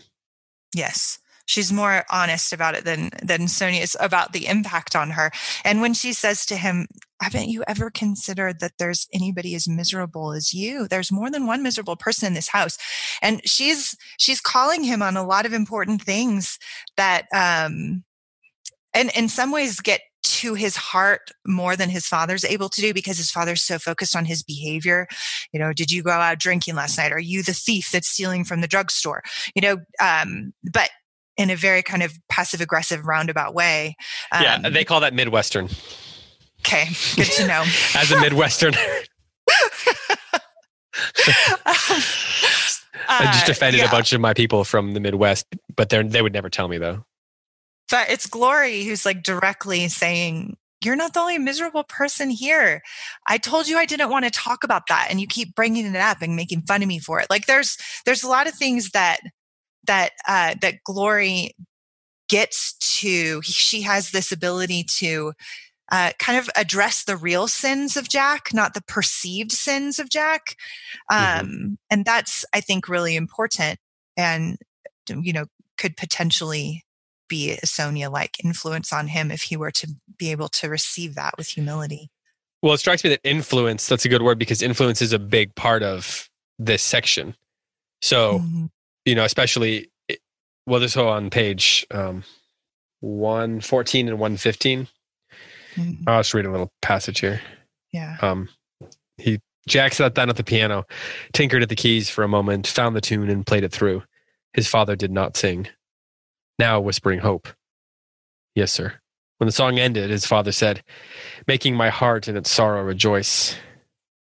Yes. 0.74 1.20
She's 1.46 1.74
more 1.74 2.06
honest 2.10 2.54
about 2.54 2.76
it 2.76 2.86
than 2.86 3.10
than 3.22 3.48
Sonia 3.48 3.82
is 3.82 3.98
about 4.00 4.34
the 4.34 4.48
impact 4.48 4.96
on 4.96 5.12
her. 5.12 5.32
And 5.66 5.82
when 5.82 5.94
she 5.94 6.14
says 6.14 6.46
to 6.48 6.56
him, 6.56 6.88
haven't 7.22 7.50
you 7.50 7.64
ever 7.68 7.90
considered 7.90 8.60
that 8.60 8.74
there's 8.80 9.08
anybody 9.14 9.56
as 9.56 9.68
miserable 9.68 10.34
as 10.34 10.54
you? 10.54 10.88
There's 10.88 11.12
more 11.12 11.30
than 11.30 11.46
one 11.46 11.64
miserable 11.64 11.96
person 11.96 12.28
in 12.28 12.34
this 12.34 12.50
house. 12.50 12.78
And 13.22 13.42
she's 13.46 13.96
she's 14.18 14.42
calling 14.42 14.84
him 14.84 15.02
on 15.02 15.18
a 15.18 15.26
lot 15.26 15.46
of 15.46 15.54
important 15.54 16.02
things 16.02 16.58
that 16.98 17.26
um 17.34 18.04
and 18.94 19.12
in 19.16 19.28
some 19.28 19.52
ways 19.52 19.80
get 19.80 20.02
to 20.24 20.54
his 20.54 20.76
heart 20.76 21.32
more 21.46 21.76
than 21.76 21.90
his 21.90 22.08
father's 22.08 22.46
able 22.46 22.70
to 22.70 22.82
do 22.82 22.94
because 22.94 23.18
his 23.18 23.30
father's 23.30 23.62
so 23.62 23.78
focused 23.78 24.16
on 24.16 24.26
his 24.26 24.42
behavior. 24.42 25.08
You 25.52 25.60
know, 25.60 25.74
did 25.74 25.92
you 25.92 26.02
go 26.02 26.12
out 26.12 26.40
drinking 26.40 26.76
last 26.76 26.98
night? 26.98 27.12
Are 27.12 27.20
you 27.20 27.44
the 27.44 27.54
thief 27.54 27.92
that's 27.92 28.08
stealing 28.08 28.46
from 28.46 28.62
the 28.62 28.68
drugstore? 28.68 29.24
You 29.54 29.62
know, 29.62 29.78
um, 30.02 30.54
but 30.72 30.90
in 31.38 31.50
a 31.50 31.56
very 31.56 31.82
kind 31.84 32.04
of 32.04 32.14
passive 32.30 32.62
aggressive 32.62 33.06
roundabout 33.06 33.54
way. 33.54 33.96
Um, 34.32 34.44
yeah, 34.44 34.70
they 34.70 34.84
call 34.86 35.00
that 35.02 35.14
Midwestern. 35.14 35.70
okay, 36.62 36.86
good 37.16 37.32
to 37.34 37.48
know. 37.48 37.64
As 37.96 38.12
a 38.12 38.20
Midwestern, 38.20 38.74
I 43.10 43.32
just 43.34 43.50
Uh, 43.50 43.52
offended 43.52 43.80
yeah. 43.82 43.88
a 43.88 43.92
bunch 43.92 44.14
of 44.14 44.22
my 44.22 44.34
people 44.34 44.64
from 44.64 44.94
the 44.94 45.00
Midwest, 45.00 45.46
but 45.76 45.90
they 45.90 46.02
they 46.04 46.22
would 46.22 46.34
never 46.34 46.50
tell 46.50 46.68
me 46.68 46.78
though. 46.78 47.04
But 47.90 48.10
it's 48.10 48.28
Glory 48.28 48.84
who's 48.84 49.06
like 49.06 49.24
directly 49.24 49.88
saying, 49.90 50.56
You're 50.84 50.96
not 50.96 51.14
the 51.14 51.20
only 51.20 51.38
miserable 51.38 51.84
person 51.84 52.30
here. 52.30 52.82
I 53.28 53.38
told 53.38 53.68
you 53.68 53.78
I 53.78 53.86
didn't 53.86 54.10
want 54.10 54.26
to 54.26 54.32
talk 54.32 54.64
about 54.64 54.84
that. 54.88 55.08
And 55.10 55.20
you 55.20 55.28
keep 55.28 55.54
bringing 55.56 55.86
it 55.86 55.96
up 55.96 56.22
and 56.22 56.36
making 56.36 56.62
fun 56.64 56.82
of 56.82 56.88
me 56.88 57.00
for 57.00 57.20
it. 57.20 57.28
Like 57.30 57.46
there's, 57.46 57.78
there's 58.06 58.24
a 58.24 58.30
lot 58.30 58.48
of 58.48 58.54
things 58.54 58.92
that, 58.92 59.20
that, 59.86 60.12
uh, 60.28 60.56
that 60.62 60.84
Glory 60.84 61.56
gets 62.30 62.74
to. 63.00 63.42
She 63.42 63.82
has 63.82 64.12
this 64.12 64.32
ability 64.32 64.86
to, 64.98 65.34
uh, 65.92 66.12
kind 66.18 66.40
of 66.40 66.50
address 66.56 67.04
the 67.04 67.18
real 67.18 67.48
sins 67.48 67.98
of 67.98 68.10
Jack, 68.10 68.54
not 68.54 68.74
the 68.74 68.82
perceived 68.88 69.52
sins 69.52 70.00
of 70.00 70.10
Jack. 70.10 70.56
Um, 71.10 71.20
Mhm. 71.20 71.78
And 71.90 72.06
that's, 72.06 72.46
I 72.54 72.62
think, 72.62 72.88
really 72.88 73.16
important 73.16 73.80
and, 74.18 74.58
you 75.10 75.34
know, 75.34 75.46
could 75.78 75.98
potentially 75.98 76.84
be 77.28 77.52
a 77.52 77.66
Sonia 77.66 78.10
like 78.10 78.44
influence 78.44 78.94
on 78.94 79.08
him 79.08 79.32
if 79.32 79.44
he 79.44 79.58
were 79.58 79.72
to 79.72 79.88
be 80.18 80.32
able 80.32 80.50
to 80.50 80.70
receive 80.70 81.16
that 81.16 81.36
with 81.38 81.48
humility. 81.50 82.10
Well, 82.62 82.74
it 82.74 82.78
strikes 82.78 83.04
me 83.04 83.10
that 83.10 83.22
influence, 83.24 83.88
that's 83.88 84.06
a 84.06 84.10
good 84.10 84.22
word 84.22 84.40
because 84.40 84.62
influence 84.62 85.02
is 85.02 85.12
a 85.14 85.20
big 85.20 85.54
part 85.56 85.84
of 85.84 86.30
this 86.58 86.82
section. 86.82 87.36
So, 88.02 88.40
Mhm. 88.40 88.70
You 89.06 89.16
know, 89.16 89.24
especially, 89.24 89.90
well, 90.66 90.80
this 90.80 90.94
whole 90.94 91.10
on 91.10 91.30
page 91.30 91.86
um, 91.92 92.24
114 93.02 94.08
and 94.08 94.20
115. 94.20 94.88
Mhm. 95.76 96.04
I'll 96.08 96.20
just 96.20 96.34
read 96.34 96.46
a 96.46 96.52
little 96.52 96.72
passage 96.82 97.20
here. 97.20 97.42
Yeah. 97.92 98.18
Um, 98.22 98.50
he 99.18 99.40
Jack 99.68 99.94
sat 99.94 100.14
down 100.14 100.30
at 100.30 100.36
the 100.36 100.44
piano, 100.44 100.86
tinkered 101.32 101.64
at 101.64 101.70
the 101.70 101.76
keys 101.76 102.10
for 102.10 102.24
a 102.24 102.28
moment, 102.28 102.68
found 102.68 102.96
the 102.96 103.02
tune, 103.02 103.30
and 103.30 103.46
played 103.46 103.64
it 103.64 103.72
through. 103.72 104.04
His 104.54 104.68
father 104.68 104.96
did 104.96 105.12
not 105.12 105.38
sing. 105.38 105.68
Now 106.60 106.80
whispering 106.80 107.20
hope. 107.20 107.48
Yes, 108.56 108.72
sir. 108.72 108.94
When 109.38 109.48
the 109.48 109.52
song 109.54 109.80
ended, 109.80 110.10
his 110.10 110.26
father 110.26 110.52
said, 110.52 110.84
Making 111.48 111.76
my 111.76 111.90
heart 111.90 112.28
in 112.28 112.38
its 112.38 112.52
sorrow 112.52 112.84
rejoice. 112.84 113.56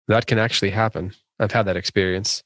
That 0.08 0.28
can 0.28 0.38
actually 0.40 0.70
happen. 0.72 1.14
I've 1.40 1.52
had 1.52 1.66
that 1.66 1.76
experience. 1.78 2.44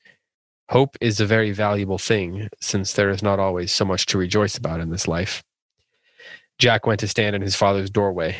Hope 0.70 0.95
is 1.01 1.20
a 1.20 1.26
very 1.26 1.51
valuable 1.51 1.97
thing, 1.97 2.47
since 2.61 2.93
there 2.93 3.09
is 3.09 3.24
not 3.24 3.39
always 3.39 3.72
so 3.72 3.84
much 3.84 4.05
to 4.05 4.20
rejoice 4.20 4.55
about 4.55 4.80
in 4.80 4.91
this 4.91 5.07
life. 5.07 5.43
Jack 6.59 6.86
went 6.86 6.99
to 6.99 7.07
stand 7.07 7.36
in 7.36 7.41
his 7.41 7.55
father's 7.55 7.89
doorway 7.89 8.36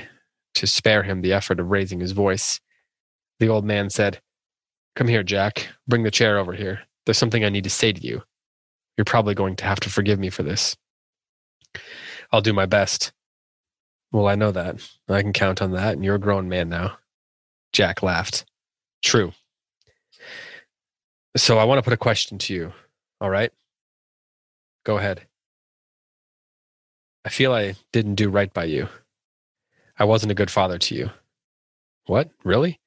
to 0.54 0.68
spare 0.68 1.02
him 1.02 1.22
the 1.22 1.34
effort 1.34 1.60
of 1.60 1.72
raising 1.72 2.00
his 2.00 2.12
voice. 2.12 2.60
The 3.40 3.48
old 3.48 3.66
man 3.66 3.90
said, 3.90 4.22
Come 4.96 5.08
here, 5.08 5.24
Jack. 5.24 5.70
Bring 5.88 6.04
the 6.04 6.12
chair 6.12 6.38
over 6.38 6.54
here. 6.54 6.82
There's 7.06 7.18
something 7.18 7.44
I 7.44 7.50
need 7.50 7.64
to 7.64 7.70
say 7.70 7.94
to 7.94 8.06
you. 8.06 8.22
You're 8.96 9.06
probably 9.06 9.34
going 9.34 9.56
to 9.56 9.66
have 9.66 9.80
to 9.80 9.90
forgive 9.90 10.20
me 10.20 10.30
for 10.30 10.44
this. 10.44 10.78
I'll 12.32 12.42
do 12.42 12.54
my 12.54 12.68
best. 12.68 13.12
Well, 14.12 14.28
I 14.28 14.36
know 14.36 14.52
that. 14.52 14.88
I 15.08 15.24
can 15.24 15.34
count 15.34 15.64
on 15.64 15.72
that, 15.72 15.94
and 15.94 16.06
you're 16.06 16.16
a 16.16 16.20
grown 16.20 16.48
man 16.48 16.70
now. 16.70 16.98
Jack 17.74 18.04
laughed. 18.04 18.46
True. 19.04 19.32
So 21.40 21.58
I 21.58 21.64
want 21.64 21.80
to 21.80 21.84
put 21.84 21.94
a 21.94 21.98
question 21.98 22.38
to 22.38 22.54
you. 22.54 22.74
All 23.22 23.30
right? 23.30 23.52
Go 24.84 24.98
ahead. 24.98 25.26
I 27.24 27.30
feel 27.30 27.54
I 27.54 27.76
didn't 27.94 28.16
do 28.16 28.30
right 28.30 28.54
by 28.54 28.66
you. 28.66 28.90
I 29.98 30.04
wasn't 30.04 30.34
a 30.34 30.36
good 30.36 30.52
father 30.52 30.78
to 30.78 30.96
you. 30.96 31.10
What? 32.08 32.30
Really? 32.44 32.82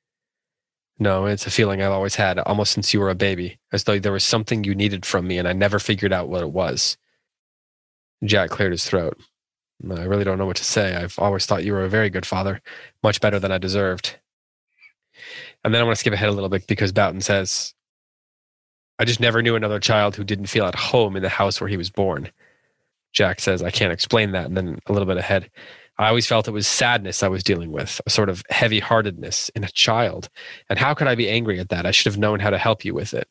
No, 0.98 1.24
it's 1.24 1.46
a 1.46 1.50
feeling 1.50 1.80
I've 1.80 1.92
always 1.92 2.14
had, 2.14 2.38
almost 2.40 2.72
since 2.72 2.92
you 2.92 3.00
were 3.00 3.08
a 3.08 3.14
baby, 3.14 3.58
as 3.72 3.84
though 3.84 3.98
there 3.98 4.12
was 4.12 4.22
something 4.22 4.64
you 4.64 4.74
needed 4.74 5.06
from 5.06 5.26
me 5.26 5.38
and 5.38 5.48
I 5.48 5.54
never 5.54 5.78
figured 5.78 6.12
out 6.12 6.28
what 6.28 6.42
it 6.42 6.50
was. 6.50 6.98
Jack 8.22 8.50
cleared 8.50 8.72
his 8.72 8.84
throat. 8.84 9.18
I 9.90 10.04
really 10.04 10.24
don't 10.24 10.38
know 10.38 10.46
what 10.46 10.58
to 10.58 10.64
say. 10.64 10.94
I've 10.94 11.18
always 11.18 11.46
thought 11.46 11.64
you 11.64 11.72
were 11.72 11.84
a 11.84 11.88
very 11.88 12.10
good 12.10 12.26
father, 12.26 12.60
much 13.02 13.22
better 13.22 13.38
than 13.38 13.50
I 13.50 13.56
deserved. 13.56 14.14
And 15.64 15.72
then 15.72 15.80
I 15.80 15.84
want 15.84 15.96
to 15.96 16.00
skip 16.00 16.12
ahead 16.12 16.28
a 16.28 16.32
little 16.32 16.50
bit 16.50 16.66
because 16.66 16.92
Boughton 16.92 17.22
says, 17.22 17.74
I 19.02 19.04
just 19.04 19.18
never 19.18 19.42
knew 19.42 19.56
another 19.56 19.80
child 19.80 20.14
who 20.14 20.22
didn't 20.22 20.46
feel 20.46 20.64
at 20.64 20.76
home 20.76 21.16
in 21.16 21.24
the 21.24 21.28
house 21.28 21.60
where 21.60 21.66
he 21.66 21.76
was 21.76 21.90
born. 21.90 22.30
Jack 23.12 23.40
says, 23.40 23.60
I 23.60 23.72
can't 23.72 23.92
explain 23.92 24.30
that. 24.30 24.46
And 24.46 24.56
then 24.56 24.78
a 24.86 24.92
little 24.92 25.06
bit 25.06 25.16
ahead, 25.16 25.50
I 25.98 26.06
always 26.06 26.24
felt 26.24 26.46
it 26.46 26.52
was 26.52 26.68
sadness 26.68 27.24
I 27.24 27.26
was 27.26 27.42
dealing 27.42 27.72
with, 27.72 28.00
a 28.06 28.10
sort 28.10 28.28
of 28.28 28.44
heavy 28.48 28.78
heartedness 28.78 29.48
in 29.56 29.64
a 29.64 29.68
child. 29.70 30.28
And 30.70 30.78
how 30.78 30.94
could 30.94 31.08
I 31.08 31.16
be 31.16 31.28
angry 31.28 31.58
at 31.58 31.68
that? 31.70 31.84
I 31.84 31.90
should 31.90 32.12
have 32.12 32.20
known 32.20 32.38
how 32.38 32.50
to 32.50 32.58
help 32.58 32.84
you 32.84 32.94
with 32.94 33.12
it. 33.12 33.26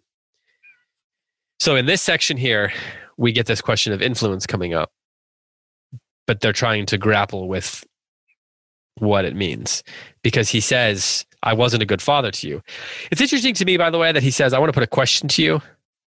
So 1.61 1.78
in 1.78 1.86
this 1.86 2.01
section 2.01 2.36
here, 2.36 2.74
we 3.15 3.32
get 3.32 3.45
this 3.45 3.61
question 3.61 3.93
of 3.93 4.01
influence 4.01 4.45
coming 4.45 4.74
up, 4.74 4.91
but 6.28 6.41
they're 6.41 6.51
trying 6.51 6.86
to 6.88 6.97
grapple 6.97 7.47
with 7.47 7.86
what 8.97 9.24
it 9.24 9.38
means 9.38 9.84
because 10.22 10.49
he 10.49 10.59
says, 10.59 11.26
I 11.44 11.54
wasn't 11.54 11.84
a 11.84 11.86
good 11.86 12.02
father 12.02 12.32
to 12.32 12.48
you. 12.48 12.62
It's 13.12 13.22
interesting 13.22 13.54
to 13.56 13.66
me, 13.66 13.78
by 13.78 13.89
the 13.89 13.98
way, 13.98 14.12
that 14.12 14.24
he 14.24 14.32
says, 14.32 14.54
I 14.54 14.60
want 14.60 14.70
to 14.70 14.74
put 14.74 14.84
a 14.84 14.88
question 14.88 15.28
to 15.30 15.44
you. 15.44 15.62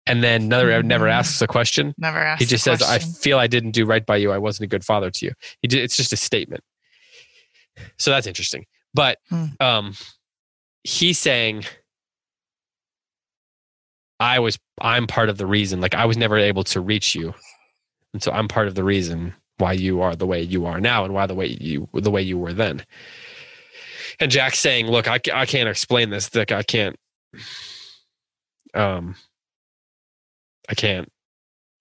And 0.07 0.22
then 0.22 0.49
never, 0.49 0.70
mm-hmm. 0.70 0.87
never 0.87 1.09
asks 1.09 1.41
a 1.41 1.47
question. 1.47 1.95
Never 1.97 2.18
asks. 2.18 2.43
He 2.43 2.47
just 2.47 2.62
says, 2.62 2.82
I 2.82 2.99
feel 2.99 3.39
I 3.39 3.47
didn't 3.47 3.70
do 3.70 3.87
right 3.87 4.05
by 4.05 4.16
you. 4.16 4.32
I 4.32 4.39
wasn't 4.39 4.64
a 4.64 4.68
good 4.68 4.85
father 4.85 5.11
to 5.11 5.26
you. 5.26 5.32
He 5.62 5.68
did, 5.68 5.82
it's 5.82 5.97
just 5.97 6.12
a 6.12 6.16
statement. 6.16 6.62
So 7.97 8.11
that's 8.11 8.26
interesting. 8.26 8.66
But 8.93 9.18
hmm. 9.30 9.47
um, 9.61 9.95
he's 10.82 11.18
saying, 11.18 11.64
I 14.20 14.39
was 14.39 14.59
I'm 14.80 15.07
part 15.07 15.28
of 15.28 15.39
the 15.39 15.47
reason. 15.47 15.80
Like 15.80 15.95
I 15.95 16.05
was 16.07 16.16
never 16.16 16.39
able 16.39 16.64
to 16.64 16.80
reach 16.80 17.14
you, 17.14 17.35
and 18.12 18.22
so 18.22 18.32
I'm 18.32 18.49
part 18.49 18.68
of 18.68 18.74
the 18.74 18.85
reason 18.85 19.35
why 19.59 19.72
you 19.72 20.01
are 20.01 20.16
the 20.16 20.26
way 20.26 20.43
you 20.43 20.66
are 20.66 20.80
now, 20.80 21.05
and 21.05 21.12
why 21.12 21.26
the 21.26 21.35
way 21.35 21.47
you 21.61 21.89
the 21.93 22.11
way 22.11 22.22
you 22.22 22.39
were 22.39 22.53
then. 22.53 22.85
And 24.20 24.30
Jack's 24.30 24.58
saying, 24.58 24.86
"Look, 24.86 25.08
I 25.08 25.20
I 25.32 25.46
can't 25.46 25.68
explain 25.68 26.10
this. 26.10 26.34
Like 26.34 26.52
I 26.52 26.62
can't, 26.62 26.96
um, 28.74 29.16
I 30.68 30.74
can't 30.74 31.10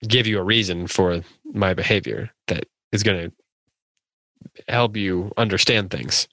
give 0.07 0.27
you 0.27 0.39
a 0.39 0.43
reason 0.43 0.87
for 0.87 1.21
my 1.53 1.73
behavior 1.73 2.29
that 2.47 2.65
is 2.91 3.03
going 3.03 3.29
to 3.29 4.63
help 4.67 4.97
you 4.97 5.31
understand 5.37 5.91
things." 5.91 6.27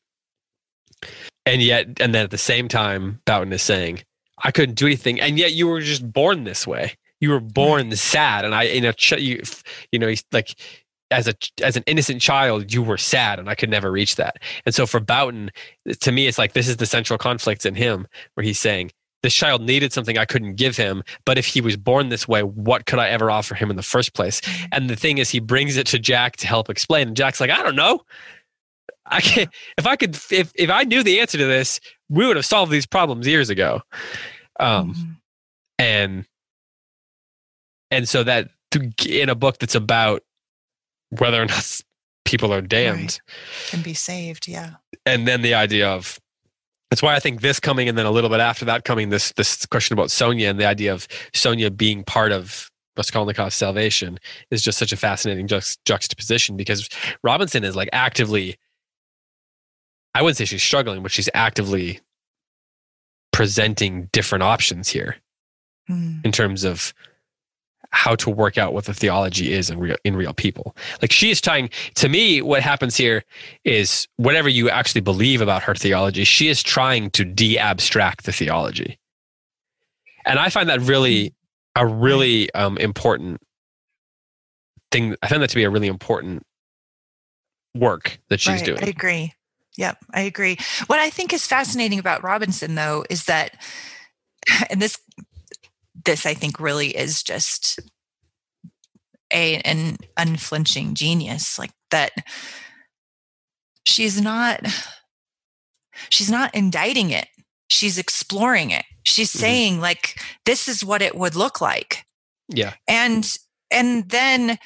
And 1.46 1.62
yet, 1.62 1.86
and 2.00 2.14
then 2.14 2.24
at 2.24 2.30
the 2.30 2.38
same 2.38 2.68
time, 2.68 3.20
Boughton 3.24 3.52
is 3.52 3.62
saying, 3.62 4.02
I 4.42 4.50
couldn't 4.50 4.76
do 4.76 4.86
anything, 4.86 5.20
and 5.20 5.38
yet 5.38 5.52
you 5.52 5.66
were 5.66 5.80
just 5.80 6.10
born 6.12 6.44
this 6.44 6.66
way. 6.66 6.94
You 7.20 7.30
were 7.30 7.40
born 7.40 7.94
sad, 7.96 8.44
and 8.44 8.54
I, 8.54 8.62
you 8.64 8.80
know, 8.80 8.92
you, 9.18 9.42
you 9.92 9.98
know, 9.98 10.08
he's 10.08 10.24
like 10.32 10.54
as 11.10 11.28
a 11.28 11.34
as 11.62 11.76
an 11.76 11.82
innocent 11.86 12.20
child, 12.20 12.72
you 12.72 12.82
were 12.82 12.98
sad, 12.98 13.38
and 13.38 13.48
I 13.48 13.54
could 13.54 13.70
never 13.70 13.90
reach 13.90 14.16
that. 14.16 14.38
And 14.64 14.74
so 14.74 14.86
for 14.86 15.00
Boughton, 15.00 15.50
to 16.00 16.12
me, 16.12 16.26
it's 16.26 16.38
like 16.38 16.52
this 16.52 16.68
is 16.68 16.76
the 16.76 16.86
central 16.86 17.18
conflict 17.18 17.66
in 17.66 17.74
him, 17.74 18.06
where 18.34 18.44
he's 18.44 18.58
saying 18.58 18.92
this 19.22 19.34
child 19.34 19.62
needed 19.62 19.92
something 19.92 20.16
I 20.16 20.24
couldn't 20.24 20.54
give 20.54 20.76
him, 20.76 21.02
but 21.24 21.36
if 21.36 21.46
he 21.46 21.60
was 21.60 21.76
born 21.76 22.08
this 22.08 22.26
way, 22.26 22.42
what 22.42 22.86
could 22.86 22.98
I 22.98 23.08
ever 23.08 23.30
offer 23.30 23.54
him 23.54 23.70
in 23.70 23.76
the 23.76 23.82
first 23.82 24.14
place? 24.14 24.40
Mm-hmm. 24.40 24.66
And 24.72 24.90
the 24.90 24.96
thing 24.96 25.18
is, 25.18 25.28
he 25.28 25.40
brings 25.40 25.76
it 25.76 25.86
to 25.88 25.98
Jack 25.98 26.36
to 26.36 26.46
help 26.46 26.70
explain, 26.70 27.08
and 27.08 27.16
Jack's 27.16 27.40
like, 27.40 27.50
I 27.50 27.62
don't 27.62 27.76
know. 27.76 28.00
I 29.06 29.20
can't. 29.20 29.50
If 29.76 29.86
I 29.86 29.96
could, 29.96 30.14
if 30.30 30.52
if 30.54 30.70
I 30.70 30.84
knew 30.84 31.02
the 31.02 31.20
answer 31.20 31.38
to 31.38 31.46
this, 31.46 31.80
we 32.08 32.26
would 32.26 32.36
have 32.36 32.46
solved 32.46 32.70
these 32.70 32.86
problems 32.86 33.26
years 33.26 33.50
ago. 33.50 33.82
Um, 34.58 34.94
mm-hmm. 34.94 35.10
and 35.78 36.26
and 37.90 38.08
so 38.08 38.22
that 38.22 38.48
in 39.06 39.28
a 39.28 39.34
book 39.34 39.58
that's 39.58 39.74
about 39.74 40.22
whether 41.18 41.42
or 41.42 41.46
not 41.46 41.80
people 42.24 42.52
are 42.52 42.60
damned 42.60 43.00
right. 43.00 43.20
can 43.68 43.82
be 43.82 43.94
saved, 43.94 44.48
yeah. 44.48 44.74
And 45.06 45.26
then 45.26 45.42
the 45.42 45.54
idea 45.54 45.88
of 45.88 46.20
that's 46.90 47.02
why 47.02 47.14
I 47.14 47.20
think 47.20 47.40
this 47.40 47.60
coming 47.60 47.88
and 47.88 47.96
then 47.96 48.06
a 48.06 48.10
little 48.10 48.30
bit 48.30 48.40
after 48.40 48.64
that 48.64 48.84
coming 48.84 49.10
this 49.10 49.32
this 49.32 49.64
question 49.66 49.94
about 49.94 50.10
Sonia 50.10 50.48
and 50.48 50.58
the 50.58 50.66
idea 50.66 50.92
of 50.92 51.06
Sonia 51.34 51.70
being 51.70 52.04
part 52.04 52.32
of 52.32 52.70
Raskolnikov's 52.98 53.54
salvation 53.54 54.18
is 54.50 54.62
just 54.62 54.78
such 54.78 54.92
a 54.92 54.96
fascinating 54.96 55.46
juxtaposition 55.46 56.56
because 56.56 56.88
Robinson 57.22 57.64
is 57.64 57.76
like 57.76 57.88
actively 57.92 58.56
I 60.14 60.22
wouldn't 60.22 60.38
say 60.38 60.44
she's 60.44 60.62
struggling, 60.62 61.02
but 61.02 61.12
she's 61.12 61.28
actively 61.34 62.00
presenting 63.32 64.08
different 64.12 64.42
options 64.42 64.88
here 64.88 65.16
mm. 65.88 66.24
in 66.24 66.32
terms 66.32 66.64
of 66.64 66.92
how 67.90 68.14
to 68.16 68.30
work 68.30 68.56
out 68.56 68.72
what 68.72 68.84
the 68.84 68.94
theology 68.94 69.52
is 69.52 69.70
in 69.70 69.78
real 69.78 69.96
in 70.04 70.16
real 70.16 70.32
people. 70.32 70.76
Like 71.02 71.12
she 71.12 71.30
is 71.30 71.40
trying 71.40 71.70
to 71.96 72.08
me 72.08 72.40
what 72.40 72.62
happens 72.62 72.96
here 72.96 73.24
is 73.64 74.06
whatever 74.16 74.48
you 74.48 74.70
actually 74.70 75.00
believe 75.00 75.40
about 75.40 75.62
her 75.62 75.74
theology, 75.74 76.24
she 76.24 76.48
is 76.48 76.62
trying 76.62 77.10
to 77.10 77.24
de-abstract 77.24 78.24
the 78.24 78.32
theology. 78.32 78.98
And 80.24 80.38
I 80.38 80.48
find 80.48 80.68
that 80.68 80.80
really 80.80 81.34
hmm. 81.76 81.82
a 81.82 81.86
really 81.86 82.52
um, 82.54 82.78
important 82.78 83.40
thing. 84.90 85.16
I 85.22 85.28
find 85.28 85.42
that 85.42 85.50
to 85.50 85.56
be 85.56 85.64
a 85.64 85.70
really 85.70 85.88
important 85.88 86.44
work 87.74 88.18
that 88.28 88.40
she's 88.40 88.56
right, 88.56 88.64
doing. 88.64 88.84
I 88.84 88.88
agree. 88.88 89.34
Yep, 89.76 89.98
I 90.12 90.22
agree. 90.22 90.58
What 90.86 90.98
I 90.98 91.10
think 91.10 91.32
is 91.32 91.46
fascinating 91.46 91.98
about 91.98 92.22
Robinson 92.22 92.74
though 92.74 93.04
is 93.10 93.24
that 93.24 93.56
and 94.70 94.80
this 94.80 94.98
this 96.04 96.26
I 96.26 96.34
think 96.34 96.60
really 96.60 96.96
is 96.96 97.22
just 97.22 97.80
a 99.32 99.56
an 99.58 99.96
unflinching 100.16 100.94
genius 100.94 101.58
like 101.58 101.72
that 101.90 102.12
she's 103.84 104.20
not 104.20 104.60
she's 106.08 106.30
not 106.30 106.54
indicting 106.54 107.10
it. 107.10 107.28
She's 107.68 107.98
exploring 107.98 108.70
it. 108.70 108.84
She's 109.02 109.30
mm-hmm. 109.30 109.38
saying 109.38 109.80
like 109.80 110.20
this 110.44 110.68
is 110.68 110.84
what 110.84 111.02
it 111.02 111.14
would 111.14 111.34
look 111.34 111.60
like. 111.60 112.04
Yeah. 112.48 112.74
And 112.88 113.28
and 113.70 114.08
then 114.08 114.58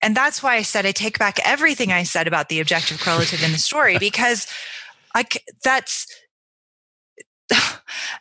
and 0.00 0.16
that's 0.16 0.42
why 0.42 0.56
I 0.56 0.62
said 0.62 0.86
I 0.86 0.92
take 0.92 1.18
back 1.18 1.38
everything 1.44 1.92
I 1.92 2.04
said 2.04 2.26
about 2.26 2.48
the 2.48 2.60
objective 2.60 3.00
correlative 3.00 3.42
in 3.42 3.52
the 3.52 3.58
story 3.58 3.98
because 4.00 4.46
like 5.14 5.44
that's 5.62 6.06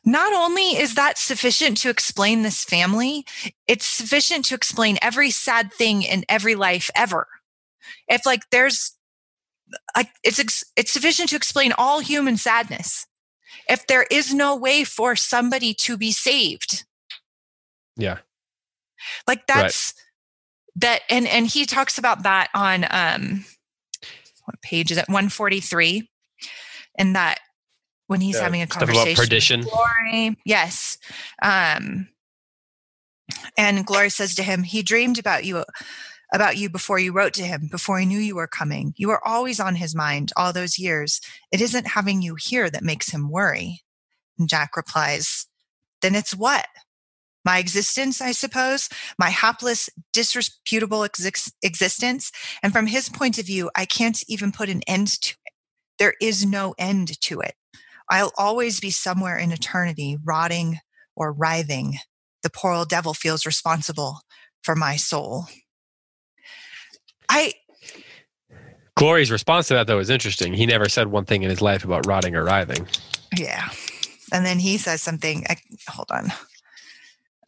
not 0.05 0.33
only 0.33 0.77
is 0.77 0.95
that 0.95 1.17
sufficient 1.17 1.77
to 1.77 1.89
explain 1.89 2.41
this 2.41 2.63
family, 2.63 3.25
it's 3.67 3.85
sufficient 3.85 4.45
to 4.45 4.55
explain 4.55 4.97
every 5.01 5.31
sad 5.31 5.73
thing 5.73 6.03
in 6.03 6.23
every 6.29 6.55
life 6.55 6.89
ever. 6.95 7.27
If 8.07 8.25
like 8.25 8.49
there's 8.51 8.95
like 9.95 10.09
it's 10.23 10.63
it's 10.75 10.91
sufficient 10.91 11.29
to 11.29 11.35
explain 11.35 11.73
all 11.77 11.99
human 11.99 12.37
sadness. 12.37 13.05
If 13.69 13.87
there 13.87 14.05
is 14.09 14.33
no 14.33 14.55
way 14.55 14.83
for 14.83 15.15
somebody 15.15 15.73
to 15.73 15.97
be 15.97 16.11
saved. 16.11 16.85
Yeah. 17.97 18.19
Like 19.27 19.45
that's 19.47 19.93
right 19.95 20.03
that 20.77 21.01
and 21.09 21.27
and 21.27 21.47
he 21.47 21.65
talks 21.65 21.97
about 21.97 22.23
that 22.23 22.49
on 22.53 22.85
um 22.89 23.45
what 24.45 24.61
page 24.61 24.91
is 24.91 24.97
it 24.97 25.09
143 25.09 26.09
and 26.97 27.15
that 27.15 27.39
when 28.07 28.21
he's 28.21 28.35
yeah, 28.35 28.43
having 28.43 28.61
a 28.61 28.67
conversation 28.67 29.11
about 29.11 29.23
perdition. 29.23 29.61
Glory. 29.61 30.37
Yes. 30.45 30.97
Um 31.41 32.07
and 33.57 33.85
glory 33.85 34.09
says 34.09 34.35
to 34.35 34.43
him 34.43 34.63
he 34.63 34.81
dreamed 34.81 35.19
about 35.19 35.45
you 35.45 35.63
about 36.33 36.57
you 36.57 36.69
before 36.69 36.99
you 36.99 37.13
wrote 37.13 37.33
to 37.33 37.43
him 37.43 37.67
before 37.71 37.99
he 37.99 38.05
knew 38.05 38.19
you 38.19 38.35
were 38.35 38.47
coming. 38.47 38.93
You 38.97 39.07
were 39.07 39.25
always 39.25 39.59
on 39.59 39.75
his 39.75 39.95
mind 39.95 40.31
all 40.35 40.51
those 40.51 40.77
years. 40.77 41.21
It 41.51 41.61
isn't 41.61 41.87
having 41.87 42.21
you 42.21 42.35
here 42.35 42.69
that 42.69 42.83
makes 42.83 43.09
him 43.09 43.29
worry. 43.29 43.81
And 44.37 44.49
jack 44.49 44.75
replies 44.75 45.47
then 46.01 46.15
it's 46.15 46.35
what? 46.35 46.65
My 47.45 47.59
existence, 47.59 48.21
I 48.21 48.33
suppose, 48.33 48.89
my 49.17 49.29
hapless, 49.29 49.89
disreputable 50.13 51.03
ex- 51.03 51.51
existence. 51.63 52.31
And 52.61 52.73
from 52.73 52.87
his 52.87 53.09
point 53.09 53.39
of 53.39 53.45
view, 53.45 53.71
I 53.75 53.85
can't 53.85 54.21
even 54.27 54.51
put 54.51 54.69
an 54.69 54.81
end 54.85 55.07
to 55.21 55.31
it. 55.45 55.53
There 55.97 56.15
is 56.21 56.45
no 56.45 56.75
end 56.77 57.19
to 57.21 57.39
it. 57.39 57.55
I'll 58.09 58.31
always 58.37 58.79
be 58.79 58.89
somewhere 58.89 59.37
in 59.37 59.51
eternity, 59.51 60.17
rotting 60.23 60.79
or 61.15 61.33
writhing. 61.33 61.97
The 62.43 62.49
poor 62.49 62.71
old 62.71 62.89
devil 62.89 63.13
feels 63.13 63.45
responsible 63.45 64.21
for 64.63 64.75
my 64.75 64.95
soul. 64.95 65.45
I. 67.29 67.53
Glory's 68.95 69.31
response 69.31 69.67
to 69.67 69.75
that, 69.75 69.87
though, 69.87 69.99
is 69.99 70.09
interesting. 70.09 70.53
He 70.53 70.65
never 70.65 70.89
said 70.89 71.07
one 71.07 71.25
thing 71.25 71.43
in 71.43 71.49
his 71.49 71.61
life 71.61 71.83
about 71.83 72.05
rotting 72.07 72.35
or 72.35 72.43
writhing. 72.43 72.87
Yeah. 73.37 73.69
And 74.31 74.45
then 74.45 74.59
he 74.59 74.77
says 74.77 75.01
something. 75.01 75.45
I, 75.49 75.57
hold 75.87 76.11
on. 76.11 76.31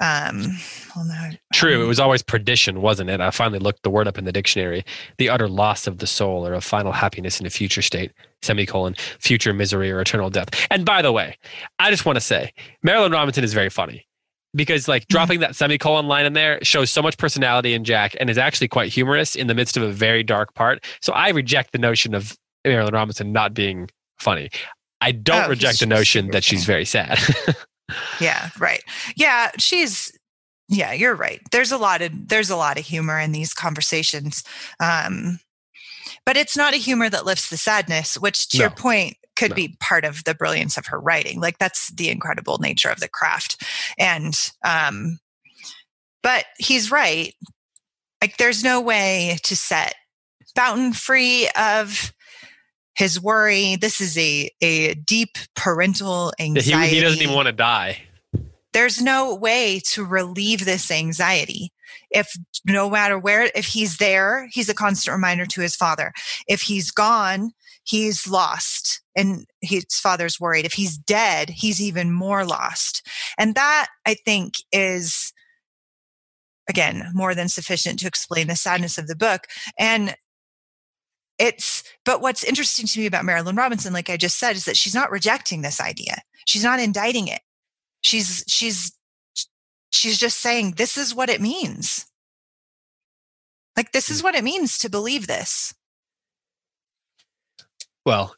Um, 0.01 0.57
well, 0.95 1.05
no, 1.05 1.29
True. 1.53 1.83
It 1.83 1.87
was 1.87 1.99
always 1.99 2.23
perdition, 2.23 2.81
wasn't 2.81 3.09
it? 3.09 3.19
I 3.19 3.31
finally 3.31 3.59
looked 3.59 3.83
the 3.83 3.89
word 3.89 4.07
up 4.07 4.17
in 4.17 4.23
the 4.23 4.31
dictionary. 4.31 4.85
The 5.17 5.27
utter 5.27 5.49
loss 5.49 5.87
of 5.87 5.97
the 5.97 6.07
soul 6.07 6.47
or 6.47 6.53
of 6.53 6.63
final 6.63 6.93
happiness 6.93 7.39
in 7.39 7.45
a 7.45 7.49
future 7.49 7.81
state, 7.81 8.13
semicolon, 8.41 8.95
future 9.19 9.53
misery 9.53 9.91
or 9.91 9.99
eternal 9.99 10.29
death. 10.29 10.49
And 10.71 10.85
by 10.85 11.01
the 11.01 11.11
way, 11.11 11.37
I 11.79 11.91
just 11.91 12.05
want 12.05 12.15
to 12.15 12.21
say 12.21 12.53
marilynne 12.85 13.11
Robinson 13.11 13.43
is 13.43 13.53
very 13.53 13.69
funny 13.69 14.07
because 14.55 14.87
like 14.87 15.03
mm-hmm. 15.03 15.13
dropping 15.13 15.39
that 15.41 15.55
semicolon 15.55 16.07
line 16.07 16.25
in 16.25 16.33
there 16.33 16.59
shows 16.63 16.89
so 16.89 17.01
much 17.01 17.17
personality 17.17 17.73
in 17.73 17.83
Jack 17.83 18.15
and 18.19 18.29
is 18.29 18.37
actually 18.37 18.69
quite 18.69 18.91
humorous 18.91 19.35
in 19.35 19.47
the 19.47 19.55
midst 19.55 19.75
of 19.75 19.83
a 19.83 19.91
very 19.91 20.23
dark 20.23 20.53
part. 20.53 20.83
So 21.01 21.11
I 21.13 21.29
reject 21.29 21.73
the 21.73 21.77
notion 21.77 22.15
of 22.15 22.37
marilynne 22.65 22.93
Robinson 22.93 23.33
not 23.33 23.53
being 23.53 23.89
funny. 24.17 24.49
I 25.01 25.11
don't 25.11 25.45
oh, 25.45 25.49
reject 25.49 25.79
the 25.79 25.85
notion 25.85 26.31
that 26.31 26.43
she's 26.43 26.65
very 26.65 26.85
sad. 26.85 27.19
yeah, 28.19 28.49
right. 28.59 28.83
Yeah, 29.15 29.51
she's 29.57 30.11
yeah, 30.67 30.93
you're 30.93 31.15
right. 31.15 31.41
There's 31.51 31.71
a 31.71 31.77
lot 31.77 32.01
of 32.01 32.11
there's 32.27 32.49
a 32.49 32.55
lot 32.55 32.77
of 32.77 32.85
humor 32.85 33.19
in 33.19 33.31
these 33.31 33.53
conversations. 33.53 34.43
Um 34.79 35.39
but 36.25 36.37
it's 36.37 36.57
not 36.57 36.73
a 36.73 36.77
humor 36.77 37.09
that 37.09 37.25
lifts 37.25 37.49
the 37.49 37.57
sadness, 37.57 38.15
which 38.15 38.49
to 38.49 38.57
no. 38.57 38.63
your 38.63 38.71
point 38.71 39.17
could 39.35 39.51
no. 39.51 39.55
be 39.55 39.77
part 39.79 40.05
of 40.05 40.23
the 40.25 40.35
brilliance 40.35 40.77
of 40.77 40.87
her 40.87 40.99
writing. 40.99 41.39
Like 41.39 41.57
that's 41.59 41.89
the 41.89 42.09
incredible 42.09 42.57
nature 42.59 42.89
of 42.89 42.99
the 42.99 43.09
craft. 43.09 43.63
And 43.97 44.37
um 44.63 45.19
but 46.21 46.45
he's 46.57 46.91
right. 46.91 47.33
Like, 48.21 48.37
there's 48.37 48.63
no 48.63 48.81
way 48.81 49.37
to 49.43 49.55
set 49.55 49.95
Boughton 50.55 50.93
free 50.93 51.49
of 51.57 52.13
his 52.99 53.19
worry. 53.19 53.77
This 53.77 54.01
is 54.01 54.17
a, 54.17 54.51
a 54.59 54.93
deep 54.93 55.37
parental 55.55 56.33
anxiety. 56.37 56.89
He, 56.89 56.95
he 56.95 57.01
doesn't 57.01 57.21
even 57.21 57.33
want 57.33 57.45
to 57.45 57.53
die. 57.53 57.97
There's 58.73 59.01
no 59.01 59.33
way 59.33 59.79
to 59.85 60.05
relieve 60.05 60.65
this 60.65 60.91
anxiety. 60.91 61.71
If 62.11 62.27
no 62.65 62.89
matter 62.89 63.17
where, 63.17 63.49
if 63.55 63.67
he's 63.67 63.97
there, 63.97 64.49
he's 64.51 64.67
a 64.67 64.73
constant 64.73 65.15
reminder 65.15 65.45
to 65.45 65.61
his 65.61 65.77
father. 65.77 66.11
If 66.45 66.61
he's 66.61 66.91
gone, 66.91 67.51
he's 67.83 68.27
lost 68.27 69.01
and 69.15 69.45
his 69.61 69.85
father's 69.91 70.37
worried. 70.37 70.65
If 70.65 70.73
he's 70.73 70.97
dead, 70.97 71.49
he's 71.49 71.81
even 71.81 72.11
more 72.11 72.45
lost. 72.45 73.07
And 73.37 73.55
that 73.55 73.87
I 74.05 74.15
think 74.25 74.55
is 74.73 75.31
again 76.67 77.09
more 77.13 77.33
than 77.33 77.47
sufficient 77.47 77.99
to 77.99 78.07
explain 78.07 78.47
the 78.47 78.57
sadness 78.57 78.97
of 78.97 79.07
the 79.07 79.15
book. 79.15 79.47
And 79.79 80.15
it's 81.39 81.83
but 82.05 82.21
what's 82.21 82.43
interesting 82.43 82.85
to 82.85 82.99
me 82.99 83.05
about 83.05 83.25
marilynne 83.25 83.57
Robinson, 83.57 83.93
like 83.93 84.09
I 84.09 84.17
just 84.17 84.37
said, 84.37 84.55
is 84.55 84.65
that 84.65 84.77
she's 84.77 84.95
not 84.95 85.11
rejecting 85.11 85.61
this 85.61 85.79
idea. 85.79 86.21
She's 86.45 86.63
not 86.63 86.79
indicting 86.79 87.27
it. 87.27 87.41
She's 88.01 88.43
she's 88.47 88.91
she's 89.91 90.17
just 90.17 90.37
saying 90.37 90.73
this 90.77 90.97
is 90.97 91.15
what 91.15 91.29
it 91.29 91.41
means. 91.41 92.05
Like 93.77 93.91
this 93.93 94.09
is 94.09 94.21
mm. 94.21 94.25
what 94.25 94.35
it 94.35 94.43
means 94.43 94.77
to 94.79 94.89
believe 94.89 95.27
this. 95.27 95.73
Well, 98.05 98.35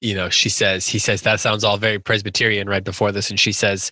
you 0.00 0.14
know, 0.14 0.28
she 0.28 0.48
says 0.48 0.86
he 0.86 0.98
says 0.98 1.22
that 1.22 1.40
sounds 1.40 1.62
all 1.62 1.76
very 1.76 1.98
Presbyterian 1.98 2.68
right 2.68 2.84
before 2.84 3.12
this, 3.12 3.30
and 3.30 3.38
she 3.38 3.52
says, 3.52 3.90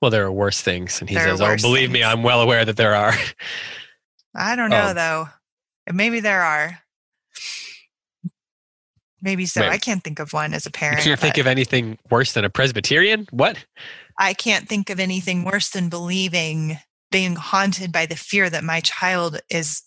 "Well, 0.00 0.10
there 0.10 0.24
are 0.24 0.32
worse 0.32 0.60
things," 0.60 1.00
and 1.00 1.08
he 1.08 1.16
there 1.16 1.28
says, 1.28 1.40
"Oh, 1.40 1.56
believe 1.56 1.88
things. 1.88 1.94
me, 1.94 2.04
I'm 2.04 2.22
well 2.22 2.40
aware 2.40 2.64
that 2.64 2.76
there 2.76 2.94
are." 2.94 3.14
I 4.34 4.56
don't 4.56 4.70
know 4.70 4.88
um, 4.88 4.94
though. 4.94 5.28
Maybe 5.92 6.20
there 6.20 6.42
are. 6.42 6.78
Maybe 9.20 9.46
so. 9.46 9.62
Wait. 9.62 9.70
I 9.70 9.78
can't 9.78 10.02
think 10.02 10.18
of 10.18 10.32
one 10.32 10.54
as 10.54 10.66
a 10.66 10.70
parent. 10.70 10.98
You 10.98 11.04
can't 11.04 11.20
think 11.20 11.38
of 11.38 11.46
anything 11.46 11.98
worse 12.10 12.32
than 12.32 12.44
a 12.44 12.50
Presbyterian? 12.50 13.26
What? 13.30 13.64
I 14.18 14.34
can't 14.34 14.68
think 14.68 14.90
of 14.90 15.00
anything 15.00 15.44
worse 15.44 15.70
than 15.70 15.88
believing, 15.88 16.78
being 17.10 17.36
haunted 17.36 17.92
by 17.92 18.06
the 18.06 18.16
fear 18.16 18.48
that 18.50 18.64
my 18.64 18.80
child 18.80 19.40
is 19.50 19.82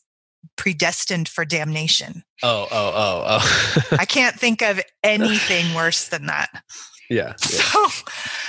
predestined 0.57 1.27
for 1.27 1.45
damnation. 1.45 2.23
Oh, 2.43 2.67
oh, 2.71 2.91
oh, 2.95 3.23
oh. 3.27 3.87
I 3.99 4.05
can't 4.05 4.39
think 4.39 4.61
of 4.61 4.81
anything 5.03 5.73
worse 5.75 6.07
than 6.07 6.25
that. 6.25 6.49
Yeah. 7.09 7.27
yeah. 7.27 7.35
So 7.35 7.87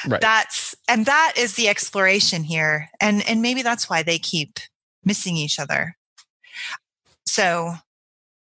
right. 0.08 0.20
that's 0.20 0.74
and 0.88 1.06
that 1.06 1.34
is 1.36 1.54
the 1.54 1.68
exploration 1.68 2.44
here. 2.44 2.88
And 3.00 3.28
and 3.28 3.42
maybe 3.42 3.62
that's 3.62 3.90
why 3.90 4.02
they 4.02 4.18
keep 4.18 4.58
missing 5.04 5.36
each 5.36 5.58
other. 5.58 5.96
So 7.26 7.74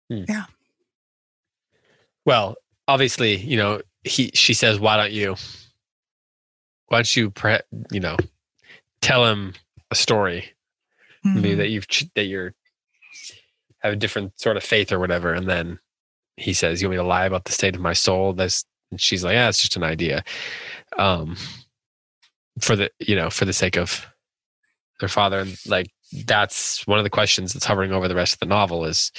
hmm. 0.10 0.24
yeah. 0.28 0.46
Well, 2.26 2.56
obviously, 2.88 3.38
you 3.38 3.58
know, 3.58 3.82
he 4.04 4.32
she 4.34 4.54
says, 4.54 4.80
"Why 4.80 4.98
don't 4.98 5.12
you? 5.12 5.36
Why 6.88 6.98
don't 6.98 7.16
you, 7.16 7.32
pre- 7.32 7.60
you 7.92 8.00
know, 8.00 8.18
tell 9.02 9.26
him 9.26 9.54
a 9.92 9.96
story, 9.96 10.54
mm-hmm. 11.26 11.36
maybe 11.36 11.56
that 11.56 11.70
you've 11.70 11.88
that 12.16 12.26
you're 12.26 12.54
have 13.80 13.94
a 13.94 13.96
different 13.96 14.40
sort 14.40 14.58
of 14.58 14.64
faith 14.64 14.92
or 14.92 15.00
whatever." 15.00 15.34
And 15.34 15.48
then 15.48 15.80
he 16.38 16.54
says, 16.54 16.82
"You 16.82 16.88
want 16.88 16.98
me 16.98 17.04
to 17.04 17.08
lie 17.08 17.26
about 17.26 17.46
the 17.46 17.52
state 17.52 17.76
of 17.76 17.82
my 17.82 17.94
soul?" 17.94 18.34
That's 18.34 18.66
and 18.92 19.00
she's 19.00 19.24
like, 19.24 19.34
"Yeah, 19.34 19.50
it's 19.50 19.62
just 19.62 19.78
an 19.78 19.84
idea." 19.84 20.24
Um, 20.98 21.38
for 22.60 22.76
the 22.76 22.92
you 23.00 23.16
know 23.16 23.30
for 23.30 23.46
the 23.46 23.54
sake 23.54 23.78
of 23.78 24.06
their 25.00 25.10
father, 25.10 25.40
and 25.40 25.58
like 25.66 25.92
that's 26.26 26.86
one 26.86 26.98
of 26.98 27.04
the 27.04 27.10
questions 27.10 27.54
that's 27.54 27.66
hovering 27.66 27.92
over 27.92 28.08
the 28.08 28.16
rest 28.16 28.34
of 28.34 28.40
the 28.40 28.46
novel 28.46 28.86
is 28.86 29.12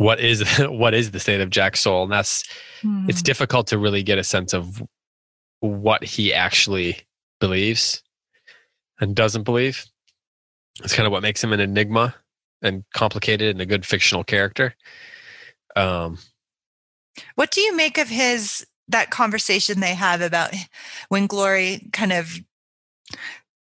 what 0.00 0.18
is 0.18 0.42
what 0.60 0.94
is 0.94 1.10
the 1.10 1.20
state 1.20 1.42
of 1.42 1.50
Jack's 1.50 1.80
soul, 1.80 2.04
and 2.04 2.12
that's 2.12 2.44
mm. 2.82 3.08
it's 3.08 3.20
difficult 3.20 3.66
to 3.66 3.78
really 3.78 4.02
get 4.02 4.18
a 4.18 4.24
sense 4.24 4.54
of 4.54 4.82
what 5.60 6.02
he 6.02 6.32
actually 6.32 6.98
believes 7.38 8.02
and 8.98 9.14
doesn't 9.14 9.42
believe. 9.42 9.84
It's 10.82 10.94
kind 10.94 11.06
of 11.06 11.12
what 11.12 11.22
makes 11.22 11.44
him 11.44 11.52
an 11.52 11.60
enigma 11.60 12.14
and 12.62 12.82
complicated 12.94 13.50
and 13.50 13.60
a 13.60 13.66
good 13.66 13.84
fictional 13.84 14.24
character. 14.24 14.74
Um, 15.76 16.18
what 17.34 17.50
do 17.50 17.60
you 17.60 17.76
make 17.76 17.98
of 17.98 18.08
his 18.08 18.66
that 18.88 19.10
conversation 19.10 19.80
they 19.80 19.94
have 19.94 20.22
about 20.22 20.54
when 21.10 21.26
Glory 21.26 21.90
kind 21.92 22.12
of 22.12 22.40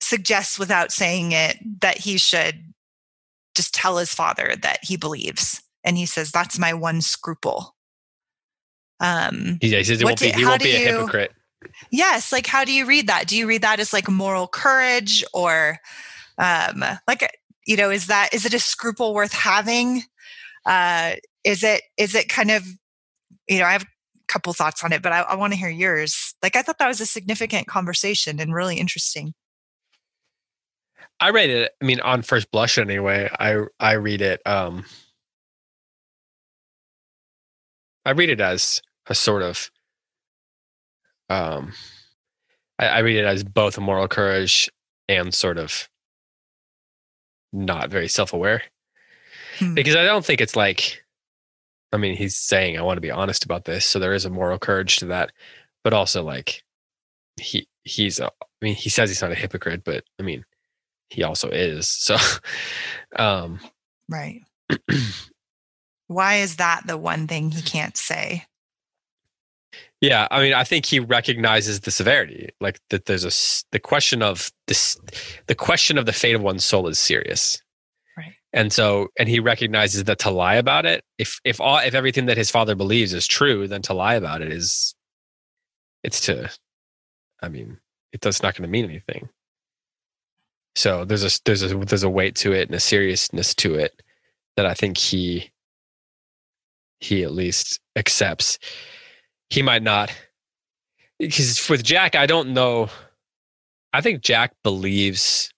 suggests 0.03 0.59
without 0.59 0.93
saying 0.93 1.33
it 1.33 1.57
that 1.81 1.97
he 1.97 2.19
should 2.19 2.63
just 3.55 3.73
tell 3.73 3.97
his 3.97 4.15
father 4.15 4.55
that 4.61 4.81
he 4.83 4.99
believes 4.99 5.63
and 5.85 5.97
he 5.97 6.07
says 6.07 6.31
that's 6.31 6.59
my 6.59 6.75
one 6.75 7.01
scruple. 7.01 7.75
Um 9.01 9.59
yeah, 9.63 9.79
he 9.79 9.85
says 9.85 9.99
he 10.01 10.05
won't, 10.05 10.21
be, 10.21 10.31
he 10.31 10.45
won't 10.45 10.63
be 10.63 10.71
a 10.71 10.81
you, 10.81 10.87
hypocrite. 10.87 11.33
Yes 11.91 12.33
like 12.33 12.47
how 12.47 12.65
do 12.65 12.73
you 12.73 12.87
read 12.87 13.07
that? 13.07 13.27
Do 13.27 13.37
you 13.37 13.47
read 13.47 13.63
that 13.63 13.81
as 13.81 13.93
like 13.93 14.09
moral 14.09 14.47
courage 14.47 15.25
or 15.33 15.79
um 16.39 16.85
like 17.07 17.39
you 17.67 17.77
know 17.77 17.91
is 17.91 18.07
that 18.07 18.31
is 18.33 18.45
it 18.45 18.55
a 18.55 18.61
scruple 18.61 19.15
worth 19.15 19.33
having? 19.33 20.03
Uh 20.67 21.13
is 21.45 21.63
it 21.63 21.83
is 21.97 22.15
it 22.15 22.29
kind 22.29 22.51
of 22.51 22.65
you 23.49 23.59
know 23.59 23.65
i 23.65 23.73
have 23.73 23.83
a 23.83 23.87
couple 24.29 24.53
thoughts 24.53 24.85
on 24.85 24.93
it 24.93 25.03
but 25.03 25.13
i, 25.13 25.21
I 25.21 25.35
want 25.35 25.53
to 25.53 25.59
hear 25.59 25.71
yours. 25.71 26.35
Like 26.43 26.57
i 26.57 26.63
thought 26.63 26.79
that 26.79 26.89
was 26.89 27.01
a 27.01 27.07
significant 27.07 27.67
conversation 27.67 28.41
and 28.41 28.55
really 28.55 28.77
interesting. 28.77 29.35
I 31.19 31.31
read 31.31 31.51
it 31.51 31.73
i 31.81 31.85
mean 31.85 32.01
on 32.01 32.23
first 32.23 32.51
blush 32.51 32.79
anyway 32.79 33.31
i 33.39 33.65
i 33.79 33.93
read 33.93 34.23
it 34.23 34.41
um 34.47 34.85
I 38.11 38.13
read 38.13 38.29
it 38.29 38.41
as 38.41 38.83
a 39.07 39.15
sort 39.15 39.43
of 39.43 39.71
um 41.29 41.73
I, 42.77 42.87
I 42.87 42.99
read 42.99 43.17
it 43.17 43.25
as 43.25 43.45
both 43.45 43.79
a 43.79 43.81
moral 43.81 44.09
courage 44.09 44.69
and 45.09 45.33
sort 45.33 45.59
of 45.59 45.89
not 47.53 47.89
very 47.89 48.09
self-aware. 48.09 48.63
Hmm. 49.59 49.75
Because 49.75 49.95
I 49.95 50.05
don't 50.05 50.25
think 50.25 50.41
it's 50.41 50.57
like 50.57 51.05
I 51.93 51.99
mean, 51.99 52.17
he's 52.17 52.37
saying 52.37 52.77
I 52.77 52.83
want 52.83 52.97
to 52.97 53.01
be 53.01 53.13
honest 53.13 53.45
about 53.45 53.65
this, 53.65 53.87
so 53.87 54.01
there 54.01 54.13
is 54.13 54.25
a 54.25 54.31
moral 54.31 54.59
courage 54.59 54.97
to 54.97 55.07
that, 55.07 55.31
but 55.85 55.95
also 55.95 56.25
like 56.25 56.65
he 57.41 57.69
he's 57.85 58.19
a, 58.19 58.27
I 58.27 58.31
mean, 58.61 58.75
he 58.75 58.91
says 58.91 59.09
he's 59.09 59.23
not 59.23 59.31
a 59.31 59.37
hypocrite, 59.37 59.85
but 59.85 60.03
I 60.19 60.25
mean, 60.25 60.45
he 61.11 61.23
also 61.23 61.49
is. 61.49 61.89
So 61.89 62.17
um 63.17 63.61
right. 64.09 64.43
Why 66.11 66.39
is 66.39 66.57
that 66.57 66.89
the 66.89 66.99
one 66.99 67.29
thing 67.29 67.53
he 67.53 67.63
can't 67.63 67.97
say? 67.97 68.45
Yeah, 70.01 70.27
I 70.33 70.43
mean, 70.43 70.55
I 70.55 70.65
think 70.65 70.85
he 70.85 70.99
recognizes 70.99 71.79
the 71.79 71.93
severity, 71.93 72.51
like 72.61 72.81
that. 72.89 73.07
There's 73.07 73.25
a 73.25 73.31
the 73.71 73.79
question 73.79 74.21
of 74.21 74.51
this, 74.67 74.99
the 75.47 75.55
question 75.55 75.99
of 75.99 76.07
the 76.07 76.13
fate 76.13 76.35
of 76.35 76.43
one's 76.43 76.65
soul 76.65 76.89
is 76.89 76.99
serious, 76.99 77.63
right? 78.17 78.33
And 78.53 78.73
so, 78.73 79.11
and 79.21 79.29
he 79.29 79.39
recognizes 79.39 80.03
that 80.05 80.19
to 80.21 80.33
lie 80.33 80.57
about 80.57 80.85
it, 80.85 81.05
if 81.19 81.39
if 81.45 81.61
all 81.61 81.79
if 81.79 81.95
everything 81.95 82.27
that 82.27 82.37
his 82.37 82.51
father 82.51 82.75
believes 82.75 83.15
is 83.15 83.29
true, 83.29 83.69
then 83.69 83.83
to 83.83 83.95
lie 83.95 84.15
about 84.15 84.43
it 84.43 84.53
is, 84.53 84.97
it's 86.03 86.23
to, 86.23 86.51
I 87.41 87.49
mean, 87.51 87.79
it, 88.13 88.21
that's 88.21 88.43
not 88.43 88.57
going 88.57 88.67
to 88.67 88.73
mean 88.73 88.85
anything. 88.85 89.29
So 90.75 91.05
there's 91.05 91.23
a 91.23 91.41
there's 91.45 91.63
a 91.63 91.69
there's 91.77 92.03
a 92.03 92.11
weight 92.11 92.35
to 92.37 92.53
it 92.53 92.67
and 92.67 92.75
a 92.75 92.81
seriousness 92.81 93.55
to 93.57 93.77
it 93.77 94.03
that 94.57 94.67
I 94.67 94.75
think 94.75 94.99
he 94.99 95.53
he 97.01 97.23
at 97.25 97.33
least 97.33 97.81
accepts. 97.97 98.59
He 99.49 99.63
might 99.63 99.83
not. 99.83 100.13
Because 101.19 101.69
with 101.69 101.83
Jack, 101.83 102.15
I 102.15 102.27
don't 102.27 102.55
know. 102.55 102.89
I 103.93 104.01
think 104.01 104.23
Jack 104.23 104.53
believes 104.63 105.53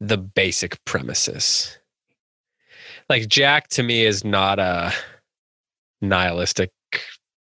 the 0.00 0.18
basic 0.18 0.82
premises. 0.84 1.78
Like 3.08 3.28
Jack 3.28 3.68
to 3.68 3.82
me 3.82 4.04
is 4.04 4.24
not 4.24 4.58
a 4.58 4.92
nihilistic, 6.00 6.70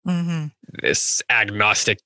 mm-hmm. 0.07 0.47
this 0.81 1.21
agnostic, 1.29 1.99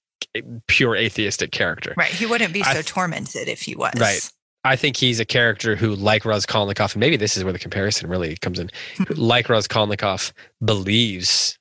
pure 0.68 0.96
atheistic 0.96 1.52
character. 1.52 1.94
Right. 1.96 2.12
He 2.12 2.26
wouldn't 2.26 2.54
be 2.54 2.64
so 2.64 2.82
tormented 2.82 3.48
if 3.48 3.62
he 3.62 3.76
was. 3.76 3.94
Right. 3.98 4.30
I 4.68 4.76
think 4.76 4.98
he's 4.98 5.22
a 5.22 5.26
character 5.26 5.78
who, 5.78 5.96
like 5.96 6.26
Raskolnikov, 6.26 6.94
and 6.94 7.00
maybe 7.00 7.16
this 7.16 7.38
is 7.38 7.44
where 7.44 7.54
the 7.54 7.60
comparison 7.60 8.10
really 8.10 8.36
comes 8.36 8.60
in. 8.60 8.70
Like 9.16 9.48
Raskolnikov, 9.48 10.34
believes 10.64 11.58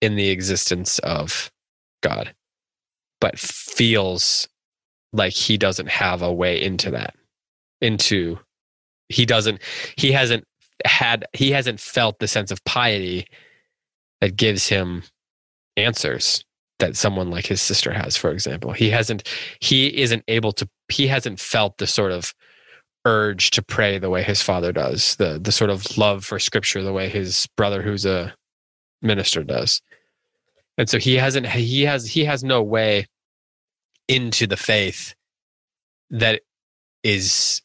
in 0.00 0.14
the 0.14 0.28
existence 0.28 1.00
of 1.00 1.50
God, 2.02 2.32
but 3.20 3.36
feels 3.38 4.48
like 5.12 5.32
he 5.32 5.58
doesn't 5.58 5.88
have 5.88 6.22
a 6.22 6.32
way 6.32 6.62
into 6.62 6.90
that. 6.92 7.14
Into 7.80 8.38
he 9.08 9.26
doesn't 9.26 9.60
he 9.96 10.12
hasn't 10.12 10.44
had 10.84 11.26
he 11.32 11.50
hasn't 11.50 11.80
felt 11.80 12.20
the 12.20 12.28
sense 12.28 12.52
of 12.52 12.64
piety 12.64 13.26
that 14.20 14.36
gives 14.36 14.68
him 14.68 15.02
answers 15.76 16.44
that 16.78 16.96
someone 16.96 17.30
like 17.30 17.46
his 17.46 17.62
sister 17.62 17.92
has 17.92 18.16
for 18.16 18.30
example. 18.30 18.72
He 18.72 18.90
hasn't 18.90 19.28
he 19.60 19.96
isn't 20.02 20.24
able 20.28 20.52
to 20.52 20.68
he 20.88 21.06
hasn't 21.06 21.40
felt 21.40 21.78
the 21.78 21.86
sort 21.86 22.12
of 22.12 22.34
urge 23.04 23.50
to 23.52 23.62
pray 23.62 23.98
the 23.98 24.10
way 24.10 24.22
his 24.22 24.42
father 24.42 24.72
does 24.72 25.14
the 25.16 25.38
the 25.38 25.52
sort 25.52 25.70
of 25.70 25.96
love 25.96 26.24
for 26.24 26.40
scripture 26.40 26.82
the 26.82 26.92
way 26.92 27.08
his 27.08 27.46
brother 27.56 27.80
who's 27.80 28.04
a 28.04 28.34
minister 29.02 29.42
does. 29.44 29.80
And 30.78 30.88
so 30.88 30.98
he 30.98 31.14
hasn't 31.14 31.46
he 31.46 31.82
has 31.82 32.06
he 32.06 32.24
has 32.24 32.44
no 32.44 32.62
way 32.62 33.06
into 34.08 34.46
the 34.46 34.56
faith 34.56 35.14
that 36.10 36.42
is 37.02 37.62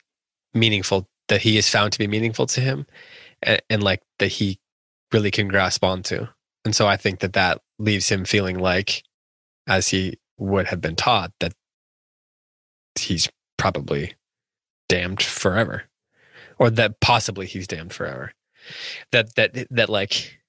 meaningful 0.53 1.07
that 1.28 1.41
he 1.41 1.57
is 1.57 1.70
found 1.70 1.93
to 1.93 1.99
be 1.99 2.07
meaningful 2.07 2.45
to 2.45 2.62
him 2.62 2.86
and, 3.41 3.62
and 3.70 3.84
like 3.84 4.01
that 4.20 4.28
he 4.28 4.59
really 5.12 5.32
can 5.32 5.47
grasp 5.47 5.84
onto. 5.84 6.28
And 6.64 6.76
so 6.76 6.88
i 6.88 6.95
think 6.95 7.20
that 7.20 7.34
that 7.34 7.62
leaves 7.82 8.10
him 8.10 8.26
feeling 8.26 8.60
like 8.60 9.04
as 9.68 9.88
he 9.88 10.18
would 10.38 10.68
have 10.68 10.82
been 10.82 10.96
taught 10.96 11.32
that 11.40 11.54
he's 13.00 13.30
probably 13.58 14.14
damned 14.90 15.22
forever 15.22 15.84
or 16.60 16.70
that 16.70 17.00
possibly 17.00 17.46
he's 17.46 17.68
damned 17.68 17.94
forever 17.94 18.34
that 19.12 19.34
that 19.36 19.68
that 19.70 19.90
like 19.90 20.40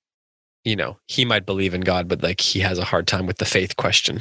you 0.65 0.77
know 0.77 0.99
he 1.09 1.25
might 1.25 1.47
believe 1.47 1.75
in 1.75 1.81
god 1.81 2.09
but 2.09 2.23
like 2.23 2.41
he 2.41 2.61
has 2.61 2.79
a 2.79 2.85
hard 2.85 3.07
time 3.07 3.27
with 3.27 3.39
the 3.39 3.45
faith 3.45 3.77
question 3.77 4.21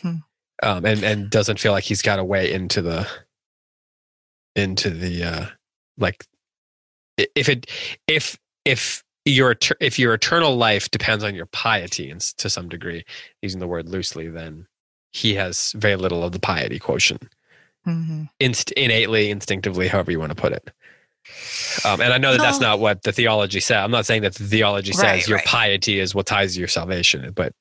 hmm. 0.00 0.16
um 0.62 0.84
and 0.84 1.02
and 1.02 1.30
doesn't 1.30 1.60
feel 1.60 1.72
like 1.72 1.84
he's 1.84 2.02
got 2.02 2.18
a 2.18 2.24
way 2.24 2.52
into 2.52 2.82
the 2.82 3.06
into 4.56 4.90
the 4.90 5.22
uh 5.24 5.46
like 5.98 6.24
if 7.36 7.48
it 7.48 7.70
if 8.06 8.38
if 8.64 9.02
your 9.24 9.56
if 9.80 9.98
your 9.98 10.14
eternal 10.14 10.56
life 10.56 10.90
depends 10.90 11.22
on 11.22 11.34
your 11.34 11.46
piety 11.46 12.10
and 12.10 12.20
to 12.20 12.48
some 12.48 12.68
degree 12.68 13.04
using 13.42 13.60
the 13.60 13.66
word 13.66 13.88
loosely 13.88 14.28
then 14.28 14.66
he 15.12 15.34
has 15.34 15.72
very 15.76 15.96
little 15.96 16.24
of 16.24 16.32
the 16.32 16.38
piety 16.38 16.78
quotient 16.78 17.28
mm-hmm. 17.86 18.24
Inst- 18.38 18.72
innately 18.72 19.30
instinctively 19.30 19.88
however 19.88 20.10
you 20.10 20.18
want 20.18 20.30
to 20.30 20.36
put 20.36 20.52
it 20.52 20.70
um, 21.84 22.00
and 22.00 22.12
i 22.14 22.18
know 22.18 22.32
that 22.32 22.40
that's 22.40 22.60
not 22.60 22.80
what 22.80 23.02
the 23.02 23.12
theology 23.12 23.60
says 23.60 23.76
i'm 23.76 23.90
not 23.90 24.06
saying 24.06 24.22
that 24.22 24.34
the 24.34 24.44
theology 24.44 24.92
says 24.92 25.02
right, 25.02 25.28
your 25.28 25.36
right. 25.36 25.46
piety 25.46 25.98
is 25.98 26.14
what 26.14 26.26
ties 26.26 26.54
to 26.54 26.58
your 26.58 26.68
salvation 26.68 27.30
but 27.32 27.52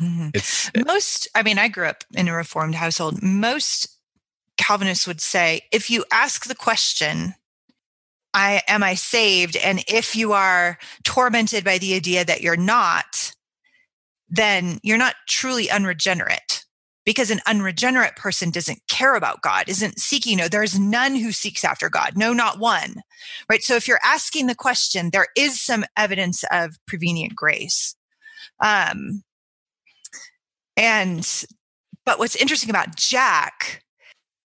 mm-hmm. 0.00 0.28
it's 0.34 0.70
most 0.86 1.26
i 1.34 1.42
mean 1.42 1.58
i 1.58 1.68
grew 1.68 1.86
up 1.86 2.04
in 2.14 2.28
a 2.28 2.34
reformed 2.34 2.74
household 2.74 3.22
most 3.22 3.88
calvinists 4.58 5.06
would 5.06 5.20
say 5.20 5.62
if 5.72 5.90
you 5.90 6.04
ask 6.12 6.46
the 6.46 6.54
question 6.54 7.34
I 8.34 8.62
am 8.68 8.82
I 8.82 8.94
saved? 8.94 9.56
And 9.56 9.84
if 9.88 10.16
you 10.16 10.32
are 10.32 10.78
tormented 11.04 11.64
by 11.64 11.78
the 11.78 11.94
idea 11.94 12.24
that 12.24 12.40
you're 12.40 12.56
not, 12.56 13.32
then 14.28 14.78
you're 14.82 14.98
not 14.98 15.14
truly 15.28 15.68
unregenerate 15.70 16.64
because 17.04 17.30
an 17.30 17.40
unregenerate 17.46 18.16
person 18.16 18.50
doesn't 18.50 18.80
care 18.88 19.14
about 19.16 19.42
God, 19.42 19.68
isn't 19.68 19.98
seeking. 19.98 20.38
No, 20.38 20.48
there's 20.48 20.78
none 20.78 21.16
who 21.16 21.32
seeks 21.32 21.64
after 21.64 21.90
God. 21.90 22.12
No, 22.16 22.32
not 22.32 22.58
one. 22.58 23.02
Right. 23.48 23.62
So 23.62 23.74
if 23.74 23.88
you're 23.88 24.00
asking 24.04 24.46
the 24.46 24.54
question, 24.54 25.10
there 25.12 25.26
is 25.36 25.60
some 25.60 25.84
evidence 25.96 26.44
of 26.50 26.78
prevenient 26.86 27.34
grace. 27.34 27.96
Um, 28.60 29.22
and, 30.76 31.44
but 32.06 32.18
what's 32.18 32.36
interesting 32.36 32.70
about 32.70 32.96
Jack 32.96 33.81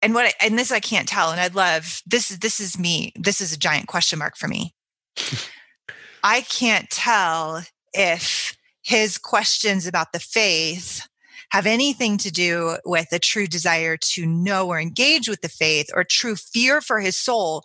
and 0.06 0.14
what 0.14 0.26
I, 0.26 0.32
and 0.40 0.56
this 0.56 0.70
I 0.70 0.78
can't 0.78 1.08
tell, 1.08 1.32
and 1.32 1.40
I'd 1.40 1.56
love 1.56 2.00
this. 2.06 2.28
This 2.28 2.60
is 2.60 2.78
me. 2.78 3.12
This 3.16 3.40
is 3.40 3.52
a 3.52 3.58
giant 3.58 3.88
question 3.88 4.20
mark 4.20 4.36
for 4.36 4.46
me. 4.46 4.72
I 6.22 6.42
can't 6.42 6.88
tell 6.90 7.64
if 7.92 8.56
his 8.82 9.18
questions 9.18 9.84
about 9.84 10.12
the 10.12 10.20
faith 10.20 11.08
have 11.50 11.66
anything 11.66 12.18
to 12.18 12.30
do 12.30 12.76
with 12.84 13.08
a 13.10 13.18
true 13.18 13.48
desire 13.48 13.96
to 13.96 14.24
know 14.26 14.68
or 14.68 14.78
engage 14.78 15.28
with 15.28 15.40
the 15.40 15.48
faith 15.48 15.86
or 15.92 16.04
true 16.04 16.36
fear 16.36 16.80
for 16.80 17.00
his 17.00 17.18
soul 17.18 17.64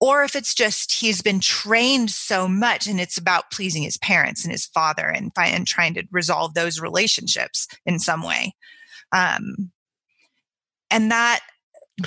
or 0.00 0.24
if 0.24 0.34
it's 0.34 0.54
just 0.54 0.92
he's 0.92 1.22
been 1.22 1.40
trained 1.40 2.10
so 2.10 2.48
much 2.48 2.88
and 2.88 3.00
it's 3.00 3.16
about 3.16 3.50
pleasing 3.52 3.84
his 3.84 3.96
parents 3.98 4.44
and 4.44 4.50
his 4.50 4.66
father 4.66 5.08
and, 5.08 5.30
and 5.36 5.66
trying 5.66 5.94
to 5.94 6.04
resolve 6.10 6.54
those 6.54 6.80
relationships 6.80 7.68
in 7.84 7.98
some 8.00 8.22
way 8.22 8.54
um, 9.12 9.70
and 10.90 11.10
that 11.10 11.40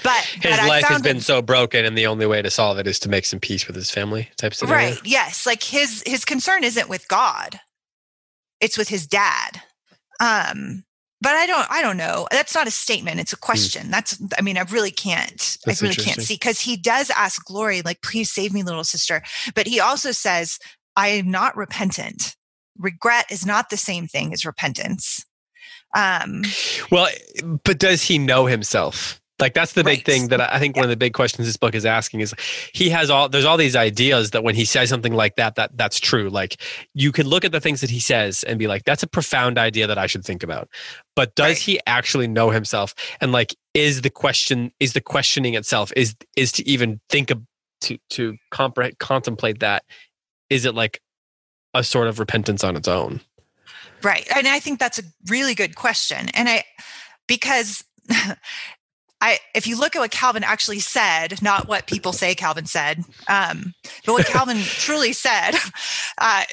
but 0.03 0.23
his 0.23 0.57
but 0.57 0.67
life 0.67 0.85
has 0.85 1.01
been 1.01 1.19
so 1.19 1.41
broken 1.41 1.83
and 1.83 1.97
the 1.97 2.05
only 2.05 2.27
way 2.27 2.41
to 2.41 2.51
solve 2.51 2.77
it 2.77 2.85
is 2.85 2.99
to 2.99 3.09
make 3.09 3.25
some 3.25 3.39
peace 3.39 3.65
with 3.65 3.75
his 3.75 3.89
family 3.89 4.29
type 4.37 4.53
scenario. 4.53 4.89
right 4.89 5.01
yes 5.03 5.45
like 5.45 5.63
his 5.63 6.03
his 6.05 6.25
concern 6.25 6.63
isn't 6.63 6.89
with 6.89 7.07
god. 7.07 7.59
It's 8.61 8.77
with 8.77 8.89
his 8.89 9.07
dad. 9.07 9.61
Um 10.19 10.83
but 11.21 11.31
i 11.33 11.47
don't 11.47 11.69
i 11.71 11.81
don't 11.81 11.97
know. 11.97 12.27
That's 12.31 12.53
not 12.53 12.67
a 12.67 12.71
statement 12.71 13.19
it's 13.19 13.33
a 13.33 13.35
hmm. 13.35 13.45
question. 13.45 13.87
Mm. 13.87 13.91
that's 13.91 14.21
i 14.37 14.41
mean 14.41 14.57
i 14.57 14.61
really 14.63 14.91
can't 14.91 15.57
that's 15.65 15.81
i 15.81 15.85
really 15.85 15.95
can't 15.95 16.21
see 16.21 16.35
because 16.35 16.59
he 16.59 16.77
does 16.77 17.09
ask 17.09 17.43
glory 17.45 17.81
like 17.81 18.01
please 18.03 18.31
save 18.31 18.53
me 18.53 18.61
little 18.61 18.83
sister. 18.83 19.23
But 19.55 19.65
he 19.65 19.79
also 19.79 20.11
says 20.11 20.59
i 20.95 21.07
am 21.07 21.31
not 21.31 21.57
repentant. 21.57 22.35
Regret 22.77 23.25
is 23.31 23.45
not 23.45 23.69
the 23.69 23.77
same 23.77 24.07
thing 24.07 24.33
as 24.33 24.45
repentance. 24.45 25.25
Um 25.95 26.43
well 26.91 27.07
but 27.63 27.79
does 27.79 28.03
he 28.03 28.19
know 28.19 28.45
himself 28.45 29.18
like 29.39 29.53
that's 29.53 29.73
the 29.73 29.83
big 29.83 30.05
thing 30.05 30.27
that 30.29 30.41
I 30.41 30.59
think 30.59 30.75
yeah. 30.75 30.81
one 30.81 30.85
of 30.85 30.89
the 30.89 30.97
big 30.97 31.13
questions 31.13 31.47
this 31.47 31.57
book 31.57 31.75
is 31.75 31.85
asking 31.85 32.21
is 32.21 32.33
he 32.73 32.89
has 32.89 33.09
all 33.09 33.29
there's 33.29 33.45
all 33.45 33.57
these 33.57 33.75
ideas 33.75 34.31
that 34.31 34.43
when 34.43 34.55
he 34.55 34.65
says 34.65 34.89
something 34.89 35.13
like 35.13 35.35
that 35.35 35.55
that 35.55 35.77
that's 35.77 35.99
true. 35.99 36.29
Like 36.29 36.61
you 36.93 37.11
can 37.11 37.27
look 37.27 37.45
at 37.45 37.51
the 37.51 37.59
things 37.59 37.81
that 37.81 37.89
he 37.89 37.99
says 37.99 38.43
and 38.43 38.59
be 38.59 38.67
like 38.67 38.83
that's 38.85 39.03
a 39.03 39.07
profound 39.07 39.57
idea 39.57 39.87
that 39.87 39.97
I 39.97 40.07
should 40.07 40.25
think 40.25 40.43
about. 40.43 40.69
But 41.15 41.35
does 41.35 41.51
right. 41.51 41.57
he 41.57 41.79
actually 41.87 42.27
know 42.27 42.49
himself? 42.49 42.93
And 43.21 43.31
like 43.31 43.55
is 43.73 44.01
the 44.01 44.09
question 44.09 44.71
is 44.79 44.93
the 44.93 45.01
questioning 45.01 45.53
itself 45.53 45.91
is 45.95 46.15
is 46.35 46.51
to 46.53 46.67
even 46.67 46.99
think 47.09 47.31
of 47.31 47.41
to 47.81 47.97
to 48.11 48.37
comprehend 48.51 48.99
contemplate 48.99 49.59
that 49.59 49.83
is 50.49 50.65
it 50.65 50.75
like 50.75 51.01
a 51.73 51.83
sort 51.83 52.07
of 52.07 52.19
repentance 52.19 52.63
on 52.63 52.75
its 52.75 52.87
own? 52.87 53.21
Right. 54.01 54.27
And 54.35 54.47
I 54.47 54.59
think 54.59 54.79
that's 54.79 54.99
a 54.99 55.03
really 55.27 55.53
good 55.53 55.75
question. 55.75 56.29
And 56.33 56.49
I 56.49 56.63
because 57.27 57.83
I, 59.21 59.39
if 59.53 59.67
you 59.67 59.77
look 59.77 59.95
at 59.95 59.99
what 59.99 60.11
Calvin 60.11 60.43
actually 60.43 60.79
said, 60.79 61.41
not 61.41 61.67
what 61.67 61.87
people 61.87 62.13
say 62.13 62.35
Calvin 62.35 62.65
said, 62.65 63.03
um, 63.27 63.73
but 64.05 64.13
what 64.13 64.25
Calvin 64.25 64.57
truly 64.63 65.13
said, 65.13 65.51
uh, 66.17 66.43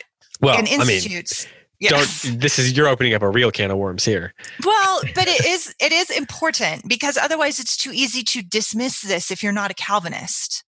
well, 0.40 0.58
in 0.58 0.66
institutes. 0.66 1.44
I 1.44 1.48
mean, 1.48 1.54
yes. 1.80 2.22
Don't. 2.22 2.40
This 2.40 2.58
is 2.58 2.76
you're 2.76 2.88
opening 2.88 3.14
up 3.14 3.22
a 3.22 3.30
real 3.30 3.50
can 3.50 3.70
of 3.70 3.78
worms 3.78 4.04
here. 4.04 4.34
Well, 4.64 5.00
but 5.14 5.28
it 5.28 5.46
is 5.46 5.74
it 5.80 5.92
is 5.92 6.10
important 6.10 6.88
because 6.88 7.16
otherwise 7.16 7.58
it's 7.58 7.76
too 7.76 7.92
easy 7.92 8.22
to 8.24 8.42
dismiss 8.42 9.00
this 9.00 9.30
if 9.30 9.42
you're 9.42 9.52
not 9.52 9.70
a 9.70 9.74
Calvinist. 9.74 10.64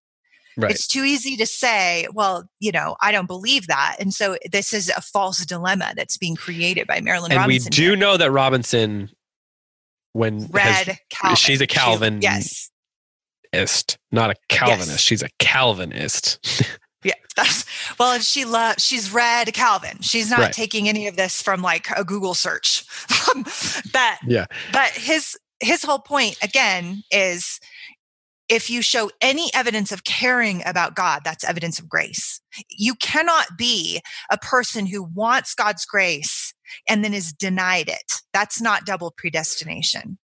Right. 0.56 0.72
It's 0.72 0.88
too 0.88 1.04
easy 1.04 1.36
to 1.36 1.46
say, 1.46 2.08
well, 2.12 2.48
you 2.58 2.72
know, 2.72 2.96
I 3.00 3.12
don't 3.12 3.28
believe 3.28 3.68
that. 3.68 3.94
And 4.00 4.12
so 4.12 4.36
this 4.50 4.72
is 4.72 4.88
a 4.88 5.00
false 5.00 5.46
dilemma 5.46 5.92
that's 5.94 6.18
being 6.18 6.34
created 6.34 6.88
by 6.88 6.98
Marilynne 6.98 7.30
and 7.30 7.36
Robinson. 7.36 7.70
we 7.70 7.76
do 7.76 7.82
here. 7.90 7.96
know 7.96 8.16
that 8.16 8.32
Robinson 8.32 9.08
when 10.18 10.46
Red 10.48 10.98
has, 11.12 11.38
she's 11.38 11.60
a 11.60 11.66
Calvin. 11.66 12.20
She, 12.20 12.24
yes. 12.24 12.70
Ist, 13.52 13.96
not 14.10 14.30
a 14.30 14.34
Calvinist. 14.48 14.90
Yes. 14.90 15.00
She's 15.00 15.22
a 15.22 15.28
Calvinist. 15.38 16.68
yeah, 17.04 17.14
that's 17.36 17.64
well, 17.98 18.18
she 18.18 18.44
loves. 18.44 18.84
She's 18.84 19.12
read 19.12 19.54
Calvin. 19.54 19.98
She's 20.00 20.28
not 20.28 20.40
right. 20.40 20.52
taking 20.52 20.88
any 20.88 21.06
of 21.06 21.16
this 21.16 21.40
from 21.40 21.62
like 21.62 21.86
a 21.96 22.04
Google 22.04 22.34
search. 22.34 22.84
but 23.92 24.18
yeah, 24.26 24.46
but 24.72 24.90
his 24.90 25.38
his 25.60 25.82
whole 25.82 26.00
point 26.00 26.36
again 26.42 27.04
is 27.10 27.60
if 28.48 28.70
you 28.70 28.82
show 28.82 29.10
any 29.20 29.50
evidence 29.54 29.92
of 29.92 30.04
caring 30.04 30.62
about 30.64 30.96
God, 30.96 31.20
that's 31.24 31.44
evidence 31.44 31.78
of 31.78 31.88
grace. 31.88 32.40
You 32.70 32.94
cannot 32.94 33.58
be 33.58 34.00
a 34.30 34.38
person 34.38 34.86
who 34.86 35.02
wants 35.02 35.54
God's 35.54 35.84
grace 35.84 36.54
and 36.88 37.04
then 37.04 37.14
is 37.14 37.32
denied 37.32 37.88
it. 37.88 38.22
That's 38.32 38.60
not 38.60 38.86
double 38.86 39.12
predestination. 39.16 40.18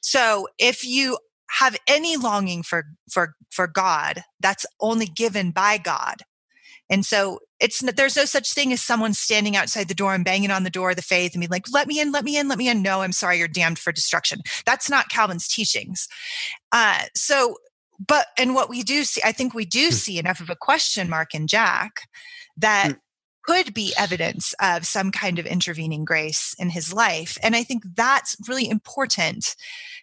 So 0.00 0.48
if 0.58 0.84
you 0.84 1.18
have 1.50 1.76
any 1.86 2.16
longing 2.16 2.62
for 2.62 2.84
for 3.10 3.34
for 3.50 3.66
God, 3.66 4.22
that's 4.40 4.66
only 4.80 5.06
given 5.06 5.50
by 5.50 5.78
God. 5.78 6.16
And 6.90 7.04
so 7.04 7.40
it's 7.60 7.80
there's 7.80 8.16
no 8.16 8.24
such 8.24 8.52
thing 8.52 8.72
as 8.72 8.82
someone 8.82 9.14
standing 9.14 9.56
outside 9.56 9.88
the 9.88 9.94
door 9.94 10.14
and 10.14 10.24
banging 10.24 10.50
on 10.50 10.64
the 10.64 10.70
door 10.70 10.90
of 10.90 10.96
the 10.96 11.02
faith 11.02 11.34
and 11.34 11.40
being 11.40 11.50
like, 11.50 11.70
"Let 11.72 11.86
me 11.86 12.00
in, 12.00 12.12
let 12.12 12.24
me 12.24 12.36
in, 12.36 12.48
let 12.48 12.58
me 12.58 12.68
in." 12.68 12.82
No, 12.82 13.02
I'm 13.02 13.12
sorry, 13.12 13.38
you're 13.38 13.48
damned 13.48 13.78
for 13.78 13.92
destruction. 13.92 14.40
That's 14.66 14.90
not 14.90 15.08
Calvin's 15.08 15.48
teachings. 15.48 16.08
Uh, 16.72 17.02
so, 17.14 17.56
but 18.04 18.26
and 18.36 18.54
what 18.54 18.68
we 18.68 18.82
do 18.82 19.04
see, 19.04 19.22
I 19.24 19.32
think 19.32 19.54
we 19.54 19.64
do 19.64 19.86
hmm. 19.86 19.92
see 19.92 20.18
enough 20.18 20.40
of 20.40 20.50
a 20.50 20.56
question 20.56 21.08
mark 21.08 21.34
in 21.34 21.46
Jack 21.46 22.08
that 22.56 22.92
hmm 22.92 22.98
could 23.46 23.74
be 23.74 23.94
evidence 23.98 24.54
of 24.60 24.86
some 24.86 25.10
kind 25.10 25.38
of 25.38 25.46
intervening 25.46 26.04
grace 26.04 26.54
in 26.58 26.70
his 26.70 26.92
life. 26.92 27.36
And 27.42 27.54
I 27.54 27.62
think 27.62 27.82
that's 27.94 28.36
really 28.48 28.68
important 28.68 29.54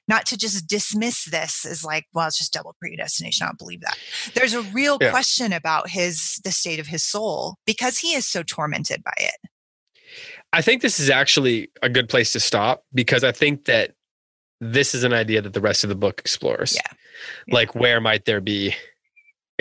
not 0.08 0.26
to 0.28 0.38
just 0.38 0.68
dismiss 0.68 1.26
this 1.26 1.66
as 1.66 1.84
like, 1.84 2.06
well, 2.14 2.28
it's 2.28 2.38
just 2.38 2.54
double 2.54 2.76
predestination. 2.80 3.46
I 3.46 3.50
don't 3.50 3.60
believe 3.60 3.82
that. 3.82 3.98
There's 4.34 4.54
a 4.54 4.62
real 4.62 4.98
yeah. 5.00 5.10
question 5.10 5.54
about 5.54 5.90
his 5.90 6.40
the 6.44 6.52
state 6.52 6.80
of 6.80 6.88
his 6.88 7.04
soul 7.04 7.56
because 7.66 7.98
he 7.98 8.14
is 8.14 8.28
so 8.28 8.44
tormented 8.44 9.04
by 9.04 9.14
it. 9.18 9.36
I 10.54 10.62
think 10.62 10.82
this 10.82 11.00
is 11.00 11.10
actually 11.10 11.70
a 11.82 11.90
good 11.90 12.10
place 12.10 12.34
to 12.34 12.40
stop 12.40 12.84
because 12.94 13.24
I 13.24 13.32
think 13.32 13.66
that 13.66 13.94
this 14.60 14.94
is 14.94 15.04
an 15.04 15.14
idea 15.14 15.42
that 15.42 15.54
the 15.54 15.62
rest 15.62 15.84
of 15.84 15.90
the 15.90 15.96
book 15.96 16.20
explores. 16.20 16.76
Yeah. 16.76 16.82
Yeah. 17.48 17.56
Like 17.56 17.76
where 17.76 18.02
might 18.02 18.26
there 18.26 18.42
be 18.42 18.76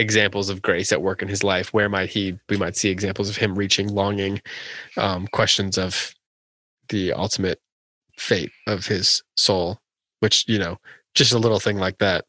examples 0.00 0.48
of 0.48 0.62
grace 0.62 0.90
at 0.92 1.02
work 1.02 1.22
in 1.22 1.28
his 1.28 1.44
life? 1.44 1.72
Where 1.72 1.88
might 1.88 2.08
he 2.10 2.38
we 2.48 2.56
might 2.56 2.76
see 2.76 2.88
examples 2.90 3.28
of 3.28 3.36
him 3.36 3.54
reaching 3.56 3.88
longing, 3.88 4.40
um, 4.96 5.26
questions 5.28 5.78
of 5.78 6.14
the 6.88 7.12
ultimate 7.12 7.60
fate 8.18 8.50
of 8.66 8.86
his 8.86 9.22
soul, 9.36 9.78
which, 10.20 10.44
you 10.48 10.58
know, 10.58 10.76
just 11.14 11.32
a 11.32 11.38
little 11.38 11.60
thing 11.60 11.78
like 11.78 11.98
that. 11.98 12.24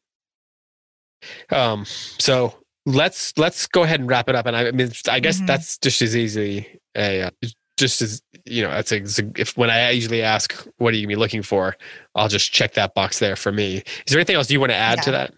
Um, 1.51 1.85
so 1.85 2.55
let's 2.85 3.33
let's 3.37 3.67
go 3.67 3.83
ahead 3.83 3.99
and 3.99 4.09
wrap 4.09 4.29
it 4.29 4.35
up. 4.35 4.45
And 4.45 4.55
I, 4.55 4.67
I 4.67 4.71
mean, 4.71 4.91
I 5.09 5.19
guess 5.19 5.39
Mhm. 5.41 5.47
that's 5.47 5.77
just 5.77 6.01
as 6.01 6.15
easy 6.15 6.79
a 6.95 7.23
uh, 7.23 7.31
just 7.77 8.01
as 8.01 8.21
you 8.45 8.63
know. 8.63 8.69
That's 8.71 8.91
a, 8.91 9.01
if 9.35 9.55
when 9.57 9.69
I 9.69 9.91
usually 9.91 10.21
ask, 10.21 10.53
"What 10.77 10.93
are 10.93 10.97
you 10.97 11.03
gonna 11.05 11.15
be 11.15 11.19
looking 11.19 11.43
for?" 11.43 11.75
I'll 12.15 12.27
just 12.27 12.51
check 12.51 12.73
that 12.73 12.93
box 12.95 13.19
there 13.19 13.35
for 13.35 13.51
me. 13.51 13.77
Is 13.77 13.83
there 14.07 14.19
anything 14.19 14.35
else 14.35 14.49
you 14.49 14.59
want 14.59 14.71
to 14.71 14.75
add 14.77 15.01
to 15.03 15.11
that? 15.11 15.33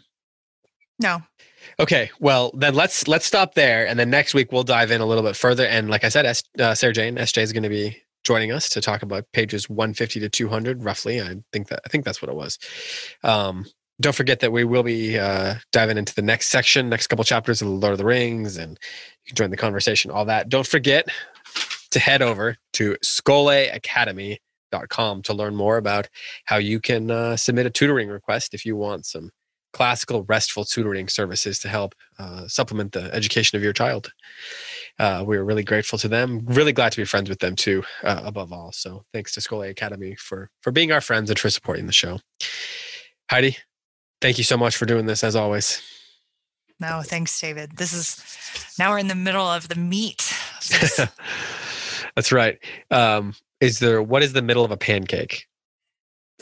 No. 1.00 1.22
Okay, 1.80 2.12
well 2.20 2.52
then 2.56 2.76
let's 2.76 3.08
let's 3.08 3.26
stop 3.26 3.56
there, 3.56 3.88
and 3.88 4.00
then 4.00 4.10
next 4.10 4.34
week 4.34 4.52
we'll 4.52 4.64
dive 4.64 4.92
in 4.92 5.02
a 5.02 5.06
little 5.06 5.24
bit 5.24 5.36
further. 5.36 5.66
And 5.66 5.90
like 5.90 6.04
I 6.04 6.10
said, 6.10 6.26
S, 6.26 6.44
uh, 6.60 6.76
Sarah 6.76 6.94
Jane 6.94 7.16
SJ 7.16 7.42
is 7.42 7.54
going 7.54 7.64
to 7.64 7.70
be 7.70 8.02
joining 8.24 8.52
us 8.52 8.70
to 8.70 8.82
talk 8.82 9.04
about 9.04 9.26
pages 9.34 9.70
150 9.70 10.20
to 10.22 10.30
200, 10.30 10.84
roughly. 10.84 11.22
I 11.22 11.36
think 11.52 11.68
that 11.70 11.82
I 11.86 11.90
think 11.90 12.06
that's 12.06 12.22
what 12.22 12.30
it 12.30 12.36
was. 12.36 12.60
Um, 13.24 13.66
don't 14.02 14.16
forget 14.16 14.40
that 14.40 14.52
we 14.52 14.64
will 14.64 14.82
be 14.84 15.20
uh, 15.20 15.56
diving 15.72 15.98
into 15.98 16.14
the 16.16 16.22
next 16.22 16.50
section, 16.50 16.90
next 16.90 17.08
couple 17.08 17.24
chapters 17.24 17.62
of 17.62 17.68
the 17.68 17.74
Lord 17.74 17.94
of 17.94 17.98
the 17.98 18.06
Rings, 18.06 18.58
and 18.58 18.78
you 19.26 19.30
can 19.30 19.36
join 19.36 19.50
the 19.52 19.58
conversation. 19.58 20.12
All 20.12 20.26
that. 20.26 20.50
Don't 20.50 20.68
forget 20.68 21.08
to 21.92 22.00
head 22.00 22.22
over 22.22 22.58
to 22.74 22.98
scholeacademy.com 23.04 25.22
to 25.22 25.34
learn 25.34 25.56
more 25.56 25.78
about 25.78 26.10
how 26.46 26.58
you 26.58 26.80
can 26.80 27.12
uh, 27.12 27.38
submit 27.38 27.68
a 27.68 27.70
tutoring 27.70 28.10
request 28.10 28.54
if 28.54 28.66
you 28.66 28.76
want 28.76 29.06
some 29.06 29.30
classical 29.74 30.24
restful 30.24 30.64
tutoring 30.64 31.10
services 31.10 31.60
to 31.60 31.68
help 31.68 31.94
uh, 32.20 32.48
supplement 32.48 32.94
the 32.94 33.14
education 33.14 33.58
of 33.58 33.64
your 33.64 33.74
child. 33.74 34.12
Uh, 35.00 35.24
we 35.26 35.36
are 35.36 35.44
really 35.44 35.64
grateful 35.64 35.98
to 36.00 36.08
them. 36.08 36.42
Really 36.46 36.72
glad 36.72 36.92
to 36.92 36.98
be 37.02 37.06
friends 37.06 37.30
with 37.30 37.40
them 37.40 37.56
too, 37.56 37.84
uh, 38.04 38.22
above 38.24 38.54
all. 38.54 38.72
So 38.72 39.04
thanks 39.12 39.32
to 39.34 39.40
Scholé 39.40 39.70
Academy 39.70 40.16
for 40.16 40.50
for 40.62 40.72
being 40.72 40.92
our 40.92 41.02
friends 41.02 41.30
and 41.30 41.38
for 41.38 41.50
supporting 41.50 41.88
the 41.88 41.94
show. 41.94 42.20
Heidi, 43.30 43.58
thank 44.22 44.38
you 44.38 44.44
so 44.44 44.58
much 44.58 44.78
for 44.78 44.86
doing 44.86 45.08
this 45.08 45.24
as 45.24 45.36
always. 45.36 45.82
No, 46.80 47.02
thanks, 47.04 47.40
David. 47.40 47.78
This 47.78 47.94
is 47.94 48.24
now 48.78 48.92
we're 48.92 49.00
in 49.00 49.08
the 49.08 49.16
middle 49.16 49.48
of 49.48 49.70
the 49.70 49.76
meat. 49.76 50.34
of. 51.00 51.14
That's 52.16 52.32
right. 52.32 52.60
Um, 52.92 53.34
is 53.60 53.80
there 53.80 54.04
what 54.04 54.22
is 54.22 54.34
the 54.34 54.42
middle 54.42 54.66
of 54.66 54.72
a 54.72 54.78
pancake? 54.78 55.48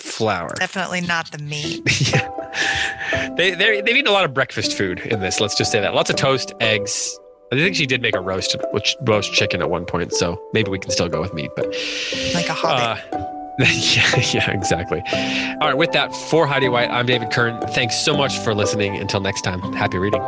Flour. 0.01 0.49
Definitely 0.55 1.01
not 1.01 1.31
the 1.31 1.37
meat. 1.37 1.81
yeah. 2.13 3.33
They 3.37 3.51
they 3.51 3.81
they've 3.81 3.95
eaten 3.95 4.07
a 4.07 4.11
lot 4.11 4.25
of 4.25 4.33
breakfast 4.33 4.77
food 4.77 4.99
in 4.99 5.19
this. 5.19 5.39
Let's 5.39 5.55
just 5.55 5.71
say 5.71 5.79
that. 5.81 5.93
Lots 5.93 6.09
of 6.09 6.15
toast, 6.15 6.53
eggs. 6.59 7.17
I 7.53 7.55
think 7.57 7.75
she 7.75 7.85
did 7.85 8.01
make 8.01 8.15
a 8.15 8.21
roast 8.21 8.55
which 8.71 8.95
roast 9.01 9.33
chicken 9.33 9.61
at 9.61 9.69
one 9.69 9.85
point, 9.85 10.13
so 10.13 10.41
maybe 10.53 10.71
we 10.71 10.79
can 10.79 10.89
still 10.91 11.09
go 11.09 11.19
with 11.21 11.33
meat. 11.33 11.51
But 11.55 11.67
Like 12.33 12.47
a 12.49 12.53
hobbit. 12.53 13.13
uh, 13.13 13.25
yeah, 13.59 14.21
yeah, 14.33 14.51
exactly. 14.51 15.01
All 15.61 15.67
right, 15.67 15.77
with 15.77 15.91
that, 15.91 16.15
for 16.15 16.47
Heidi 16.47 16.69
White, 16.69 16.89
I'm 16.89 17.05
David 17.05 17.31
Kern. 17.31 17.59
Thanks 17.73 17.95
so 18.03 18.15
much 18.15 18.37
for 18.39 18.53
listening. 18.53 18.95
Until 18.95 19.19
next 19.19 19.41
time, 19.41 19.59
happy 19.73 19.97
reading. 19.97 20.21